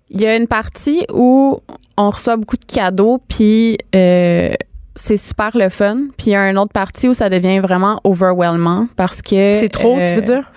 il 0.08 0.20
y 0.22 0.26
a 0.26 0.36
une 0.36 0.46
partie 0.46 1.04
où 1.12 1.58
on 1.98 2.10
reçoit 2.10 2.36
beaucoup 2.36 2.56
de 2.56 2.64
cadeaux, 2.64 3.20
puis 3.28 3.76
euh, 3.94 4.52
c'est 4.94 5.16
super 5.16 5.50
le 5.54 5.68
fun. 5.68 6.04
Puis 6.16 6.28
il 6.28 6.30
y 6.30 6.36
a 6.36 6.48
une 6.48 6.56
autre 6.56 6.72
partie 6.72 7.08
où 7.08 7.14
ça 7.14 7.28
devient 7.28 7.58
vraiment 7.58 8.00
overwhelmant 8.04 8.88
parce 8.96 9.20
que 9.20 9.52
C'est 9.54 9.68
trop, 9.68 9.96
tu 9.96 10.02
euh, 10.02 10.14
veux 10.14 10.22
dire? 10.22 10.50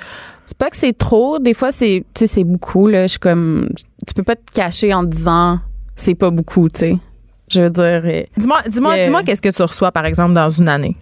c'est 0.45 0.57
pas 0.57 0.69
que 0.69 0.77
c'est 0.77 0.97
trop. 0.97 1.39
Des 1.39 1.53
fois, 1.53 1.71
c'est, 1.71 2.03
c'est 2.15 2.43
beaucoup. 2.43 2.87
Là. 2.87 3.03
Je 3.03 3.11
suis 3.11 3.19
comme, 3.19 3.69
tu 4.07 4.13
peux 4.13 4.23
pas 4.23 4.35
te 4.35 4.51
cacher 4.53 4.93
en 4.93 5.03
disant 5.03 5.59
c'est 5.95 6.15
pas 6.15 6.29
beaucoup, 6.29 6.67
tu 6.69 6.79
sais. 6.79 6.97
Je 7.49 7.63
veux 7.63 7.69
dire, 7.69 8.01
euh, 8.05 8.23
Dis-moi, 8.37 8.61
dis-moi, 8.67 9.03
dis-moi 9.03 9.23
qu'est-ce 9.23 9.41
que 9.41 9.49
tu 9.49 9.61
reçois, 9.61 9.91
par 9.91 10.05
exemple, 10.05 10.33
dans 10.33 10.49
une 10.49 10.69
année? 10.69 10.95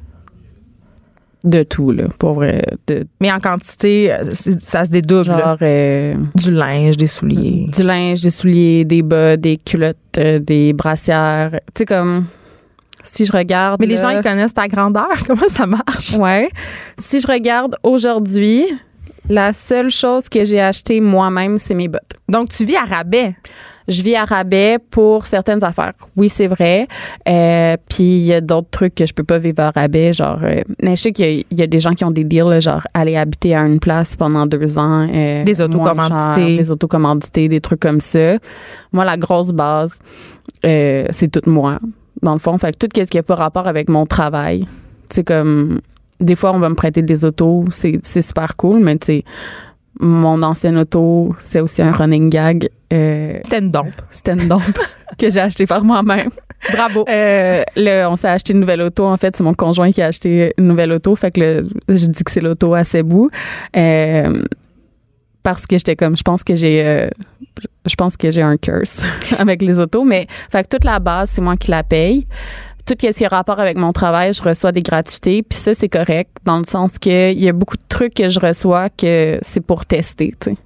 De 1.44 1.64
tout, 1.64 1.92
là, 1.92 2.04
pour 2.20 2.34
vrai. 2.34 2.62
De, 2.88 3.06
Mais 3.22 3.32
en 3.32 3.40
quantité, 3.40 4.14
ça 4.60 4.84
se 4.86 4.90
dédouble. 4.90 5.26
genre, 5.26 5.58
euh, 5.62 6.16
Du 6.36 6.52
linge, 6.52 6.98
des 6.98 7.08
souliers. 7.08 7.68
du 7.74 7.84
linge, 7.84 8.22
des 8.22 8.30
souliers, 8.30 8.84
des 8.86 9.02
bas, 9.02 9.38
des 9.38 9.58
culottes, 9.58 9.98
euh, 10.18 10.40
des 10.40 10.74
brassières. 10.74 11.52
Tu 11.74 11.80
sais, 11.80 11.86
comme, 11.86 12.26
si 13.04 13.24
je 13.26 13.32
regarde. 13.32 13.80
Mais 13.80 13.86
les 13.88 13.96
là- 13.96 14.02
gens, 14.02 14.10
ils 14.10 14.22
connaissent 14.22 14.54
ta 14.54 14.68
grandeur. 14.68 15.08
Comment 15.28 15.48
ça 15.48 15.66
marche? 15.66 16.16
Ouais. 16.18 16.50
Si 16.98 17.22
je 17.22 17.28
regarde 17.28 17.76
aujourd'hui, 17.84 18.66
la 19.30 19.54
seule 19.54 19.90
chose 19.90 20.28
que 20.28 20.44
j'ai 20.44 20.60
achetée 20.60 21.00
moi-même, 21.00 21.58
c'est 21.60 21.76
mes 21.76 21.88
bottes. 21.88 22.16
Donc, 22.28 22.50
tu 22.50 22.66
vis 22.66 22.76
à 22.76 22.84
rabais. 22.84 23.36
Je 23.90 24.02
vis 24.02 24.16
à 24.16 24.24
rabais 24.26 24.78
pour 24.92 25.28
certaines 25.28 25.64
affaires. 25.64 25.94
Oui, 26.16 26.30
c'est 26.30 26.48
vrai. 26.48 26.88
Euh, 27.28 27.76
puis 27.90 28.04
il 28.04 28.26
y 28.26 28.34
a 28.34 28.40
d'autres 28.42 28.70
trucs 28.70 28.96
que 28.96 29.06
je 29.06 29.14
peux 29.14 29.24
pas 29.24 29.40
vivre 29.40 29.60
à 29.62 29.72
rabais, 29.72 30.14
genre. 30.14 30.40
euh, 30.44 30.62
mais 30.82 30.96
je 30.96 31.02
sais 31.02 31.12
qu'il 31.12 31.26
y, 31.26 31.40
a- 31.42 31.44
il 31.52 31.60
y 31.60 31.64
a 31.64 31.68
des 31.68 31.80
gens 31.80 31.94
qui 31.94 32.06
ont 32.06 32.12
des 32.12 32.24
deals, 32.24 32.44
là, 32.48 32.60
genre 32.60 32.82
aller 32.94 33.18
habiter 33.18 33.56
à 33.56 33.62
une 33.66 33.80
place 33.80 34.16
pendant 34.16 34.46
deux 34.46 34.78
ans. 34.78 35.08
euh, 35.14 35.44
Des 35.44 35.60
autocommandités. 35.62 36.58
Des 36.58 36.72
autocommandités, 36.72 37.48
des 37.50 37.62
trucs 37.62 37.80
comme 37.82 38.02
ça. 38.02 38.38
Moi, 38.94 39.04
la 39.06 39.18
grosse 39.18 39.52
base, 39.52 40.00
euh, 40.66 41.06
c'est 41.12 41.30
tout 41.30 41.50
moi, 41.50 41.80
dans 42.22 42.34
le 42.34 42.40
fond. 42.40 42.58
Fait 42.58 42.72
que 42.78 42.86
tout 42.88 42.90
ce 42.96 43.10
qui 43.10 43.18
a 43.18 43.24
pas 43.24 43.36
rapport 43.36 43.68
avec 43.68 43.90
mon 43.90 44.06
travail, 44.06 44.66
c'est 45.10 45.24
comme 45.24 45.82
des 46.20 46.36
fois 46.36 46.52
on 46.54 46.60
va 46.60 46.68
me 46.70 46.76
prêter 46.76 47.02
des 47.02 47.24
autos, 47.24 47.64
c'est 47.72 48.00
c'est 48.04 48.22
super 48.22 48.56
cool, 48.58 48.80
mais 48.82 48.98
tu 48.98 49.06
sais 49.06 49.24
mon 50.00 50.42
ancienne 50.44 50.78
auto, 50.78 51.36
c'est 51.42 51.60
aussi 51.60 51.82
un 51.82 51.92
running 51.92 52.30
gag. 52.30 52.70
Euh, 52.92 53.40
C'était 53.44 53.60
une 53.60 53.72
dompe. 53.72 53.94
c'était 54.10 54.34
une 54.34 54.48
dompe 54.48 54.80
que 55.18 55.30
j'ai 55.30 55.40
acheté 55.40 55.66
par 55.66 55.84
moi-même. 55.84 56.30
Bravo. 56.72 57.06
Euh, 57.08 57.64
là, 57.76 58.10
on 58.10 58.16
s'est 58.16 58.28
acheté 58.28 58.54
une 58.54 58.60
nouvelle 58.60 58.82
auto. 58.82 59.06
En 59.06 59.18
fait, 59.18 59.36
c'est 59.36 59.44
mon 59.44 59.54
conjoint 59.54 59.92
qui 59.92 60.02
a 60.02 60.08
acheté 60.08 60.54
une 60.58 60.68
nouvelle 60.68 60.92
auto. 60.92 61.16
Fait 61.16 61.32
que 61.32 61.40
là, 61.40 61.62
je 61.88 62.06
dis 62.08 62.24
que 62.24 62.32
c'est 62.32 62.42
l'auto 62.42 62.74
à 62.74 62.84
ses 62.84 63.04
bouts. 63.04 63.30
Euh, 63.76 64.34
parce 65.44 65.66
que 65.66 65.78
j'étais 65.78 65.96
comme, 65.96 66.18
je 66.18 66.24
pense 66.24 66.44
que 66.44 66.56
j'ai, 66.56 66.86
euh, 66.86 67.10
je 67.86 67.96
pense 67.96 68.18
que 68.18 68.30
j'ai 68.30 68.42
un 68.42 68.58
curse 68.58 69.06
avec 69.38 69.62
les 69.62 69.80
autos. 69.80 70.04
Mais, 70.04 70.28
fait 70.52 70.64
que 70.64 70.70
toute 70.70 70.84
la 70.84 71.00
base, 71.00 71.30
c'est 71.32 71.42
moi 71.42 71.56
qui 71.56 71.72
la 71.72 71.84
paye. 71.84 72.28
Tout 72.90 72.96
ce 73.00 73.12
qui 73.12 73.24
a 73.24 73.28
rapport 73.28 73.60
avec 73.60 73.78
mon 73.78 73.94
travail, 73.94 74.34
je 74.34 74.42
reçois 74.42 74.72
des 74.72 74.82
gratuités. 74.82 75.44
Puis 75.44 75.60
ça, 75.60 75.76
c'est 75.76 75.90
correct 75.90 76.32
dans 76.44 76.58
le 76.58 76.64
sens 76.66 76.98
que 76.98 77.32
il 77.32 77.40
y 77.40 77.48
a 77.48 77.54
beaucoup 77.54 77.78
de 77.78 77.84
trucs 77.88 78.16
que 78.16 78.30
je 78.30 78.40
reçois 78.40 78.90
que 78.90 79.38
c'est 79.44 79.62
pour 79.62 79.86
tester, 79.86 80.34
tu 80.40 80.50
sais. 80.50 80.58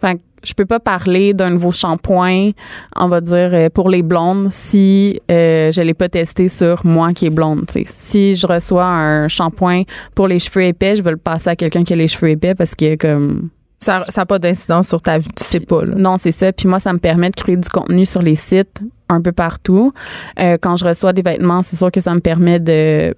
Fait 0.00 0.14
que 0.14 0.20
je 0.44 0.54
peux 0.54 0.66
pas 0.66 0.78
parler 0.78 1.34
d'un 1.34 1.50
nouveau 1.50 1.72
shampoing, 1.72 2.52
on 2.94 3.08
va 3.08 3.20
dire, 3.20 3.50
euh, 3.52 3.70
pour 3.70 3.88
les 3.88 4.04
blondes 4.04 4.52
si 4.52 5.20
euh, 5.32 5.72
je 5.72 5.80
l'ai 5.80 5.94
pas 5.94 6.08
testé 6.08 6.48
sur 6.48 6.86
moi 6.86 7.12
qui 7.12 7.26
est 7.26 7.30
blonde. 7.30 7.64
tu 7.66 7.80
sais. 7.80 7.86
Si 7.90 8.34
je 8.36 8.46
reçois 8.46 8.86
un 8.86 9.26
shampoing 9.26 9.82
pour 10.14 10.28
les 10.28 10.38
cheveux 10.38 10.62
épais, 10.62 10.94
je 10.94 11.02
vais 11.02 11.10
le 11.10 11.16
passer 11.16 11.48
à 11.48 11.56
quelqu'un 11.56 11.82
qui 11.82 11.92
a 11.92 11.96
les 11.96 12.06
cheveux 12.06 12.30
épais 12.30 12.54
parce 12.54 12.76
que 12.76 12.94
comme 12.94 13.50
Ça 13.80 14.04
n'a 14.16 14.26
pas 14.26 14.38
d'incidence 14.38 14.86
sur 14.86 15.02
ta 15.02 15.18
vie, 15.18 15.26
tu 15.36 15.42
sais 15.42 15.58
pas. 15.58 15.84
Là. 15.84 15.96
non, 15.96 16.18
c'est 16.18 16.30
ça. 16.30 16.52
Puis 16.52 16.68
moi, 16.68 16.78
ça 16.78 16.92
me 16.92 17.00
permet 17.00 17.30
de 17.30 17.34
créer 17.34 17.56
du 17.56 17.68
contenu 17.68 18.06
sur 18.06 18.22
les 18.22 18.36
sites 18.36 18.80
un 19.14 19.22
peu 19.22 19.32
partout. 19.32 19.92
Euh, 20.38 20.58
quand 20.60 20.76
je 20.76 20.84
reçois 20.84 21.12
des 21.12 21.22
vêtements, 21.22 21.62
c'est 21.62 21.76
sûr 21.76 21.90
que 21.90 22.00
ça 22.00 22.14
me 22.14 22.20
permet 22.20 22.60
de 22.60 23.14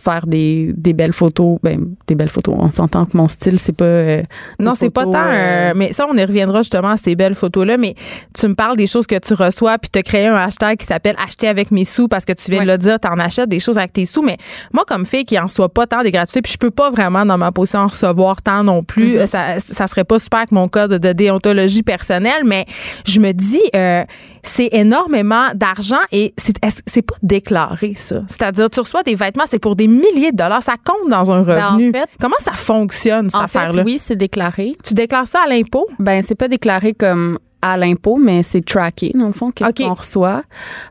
faire 0.00 0.26
des, 0.26 0.72
des 0.76 0.92
belles 0.92 1.12
photos. 1.12 1.58
Ben, 1.62 1.94
des 2.06 2.14
belles 2.14 2.28
photos. 2.30 2.54
On 2.58 2.70
s'entend 2.70 3.06
que 3.06 3.16
mon 3.16 3.28
style, 3.28 3.58
c'est 3.58 3.72
pas. 3.72 3.84
euh, 3.84 4.22
Non, 4.58 4.74
c'est 4.74 4.90
pas 4.90 5.04
tant. 5.04 5.14
euh, 5.14 5.70
euh, 5.70 5.72
mais 5.76 5.92
ça, 5.92 6.06
on 6.10 6.16
y 6.16 6.24
reviendra 6.24 6.62
justement 6.62 6.90
à 6.90 6.96
ces 6.96 7.14
belles 7.16 7.34
photos-là. 7.34 7.76
Mais 7.76 7.94
tu 8.34 8.48
me 8.48 8.54
parles 8.54 8.76
des 8.76 8.86
choses 8.86 9.06
que 9.06 9.18
tu 9.18 9.34
reçois, 9.34 9.78
puis 9.78 9.90
tu 9.92 9.98
as 9.98 10.02
créé 10.02 10.26
un 10.26 10.34
hashtag 10.36 10.78
qui 10.78 10.86
s'appelle 10.86 11.16
Acheter 11.24 11.48
avec 11.48 11.70
mes 11.70 11.84
sous 11.84 12.08
parce 12.08 12.24
que 12.24 12.32
tu 12.32 12.50
viens 12.50 12.60
Ouais. 12.60 12.66
de 12.66 12.70
le 12.72 12.78
dire, 12.78 12.98
tu 13.00 13.08
en 13.08 13.18
achètes 13.18 13.48
des 13.48 13.60
choses 13.60 13.78
avec 13.78 13.92
tes 13.92 14.04
sous. 14.06 14.22
Mais 14.22 14.36
moi, 14.72 14.84
comme 14.86 15.06
fille 15.06 15.24
qui 15.24 15.38
en 15.38 15.44
reçoit 15.44 15.68
pas 15.68 15.86
tant 15.86 16.02
des 16.02 16.10
gratuités, 16.10 16.42
puis 16.42 16.52
je 16.52 16.58
peux 16.58 16.70
pas 16.70 16.90
vraiment 16.90 17.24
dans 17.26 17.38
ma 17.38 17.52
position 17.52 17.80
en 17.80 17.86
recevoir 17.86 18.42
tant 18.42 18.64
non 18.64 18.82
plus. 18.82 19.16
Mm-hmm. 19.16 19.26
Ça, 19.26 19.44
ça 19.60 19.86
serait 19.86 20.04
pas 20.04 20.18
super 20.18 20.38
avec 20.40 20.52
mon 20.52 20.68
code 20.68 20.92
de 20.94 21.12
déontologie 21.12 21.82
personnelle, 21.82 22.42
mais 22.44 22.64
je 23.06 23.20
me 23.20 23.32
dis, 23.32 23.60
euh, 23.76 24.04
c'est 24.42 24.68
énormément 24.72 25.46
d'argent 25.54 25.98
et 26.12 26.32
c'est 26.38 27.02
pas 27.02 27.14
déclaré, 27.22 27.92
ça? 27.94 28.22
C'est-à-dire, 28.28 28.70
tu 28.70 28.80
reçois 28.80 29.02
des 29.02 29.14
vêtements, 29.14 29.44
c'est 29.48 29.58
pour 29.58 29.76
des 29.76 29.88
milliers 29.90 30.32
de 30.32 30.36
dollars. 30.36 30.62
Ça 30.62 30.74
compte 30.84 31.10
dans 31.10 31.30
un 31.32 31.42
Ben, 31.42 31.62
en 31.64 31.68
revenu. 31.74 31.92
fait- 31.92 32.08
Comment 32.20 32.36
ça 32.40 32.52
fonctionne, 32.52 33.28
cette 33.30 33.40
En 33.40 33.46
fait, 33.46 33.58
affaire-là? 33.58 33.82
oui, 33.84 33.98
c'est 33.98 34.16
déclaré. 34.16 34.76
Tu 34.84 34.94
déclares 34.94 35.26
ça 35.28 35.40
à 35.44 35.48
l'impôt? 35.48 35.86
Ben, 35.98 36.22
c'est 36.22 36.34
pas 36.34 36.48
déclaré 36.48 36.94
comme 36.94 37.38
à 37.62 37.76
l'impôt, 37.76 38.16
mais 38.16 38.42
c'est 38.42 38.64
tracké, 38.64 39.12
dans 39.14 39.26
le 39.26 39.32
fond, 39.34 39.50
qu'est-ce 39.50 39.82
qu'on 39.86 39.92
reçoit. 39.94 40.42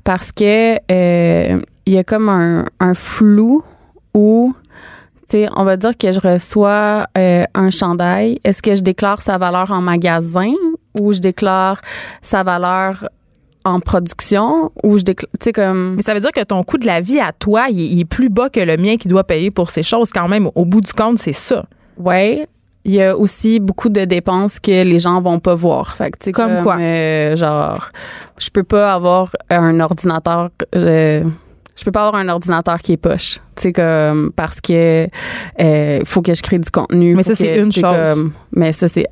Parce 0.03 0.31
que 0.31 0.75
euh, 0.91 1.59
il 1.87 1.93
y 1.93 1.97
a 1.97 2.03
comme 2.03 2.29
un, 2.29 2.65
un 2.79 2.93
flou 2.93 3.63
où, 4.13 4.53
tu 5.21 5.37
sais, 5.37 5.49
on 5.55 5.63
va 5.63 5.77
dire 5.77 5.97
que 5.97 6.11
je 6.11 6.19
reçois 6.19 7.07
euh, 7.17 7.43
un 7.55 7.69
chandail. 7.71 8.39
Est-ce 8.43 8.61
que 8.61 8.75
je 8.75 8.81
déclare 8.81 9.21
sa 9.21 9.37
valeur 9.39 9.71
en 9.71 9.81
magasin 9.81 10.51
ou 10.99 11.11
je 11.13 11.19
déclare 11.19 11.81
sa 12.21 12.43
valeur 12.43 13.09
en 13.65 13.79
production 13.79 14.71
ou 14.83 14.97
je 14.97 15.03
déclare, 15.03 15.29
comme... 15.53 15.95
Mais 15.95 16.01
ça 16.01 16.13
veut 16.13 16.19
dire 16.19 16.31
que 16.31 16.43
ton 16.43 16.63
coût 16.63 16.77
de 16.77 16.85
la 16.85 17.01
vie 17.01 17.19
à 17.19 17.31
toi, 17.33 17.67
il 17.69 17.79
est, 17.81 17.87
il 17.87 17.99
est 18.01 18.05
plus 18.05 18.29
bas 18.29 18.49
que 18.49 18.59
le 18.59 18.77
mien 18.77 18.97
qui 18.97 19.07
doit 19.07 19.23
payer 19.23 19.51
pour 19.51 19.69
ces 19.69 19.83
choses. 19.83 20.11
Quand 20.11 20.27
même, 20.27 20.49
au 20.55 20.65
bout 20.65 20.81
du 20.81 20.93
compte, 20.93 21.19
c'est 21.19 21.33
ça. 21.33 21.65
Ouais. 21.97 22.47
Il 22.85 22.93
y 22.95 23.01
a 23.03 23.15
aussi 23.17 23.59
beaucoup 23.59 23.89
de 23.89 24.05
dépenses 24.05 24.59
que 24.59 24.83
les 24.83 24.99
gens 24.99 25.21
vont 25.21 25.39
pas 25.39 25.53
voir. 25.55 25.95
Fait 25.97 26.11
que, 26.11 26.31
Comme 26.31 26.63
quoi? 26.63 26.77
euh, 26.79 27.35
genre, 27.35 27.89
je 28.39 28.49
peux 28.49 28.63
pas 28.63 28.93
avoir 28.93 29.29
un 29.49 29.79
ordinateur. 29.81 30.49
euh, 30.75 31.23
je 31.75 31.83
peux 31.85 31.91
pas 31.91 32.07
avoir 32.07 32.21
un 32.21 32.29
ordinateur 32.29 32.79
qui 32.79 32.93
est 32.93 32.97
poche. 32.97 33.39
Tu 33.55 33.73
comme, 33.73 34.31
parce 34.35 34.61
que 34.61 35.07
euh, 35.61 35.99
faut 36.05 36.21
que 36.21 36.33
je 36.33 36.41
crée 36.41 36.57
du 36.59 36.69
contenu. 36.71 37.15
Mais 37.15 37.23
ça, 37.23 37.35
c'est 37.35 37.57
une 37.57 37.71
chose. 37.71 37.83
comme- 37.83 38.31
mais 38.53 38.71
ça, 38.71 38.87
c'est. 38.87 39.05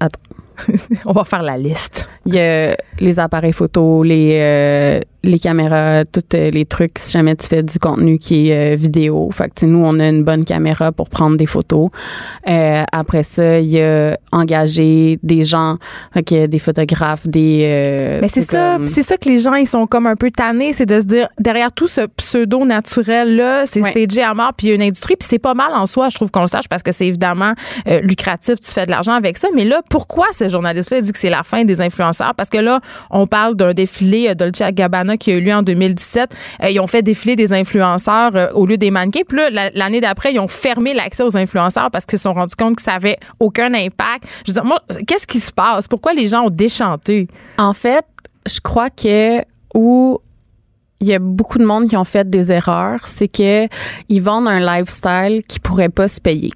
On 1.06 1.12
va 1.12 1.24
faire 1.24 1.44
la 1.44 1.58
liste. 1.58 2.08
Il 2.26 2.36
y 2.36 2.40
a 2.40 2.76
les 3.00 3.20
appareils 3.20 3.54
photo, 3.54 4.04
les, 4.04 4.38
euh, 4.42 5.00
les 5.28 5.40
caméras, 5.40 6.06
tous 6.06 6.22
euh, 6.36 6.50
les 6.52 6.66
trucs, 6.66 6.98
si 7.00 7.12
jamais 7.12 7.36
tu 7.36 7.48
fais 7.48 7.62
du 7.64 7.78
contenu 7.80 8.18
qui 8.18 8.50
est 8.50 8.74
euh, 8.74 8.76
vidéo. 8.76 9.30
Fait 9.32 9.50
que, 9.54 9.66
nous, 9.66 9.84
on 9.86 10.00
a 10.00 10.08
une 10.08 10.24
bonne 10.24 10.46
caméra 10.46 10.92
pour 10.92 11.10
prendre 11.10 11.38
des 11.38 11.46
photos. 11.46 11.90
Euh, 12.50 12.84
après 12.92 13.24
ça, 13.24 13.60
il 13.60 13.68
y 13.68 13.82
a 13.82 14.18
engagé 14.32 15.20
des 15.24 15.44
gens, 15.44 15.78
fait 16.14 16.24
qu'il 16.24 16.38
y 16.38 16.42
a 16.42 16.48
des 16.48 16.60
photographes, 16.60 17.28
des... 17.28 17.62
euh, 17.66 18.20
Mais 18.22 18.30
c'est 18.30 18.42
ça, 18.42 18.78
c'est 18.88 19.04
ça 19.04 19.18
que 19.18 19.28
les 19.30 19.40
gens 19.40 19.54
ils 19.56 19.68
sont 19.68 19.86
comme 19.88 20.08
un 20.08 20.16
peu 20.16 20.32
tannés, 20.32 20.72
c'est 20.74 20.86
de 20.86 21.00
se 21.02 21.06
dire 21.06 21.28
derrière 21.40 21.72
tout 21.72 21.88
ce 21.88 22.02
pseudo 22.08 22.66
naturel 22.66 23.36
là, 23.36 23.66
c'est 23.66 23.82
Ouais. 23.82 23.92
stagé 23.92 24.24
à 24.24 24.34
mort 24.34 24.54
puis 24.58 24.68
il 24.68 24.70
y 24.70 24.74
a 24.74 24.76
une 24.76 24.82
industrie 24.82 25.16
puis 25.20 25.28
c'est 25.30 25.40
pas 25.40 25.54
mal 25.54 25.72
en 25.74 25.86
soi, 25.86 26.10
je 26.10 26.16
trouve 26.16 26.32
qu'on 26.32 26.42
le 26.42 26.48
sache 26.48 26.68
parce 26.70 26.84
que 26.84 26.92
c'est 26.92 27.06
évidemment 27.08 27.54
euh, 27.88 28.00
lucratif, 28.02 28.60
tu 28.60 28.72
fais 28.72 28.86
de 28.86 28.92
l'argent 28.92 29.14
avec 29.14 29.38
ça, 29.38 29.50
mais 29.54 29.66
là 29.66 29.82
pourquoi 29.90 30.26
ce 30.34 30.48
journaliste 30.50 30.92
là 30.92 31.02
dit 31.02 31.12
que 31.12 31.20
c'est 31.20 31.30
la 31.30 31.44
fin 31.44 31.64
des 31.66 31.82
influenceurs? 31.82 32.34
Parce 32.36 32.50
que 32.50 32.58
là 32.58 32.80
on 33.12 33.28
parle 33.28 33.56
d'un 33.56 33.74
défilé 33.74 34.34
Dolce 34.36 34.62
Gabbana 34.74 35.17
qui 35.18 35.32
a 35.32 35.36
eu 35.36 35.42
lieu 35.42 35.54
en 35.54 35.62
2017, 35.64 36.30
Euh, 36.64 36.70
ils 36.70 36.80
ont 36.80 36.88
fait 36.88 37.02
défiler 37.02 37.36
des 37.36 37.54
influenceurs 37.54 38.36
euh, 38.36 38.48
au 38.54 38.66
lieu 38.66 38.78
des 38.78 38.92
mannequins, 38.92 39.22
puis 39.28 39.38
là 39.38 39.50
la- 39.50 39.70
l'année 39.72 40.02
d'après 40.02 40.34
ils 40.34 40.40
ont 40.40 40.48
fermé 40.48 40.94
l'accès 40.94 41.24
aux 41.24 41.36
influenceurs 41.38 41.90
parce 41.92 42.06
qu'ils 42.06 42.20
se 42.20 42.24
sont 42.24 42.34
rendus 42.34 42.56
compte 42.56 42.76
que 42.78 42.82
ça 42.82 42.94
avait 42.94 43.18
aucun 43.40 43.74
impact. 43.74 44.24
Je 44.46 44.52
veux 44.52 44.54
dire 44.54 44.66
moi 44.66 44.82
qu'est-ce 45.08 45.28
qui 45.28 45.40
se 45.40 45.52
passe? 45.52 45.88
Pourquoi 45.88 46.14
les 46.14 46.28
gens 46.28 46.44
ont 46.46 46.50
déchanté? 46.50 47.28
En 47.58 47.74
fait, 47.74 48.06
je 48.50 48.60
crois 48.62 48.90
que 48.90 49.42
où 49.76 50.20
il 51.00 51.08
y 51.08 51.14
a 51.14 51.20
beaucoup 51.20 51.58
de 51.60 51.66
monde 51.66 51.88
qui 51.88 51.96
ont 51.98 52.04
fait 52.04 52.28
des 52.30 52.52
erreurs, 52.52 53.08
c'est 53.08 53.28
que 53.28 53.68
ils 54.10 54.20
vendent 54.22 54.48
un 54.48 54.60
lifestyle 54.60 55.42
qui 55.48 55.60
pourrait 55.60 55.90
pas 55.90 56.08
se 56.08 56.20
payer. 56.20 56.52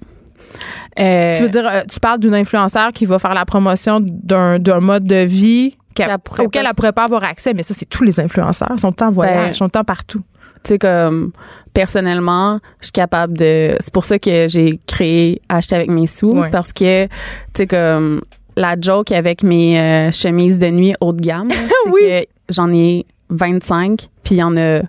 Euh, 0.98 1.36
Tu 1.36 1.42
veux 1.44 1.48
dire, 1.48 1.70
tu 1.90 2.00
parles 2.00 2.18
d'une 2.18 2.34
influenceur 2.34 2.92
qui 2.92 3.06
va 3.06 3.18
faire 3.18 3.34
la 3.34 3.44
promotion 3.44 4.00
d'un 4.02 4.58
mode 4.80 5.04
de 5.04 5.24
vie 5.24 5.76
qu'elle- 5.94 6.18
pourrait 6.18 6.44
auquel 6.44 6.62
pas- 6.64 6.68
elle 6.70 6.74
pourrait 6.76 6.92
pas 6.92 7.04
avoir 7.04 7.24
accès. 7.24 7.54
Mais 7.54 7.62
ça, 7.62 7.74
c'est 7.74 7.86
tous 7.88 8.04
les 8.04 8.18
influenceurs. 8.20 8.70
Ils 8.72 8.80
sont 8.80 9.02
en 9.02 9.10
voyage, 9.10 9.36
Ben, 9.36 9.48
ils 9.48 9.54
sont 9.54 9.68
partout. 9.68 10.22
tu 10.64 10.68
sais 10.70 10.78
comme 10.78 11.32
personnellement, 11.74 12.60
je 12.80 12.86
suis 12.86 12.92
capable 12.92 13.36
de 13.36 13.74
c'est 13.80 13.92
pour 13.92 14.04
ça 14.04 14.18
que 14.18 14.46
j'ai 14.48 14.78
créé 14.86 15.40
acheter 15.48 15.74
avec 15.74 15.90
mes 15.90 16.06
sous, 16.06 16.32
Ouais. 16.32 16.42
c'est 16.44 16.50
parce 16.50 16.72
que 16.72 17.06
tu 17.06 17.10
sais 17.56 17.66
comme 17.66 18.22
la 18.56 18.76
joke 18.80 19.10
avec 19.12 19.42
mes 19.42 19.80
euh, 19.80 20.10
chemises 20.12 20.58
de 20.58 20.66
nuit 20.68 20.94
haut 21.00 21.12
de 21.12 21.20
gamme, 21.22 21.48
c'est 21.84 21.90
Oui. 21.90 22.02
que 22.02 22.24
j'en 22.50 22.70
ai 22.72 23.06
25 23.30 24.08
puis 24.22 24.34
il 24.36 24.38
y 24.38 24.42
en 24.42 24.56
a 24.56 24.82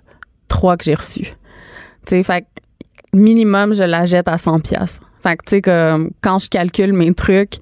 trois 0.48 0.76
que 0.76 0.84
j'ai 0.84 0.94
reçus. 0.94 1.22
Tu 2.06 2.10
sais 2.10 2.22
fait 2.22 2.42
que 2.42 2.46
minimum 3.18 3.74
je 3.74 3.82
la 3.82 4.04
jette 4.04 4.28
à 4.28 4.38
100 4.38 4.60
pièces. 4.60 5.00
Fait 5.22 5.36
que 5.36 5.44
tu 5.46 5.50
sais 5.56 5.62
comme 5.62 6.10
quand 6.20 6.38
je 6.38 6.48
calcule 6.50 6.92
mes 6.92 7.14
trucs, 7.14 7.52
tu 7.52 7.58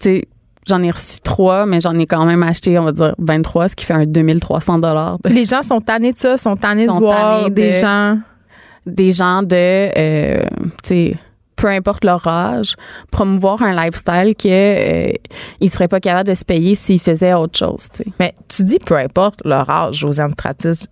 sais 0.00 0.24
J'en 0.68 0.82
ai 0.82 0.90
reçu 0.90 1.20
trois, 1.20 1.64
mais 1.66 1.80
j'en 1.80 1.94
ai 1.98 2.06
quand 2.06 2.24
même 2.26 2.42
acheté, 2.42 2.78
on 2.78 2.84
va 2.84 2.92
dire, 2.92 3.14
23, 3.18 3.68
ce 3.68 3.76
qui 3.76 3.84
fait 3.86 3.94
un 3.94 4.04
2300 4.06 4.78
dollars 4.78 5.18
Les 5.24 5.44
gens 5.44 5.62
sont 5.62 5.80
tannés 5.80 6.12
de 6.12 6.18
ça, 6.18 6.36
sont 6.36 6.56
tannés 6.56 6.86
de 6.86 6.90
Sont 6.92 6.98
voir 7.00 7.40
tannés 7.42 7.50
des 7.50 7.68
de- 7.72 7.76
gens. 7.78 8.18
des 8.86 9.12
gens 9.12 9.42
de, 9.42 9.54
euh, 9.98 10.42
tu 10.82 10.88
sais, 10.88 11.16
peu 11.56 11.66
importe 11.68 12.04
leur 12.04 12.24
âge, 12.26 12.74
promouvoir 13.10 13.62
un 13.62 13.74
lifestyle 13.74 14.34
que 14.36 14.46
euh, 15.08 15.12
ils 15.60 15.70
seraient 15.70 15.88
pas 15.88 15.98
capables 16.00 16.28
de 16.28 16.34
se 16.34 16.44
payer 16.44 16.74
s'ils 16.74 17.00
faisaient 17.00 17.34
autre 17.34 17.58
chose, 17.58 17.88
tu 17.92 18.04
sais. 18.04 18.10
Mais 18.20 18.34
tu 18.48 18.62
dis 18.62 18.78
peu 18.78 18.96
importe 18.96 19.40
leur 19.44 19.68
âge, 19.68 19.96
Josiane 19.96 20.32
Stratis. 20.32 20.86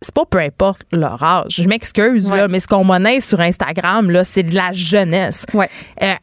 C'est 0.00 0.14
pas 0.14 0.24
peu 0.24 0.38
importe 0.38 0.82
leur 0.92 1.22
âge. 1.22 1.56
Je 1.56 1.68
m'excuse, 1.68 2.30
Ouais. 2.30 2.36
là, 2.38 2.48
mais 2.48 2.60
ce 2.60 2.66
qu'on 2.68 2.84
monnaie 2.84 3.20
sur 3.20 3.40
Instagram, 3.40 4.10
là, 4.10 4.24
c'est 4.24 4.42
de 4.44 4.54
la 4.54 4.70
jeunesse. 4.72 5.44
Ouais. 5.54 5.68
Euh, 6.02 6.14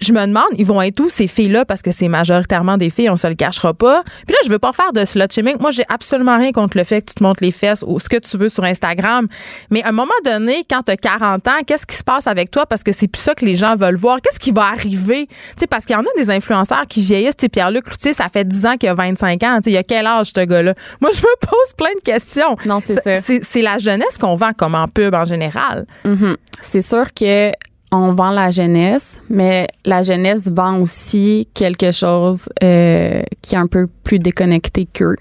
je 0.00 0.12
me 0.12 0.26
demande, 0.26 0.44
ils 0.58 0.66
vont 0.66 0.82
être 0.82 1.00
où 1.00 1.08
ces 1.08 1.26
filles-là 1.26 1.64
parce 1.64 1.80
que 1.80 1.90
c'est 1.90 2.08
majoritairement 2.08 2.76
des 2.76 2.90
filles, 2.90 3.08
on 3.08 3.16
se 3.16 3.26
le 3.26 3.34
cachera 3.34 3.72
pas. 3.72 4.02
Puis 4.26 4.34
là, 4.34 4.38
je 4.44 4.50
veux 4.50 4.58
pas 4.58 4.72
faire 4.72 4.92
de 4.92 5.04
slut 5.04 5.24
shaming. 5.30 5.56
Moi, 5.58 5.70
j'ai 5.70 5.84
absolument 5.88 6.36
rien 6.36 6.52
contre 6.52 6.76
le 6.76 6.84
fait 6.84 7.00
que 7.00 7.06
tu 7.06 7.14
te 7.14 7.22
montres 7.22 7.42
les 7.42 7.50
fesses 7.50 7.82
ou 7.86 7.98
ce 7.98 8.08
que 8.08 8.18
tu 8.18 8.36
veux 8.36 8.48
sur 8.48 8.64
Instagram. 8.64 9.26
Mais 9.70 9.82
à 9.82 9.88
un 9.88 9.92
moment 9.92 10.12
donné, 10.24 10.64
quand 10.68 10.82
tu 10.82 10.92
as 10.92 10.96
40 10.96 11.48
ans, 11.48 11.58
qu'est-ce 11.66 11.86
qui 11.86 11.96
se 11.96 12.04
passe 12.04 12.26
avec 12.26 12.50
toi? 12.50 12.66
Parce 12.66 12.82
que 12.82 12.92
c'est 12.92 13.08
plus 13.08 13.22
ça 13.22 13.34
que 13.34 13.44
les 13.44 13.56
gens 13.56 13.74
veulent 13.74 13.96
voir. 13.96 14.20
Qu'est-ce 14.20 14.38
qui 14.38 14.52
va 14.52 14.64
arriver? 14.64 15.26
Tu 15.28 15.34
sais, 15.56 15.66
parce 15.66 15.84
qu'il 15.86 15.94
y 15.94 15.98
en 15.98 16.02
a 16.02 16.16
des 16.16 16.30
influenceurs 16.30 16.86
qui 16.88 17.00
vieillissent. 17.00 17.36
Tu 17.36 17.48
Pierre-Luc 17.48 17.84
Cloutier, 17.84 18.12
ça 18.12 18.28
fait 18.28 18.46
10 18.46 18.66
ans 18.66 18.76
qu'il 18.76 18.88
a 18.88 18.94
25 18.94 19.42
ans. 19.44 19.56
Tu 19.56 19.64
sais, 19.64 19.70
il 19.70 19.76
a 19.78 19.82
quel 19.82 20.06
âge, 20.06 20.32
ce 20.34 20.44
gars-là? 20.44 20.74
Moi, 21.00 21.10
je 21.14 21.20
me 21.20 21.36
pose 21.40 21.72
plein 21.76 21.94
de 21.94 22.02
questions. 22.02 22.56
Non, 22.66 22.80
c'est 22.84 23.02
ça. 23.02 23.20
C'est 23.22 23.62
la 23.62 23.78
jeunesse 23.78 24.18
qu'on 24.20 24.34
vend 24.34 24.52
comme 24.52 24.74
en 24.74 24.88
pub 24.88 25.14
en 25.14 25.24
général. 25.24 25.86
Mhm. 26.04 26.36
C'est 26.60 26.82
sûr 26.82 27.12
que 27.14 27.52
on 27.92 28.12
vend 28.12 28.30
la 28.30 28.50
jeunesse, 28.50 29.22
mais 29.28 29.68
la 29.84 30.02
jeunesse 30.02 30.50
vend 30.50 30.80
aussi 30.80 31.48
quelque 31.54 31.92
chose 31.92 32.48
euh, 32.62 33.22
qui 33.42 33.54
est 33.54 33.58
un 33.58 33.66
peu 33.66 33.86
plus 34.04 34.18
déconnecté 34.18 34.86
qu'eux. 34.86 35.16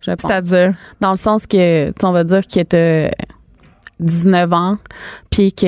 C'est-à-dire? 0.00 0.74
Dans 1.00 1.10
le 1.10 1.16
sens 1.16 1.46
que, 1.46 1.92
on 2.04 2.12
va 2.12 2.24
dire 2.24 2.46
que 2.46 3.10
19 4.00 4.52
ans, 4.52 4.76
puis 5.30 5.52
que 5.52 5.66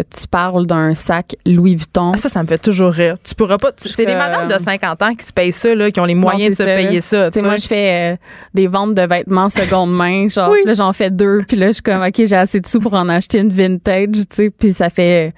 euh, 0.00 0.02
tu 0.10 0.26
parles 0.28 0.66
d'un 0.66 0.94
sac 0.94 1.36
Louis 1.46 1.76
Vuitton. 1.76 2.12
Ah, 2.14 2.16
ça, 2.16 2.28
ça 2.28 2.42
me 2.42 2.46
fait 2.48 2.58
toujours 2.58 2.92
rire. 2.92 3.14
Tu 3.22 3.34
pourras 3.34 3.56
pas. 3.58 3.72
C'est 3.76 3.96
les 3.98 4.06
comme- 4.06 4.14
madames 4.18 4.48
de 4.48 4.62
50 4.62 5.02
ans 5.02 5.14
qui 5.14 5.24
se 5.24 5.32
payent 5.32 5.52
ça, 5.52 5.74
là, 5.74 5.90
qui 5.90 6.00
ont 6.00 6.04
les 6.04 6.14
moyens 6.14 6.42
Non, 6.42 6.48
de 6.50 6.54
se 6.54 6.64
ça. 6.64 6.76
payer 6.76 7.00
ça. 7.00 7.26
Tu 7.30 7.34
sais, 7.34 7.40
tu 7.40 7.46
moi, 7.46 7.56
je 7.56 7.66
fais 7.66 8.12
euh, 8.12 8.16
des 8.54 8.66
ventes 8.66 8.94
de 8.94 9.02
vêtements 9.02 9.48
seconde 9.48 9.94
main. 9.96 10.28
Genre, 10.30 10.50
Oui. 10.50 10.58
là, 10.66 10.74
j'en 10.74 10.92
fais 10.92 11.10
deux. 11.10 11.42
Puis 11.46 11.56
là, 11.56 11.68
je 11.68 11.72
suis 11.74 11.82
comme, 11.82 12.02
OK, 12.02 12.14
j'ai 12.16 12.36
assez 12.36 12.60
de 12.60 12.66
sous 12.66 12.80
pour 12.80 12.94
en 12.94 13.08
acheter 13.08 13.38
une 13.38 13.50
vintage, 13.52 14.08
tu 14.12 14.24
sais. 14.30 14.50
Puis 14.50 14.74
ça 14.74 14.90
fait... 14.90 15.32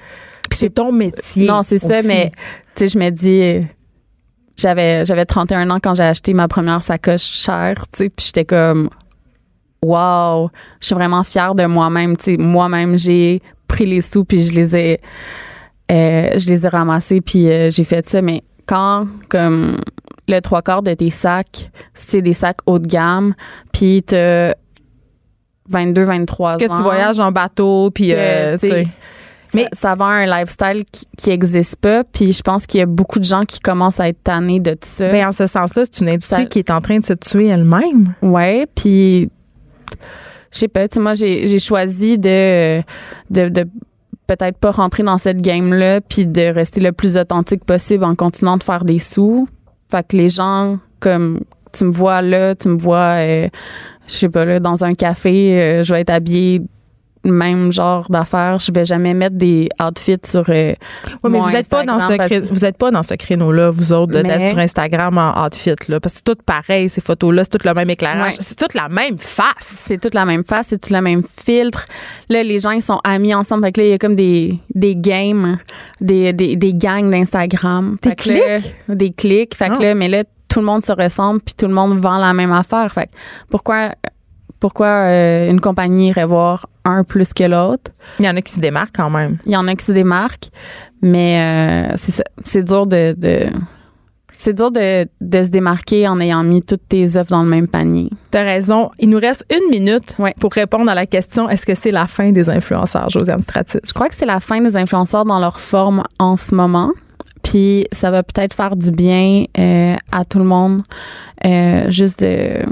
Puis 0.51 0.59
c'est 0.59 0.71
ton 0.71 0.93
métier. 0.93 1.47
Non, 1.47 1.63
c'est 1.63 1.79
ça, 1.79 2.03
mais 2.05 2.33
tu 2.75 2.83
sais, 2.85 2.89
je 2.89 2.99
me 2.99 3.11
dis... 3.11 3.41
euh, 3.43 3.61
J'avais, 4.57 5.05
j'avais 5.07 5.25
31 5.25 5.71
ans 5.71 5.79
quand 5.83 5.95
j'ai 5.95 6.03
acheté 6.03 6.35
ma 6.35 6.47
première 6.47 6.83
sacoche 6.83 7.23
chère, 7.23 7.77
tu 7.93 8.05
sais. 8.05 8.09
Puis 8.11 8.27
j'étais 8.27 8.45
comme... 8.45 8.91
Wow! 9.83 10.51
Je 10.81 10.87
suis 10.87 10.95
vraiment 10.95 11.23
fière 11.25 11.55
de 11.55 11.65
moi-même. 11.67 12.15
Moi-même, 12.39 12.97
j'ai 12.99 13.41
pris 13.69 13.87
les 13.87 14.01
sous, 14.01 14.25
puis 14.25 14.43
je 14.45 14.53
les 14.53 14.77
ai... 14.77 15.01
euh, 15.91 16.39
je 16.39 16.49
les 16.49 16.65
ai 16.65 16.69
ramassés, 16.69 17.21
puis 17.21 17.49
euh, 17.51 17.71
j'ai 17.71 17.85
fait 17.85 18.09
ça. 18.09 18.23
Mais 18.23 18.43
quand, 18.67 19.07
comme 19.29 19.79
le 20.29 20.41
trois 20.41 20.63
quarts 20.63 20.83
de 20.83 20.95
tes 20.95 21.11
sacs, 21.11 21.71
c'est 21.95 22.23
des 22.23 22.33
sacs 22.33 22.59
haut 22.67 22.79
de 22.79 22.87
gamme, 22.87 23.35
puis 23.73 24.03
t'as 24.03 24.53
22, 25.69 26.05
23 26.05 26.57
que 26.59 26.65
ans. 26.67 26.77
tu 26.77 26.83
voyages 26.83 27.21
en 27.21 27.33
bateau, 27.33 27.91
puis 27.91 28.09
que, 28.09 28.15
euh, 28.17 28.85
mais 29.55 29.69
ça 29.73 29.95
va 29.95 30.07
un 30.07 30.27
lifestyle 30.27 30.85
qui, 30.91 31.07
qui 31.17 31.31
existe 31.31 31.77
pas, 31.77 32.05
puis 32.05 32.33
je 32.33 32.43
pense 32.43 32.67
qu'il 32.67 32.79
y 32.81 32.83
a 32.83 32.87
beaucoup 32.87 33.19
de 33.19 33.25
gens 33.25 33.45
qui 33.45 33.61
commencent 33.61 34.01
à 34.01 34.09
être 34.09 34.23
tannés 34.25 34.61
de 34.61 34.73
tout 34.73 34.79
ça. 34.83 35.11
Ben, 35.11 35.29
en 35.29 35.33
ce 35.33 35.47
sens-là, 35.47 35.83
c'est 35.91 36.03
une 36.03 36.09
industrie 36.11 36.43
Ça- 36.43 36.47
qui 36.49 36.59
est 36.61 36.71
en 36.71 36.81
train 36.81 36.97
de 36.97 37.05
se 37.05 37.13
tuer 37.13 37.49
elle-même. 37.49 38.15
Ouais, 38.23 38.67
puis 38.75 39.29
je 40.53 40.59
sais 40.59 40.69
pas, 40.69 40.87
tu 40.89 40.95
sais, 40.95 41.01
moi 41.01 41.15
j'ai 41.15 41.59
choisi 41.59 42.19
de, 42.19 42.81
peut-être 44.27 44.59
pas 44.59 44.71
rentrer 44.71 45.03
dans 45.03 45.19
cette 45.19 45.41
game 45.41 45.73
là 45.73 46.01
puis 46.01 46.27
de 46.27 46.53
rester 46.53 46.81
le 46.81 46.93
plus 46.93 47.17
authentique 47.17 47.65
possible 47.65 48.05
en 48.05 48.15
continuant 48.15 48.57
de 48.57 48.63
faire 48.63 48.85
des 48.85 48.99
sous. 48.99 49.49
Fait 49.91 50.07
que 50.07 50.17
les 50.17 50.29
gens 50.29 50.79
comme 51.01 51.41
tu 51.73 51.85
me 51.85 51.91
vois 51.91 52.23
là, 52.23 52.55
tu 52.55 52.69
me 52.69 52.79
vois 52.79 53.17
euh, 53.19 53.49
je 54.07 54.13
sais 54.13 54.29
pas 54.29 54.45
là 54.45 54.61
dans 54.61 54.85
un 54.85 54.95
café, 54.95 55.61
euh, 55.61 55.83
je 55.83 55.93
vais 55.93 56.03
être 56.03 56.11
habillée 56.11 56.63
même 57.25 57.73
genre 57.73 58.07
d'affaires, 58.11 58.59
je 58.59 58.73
vais 58.73 58.85
jamais 58.85 59.15
mettre 59.15 59.37
des 59.37 59.69
outfits 59.81 60.17
sur 60.25 60.45
euh, 60.49 60.53
Ouais, 60.53 60.77
mais 61.25 61.31
mon 61.31 61.43
vous 61.43 61.55
êtes 61.57 61.69
pas 61.69 61.85
dans 61.85 62.01
ce 62.01 62.17
cré- 62.17 62.41
vous 62.41 62.65
êtes 62.65 62.77
pas 62.77 62.91
dans 62.91 63.03
ce 63.03 63.15
créneau-là, 63.15 63.71
vous 63.71 63.93
autres, 63.93 64.13
de- 64.13 64.23
Mais- 64.23 64.39
d'être 64.39 64.51
sur 64.51 64.59
Instagram 64.59 65.17
en 65.19 65.47
outfit 65.47 65.75
là, 65.89 66.01
parce 66.01 66.15
que 66.15 66.21
c'est 66.27 66.35
tout 66.35 66.43
pareil 66.45 66.89
ces 66.89 67.01
photos-là, 67.01 67.45
c'est 67.45 67.59
tout 67.59 67.67
le 67.67 67.75
même 67.75 67.91
éclairage, 67.91 68.33
Ouais. 68.33 68.37
c'est 68.41 68.57
toute 68.59 68.75
la 68.75 68.89
même 68.89 69.19
face. 69.19 69.53
c'est 69.61 70.01
toute 70.01 70.15
la 70.15 70.25
même 70.25 70.45
face, 70.45 70.69
c'est 70.69 70.81
tout 70.81 70.93
le 70.93 71.01
même 71.01 71.23
filtre. 71.45 71.85
Là, 72.29 72.43
les 72.43 72.59
gens, 72.59 72.71
ils 72.71 72.83
sont 72.83 73.01
amis 73.05 73.35
ensemble. 73.35 73.65
Fait 73.67 73.73
que 73.73 73.81
là, 73.81 73.87
il 73.87 73.91
y 73.91 73.95
a 73.95 73.99
comme 73.99 74.17
des, 74.17 74.59
des 74.75 74.97
games, 74.97 75.59
des, 76.01 76.33
des, 76.33 76.57
des 76.57 76.73
gangs 76.75 77.11
d'Instagram. 77.11 77.97
Des 78.03 78.15
là, 78.35 78.59
des 78.95 79.13
clics. 79.13 79.55
Fait 79.55 79.69
que 79.71 79.81
là, 79.83 79.95
mais 79.95 80.09
là, 80.09 80.25
tout 80.49 80.61
le 80.61 80.67
monde 80.67 80.85
se 80.85 80.93
ressemble 80.93 81.41
puis 81.41 81.55
tout 81.57 81.67
le 81.67 81.73
monde 81.75 81.99
vend 82.01 82.19
la 82.19 82.33
même 82.35 82.53
affaire. 82.53 82.91
Fait 82.93 83.07
que 83.07 83.11
pourquoi, 83.51 83.93
pourquoi 84.63 84.87
euh, 84.87 85.51
une 85.51 85.61
compagnie 85.61 86.11
irait 86.11 86.25
voir 86.25 86.69
un 86.85 87.03
plus 87.03 87.35
que 87.35 87.43
l'autre? 87.43 87.91
Il 88.21 88.25
y 88.25 88.29
en 88.29 88.37
a 88.37 88.43
qui 88.43 88.53
se 88.53 88.61
démarquent 88.61 88.95
quand 88.95 89.11
même. 89.11 89.39
Il 89.45 89.51
y 89.51 89.57
en 89.57 89.67
a 89.67 89.75
qui 89.75 89.85
se 89.85 89.91
démarquent, 89.91 90.51
mais 91.03 91.91
euh, 91.91 91.97
c'est 92.45 92.63
dur 92.63 92.87
de, 92.87 93.13
de 93.19 93.47
c'est 94.33 94.55
dur 94.55 94.71
de, 94.71 95.09
de 95.21 95.45
se 95.45 95.51
démarquer 95.51 96.07
en 96.07 96.21
ayant 96.21 96.45
mis 96.45 96.63
toutes 96.63 96.87
tes 96.89 97.17
œufs 97.17 97.27
dans 97.27 97.43
le 97.43 97.49
même 97.49 97.67
panier. 97.67 98.09
T'as 98.31 98.45
raison. 98.45 98.91
Il 99.01 99.11
nous 99.11 99.19
reste 99.19 99.45
une 99.53 99.69
minute 99.69 100.15
Ouais. 100.21 100.33
pour 100.39 100.53
répondre 100.53 100.89
à 100.89 100.95
la 100.95 101.07
question 101.07 101.49
est-ce 101.51 101.67
que 101.67 101.75
c'est 101.75 101.91
la 101.91 102.07
fin 102.07 102.31
des 102.31 102.49
influenceurs, 102.49 103.11
Josiane 103.11 103.41
Stratis? 103.41 103.81
Je 103.85 103.93
crois 103.93 104.09
que 104.09 104.15
c'est 104.15 104.27
la 104.27 104.39
fin 104.39 104.61
des 104.61 104.77
influenceurs 104.77 105.25
dans 105.25 105.41
leur 105.41 105.59
forme 105.59 106.05
en 106.21 106.37
ce 106.37 106.55
moment. 106.55 106.93
Puis 107.43 107.89
ça 107.91 108.13
va 108.13 108.23
peut-être 108.23 108.55
faire 108.55 108.77
du 108.77 108.93
bien 108.93 109.45
euh, 109.59 109.97
à 110.13 110.25
tout 110.25 110.39
le 110.39 110.45
monde, 110.45 110.83
euh, 111.45 111.91
juste 111.91 112.21
de 112.21 112.63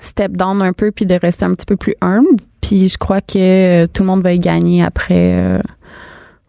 step 0.00 0.32
down 0.32 0.62
un 0.62 0.72
peu 0.72 0.90
puis 0.90 1.06
de 1.06 1.14
rester 1.14 1.44
un 1.44 1.54
petit 1.54 1.66
peu 1.66 1.76
plus 1.76 1.94
humble. 2.00 2.28
Puis 2.60 2.88
je 2.88 2.98
crois 2.98 3.20
que 3.20 3.84
euh, 3.84 3.86
tout 3.86 4.02
le 4.02 4.08
monde 4.08 4.22
va 4.22 4.32
y 4.32 4.38
gagner 4.38 4.82
après. 4.82 5.60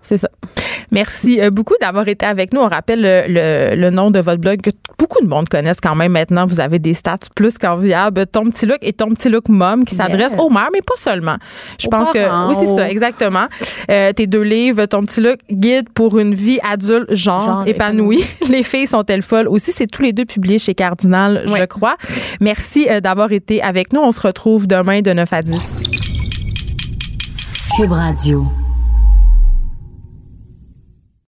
C'est 0.02 0.18
ça. 0.18 0.30
Merci 0.92 1.40
euh, 1.42 1.52
beaucoup 1.52 1.76
d'avoir 1.80 2.08
été 2.10 2.26
avec 2.26 2.54
nous. 2.54 2.60
On 2.60 2.68
rappelle 2.68 3.02
le, 3.02 3.24
le- 3.28 3.76
le 3.80 3.90
nom 3.92 4.12
de 4.12 4.20
votre 4.20 4.42
blog 4.42 4.60
que 4.62 4.72
beaucoup 5.00 5.24
de 5.24 5.28
monde 5.30 5.48
connaissent 5.48 5.80
quand 5.82 5.96
même 5.96 6.12
maintenant. 6.12 6.46
Vous 6.46 6.60
avez 6.60 6.80
des 6.80 6.94
stats 6.94 7.18
plus 7.34 7.58
qu'enviables. 7.58 8.26
Ton 8.28 8.44
petit 8.50 8.66
look 8.66 8.80
et 8.82 8.92
ton 8.92 9.10
petit 9.12 9.30
look 9.30 9.48
mom 9.48 9.86
qui 9.86 9.96
s'adresse 9.96 10.34
Yes. 10.34 10.42
aux 10.42 10.50
mères, 10.50 10.68
mais 10.74 10.82
pas 10.82 10.96
seulement. 10.98 11.38
Je 11.80 11.88
Aux 11.88 11.90
pense 11.90 12.12
parents, 12.12 12.48
que 12.48 12.50
oui, 12.50 12.56
c'est 12.66 12.70
aux- 12.72 12.78
ça, 12.78 12.90
exactement. 12.90 13.46
Euh, 13.90 14.12
tes 14.12 14.28
deux 14.28 14.42
livres, 14.42 14.86
ton 14.86 15.04
petit 15.04 15.22
look, 15.22 15.38
guide 15.50 15.88
pour 15.94 16.20
une 16.20 16.36
vie 16.36 16.60
adulte 16.70 17.14
genre, 17.16 17.46
Genre 17.46 17.64
épanouie. 17.68 18.26
Les 18.50 18.64
filles 18.64 18.88
sont-elles 18.88 19.22
folles? 19.24 19.48
Aussi. 19.48 19.72
C'est 19.72 19.88
tous 19.88 20.02
les 20.02 20.12
deux 20.12 20.26
publiés 20.26 20.60
chez 20.60 20.76
Cardinal, 20.76 21.44
je 21.48 21.66
crois. 21.66 21.96
Merci 22.42 22.88
euh, 22.90 23.00
d'avoir 23.00 23.32
été 23.32 23.62
avec 23.64 23.94
nous. 23.94 24.02
On 24.02 24.12
se 24.12 24.20
retrouve 24.22 24.68
demain 24.68 25.02
de 25.02 25.14
9 25.14 25.32
à 25.32 25.40
10. 25.42 25.54
Cube 27.78 27.92
Radio. 27.92 28.44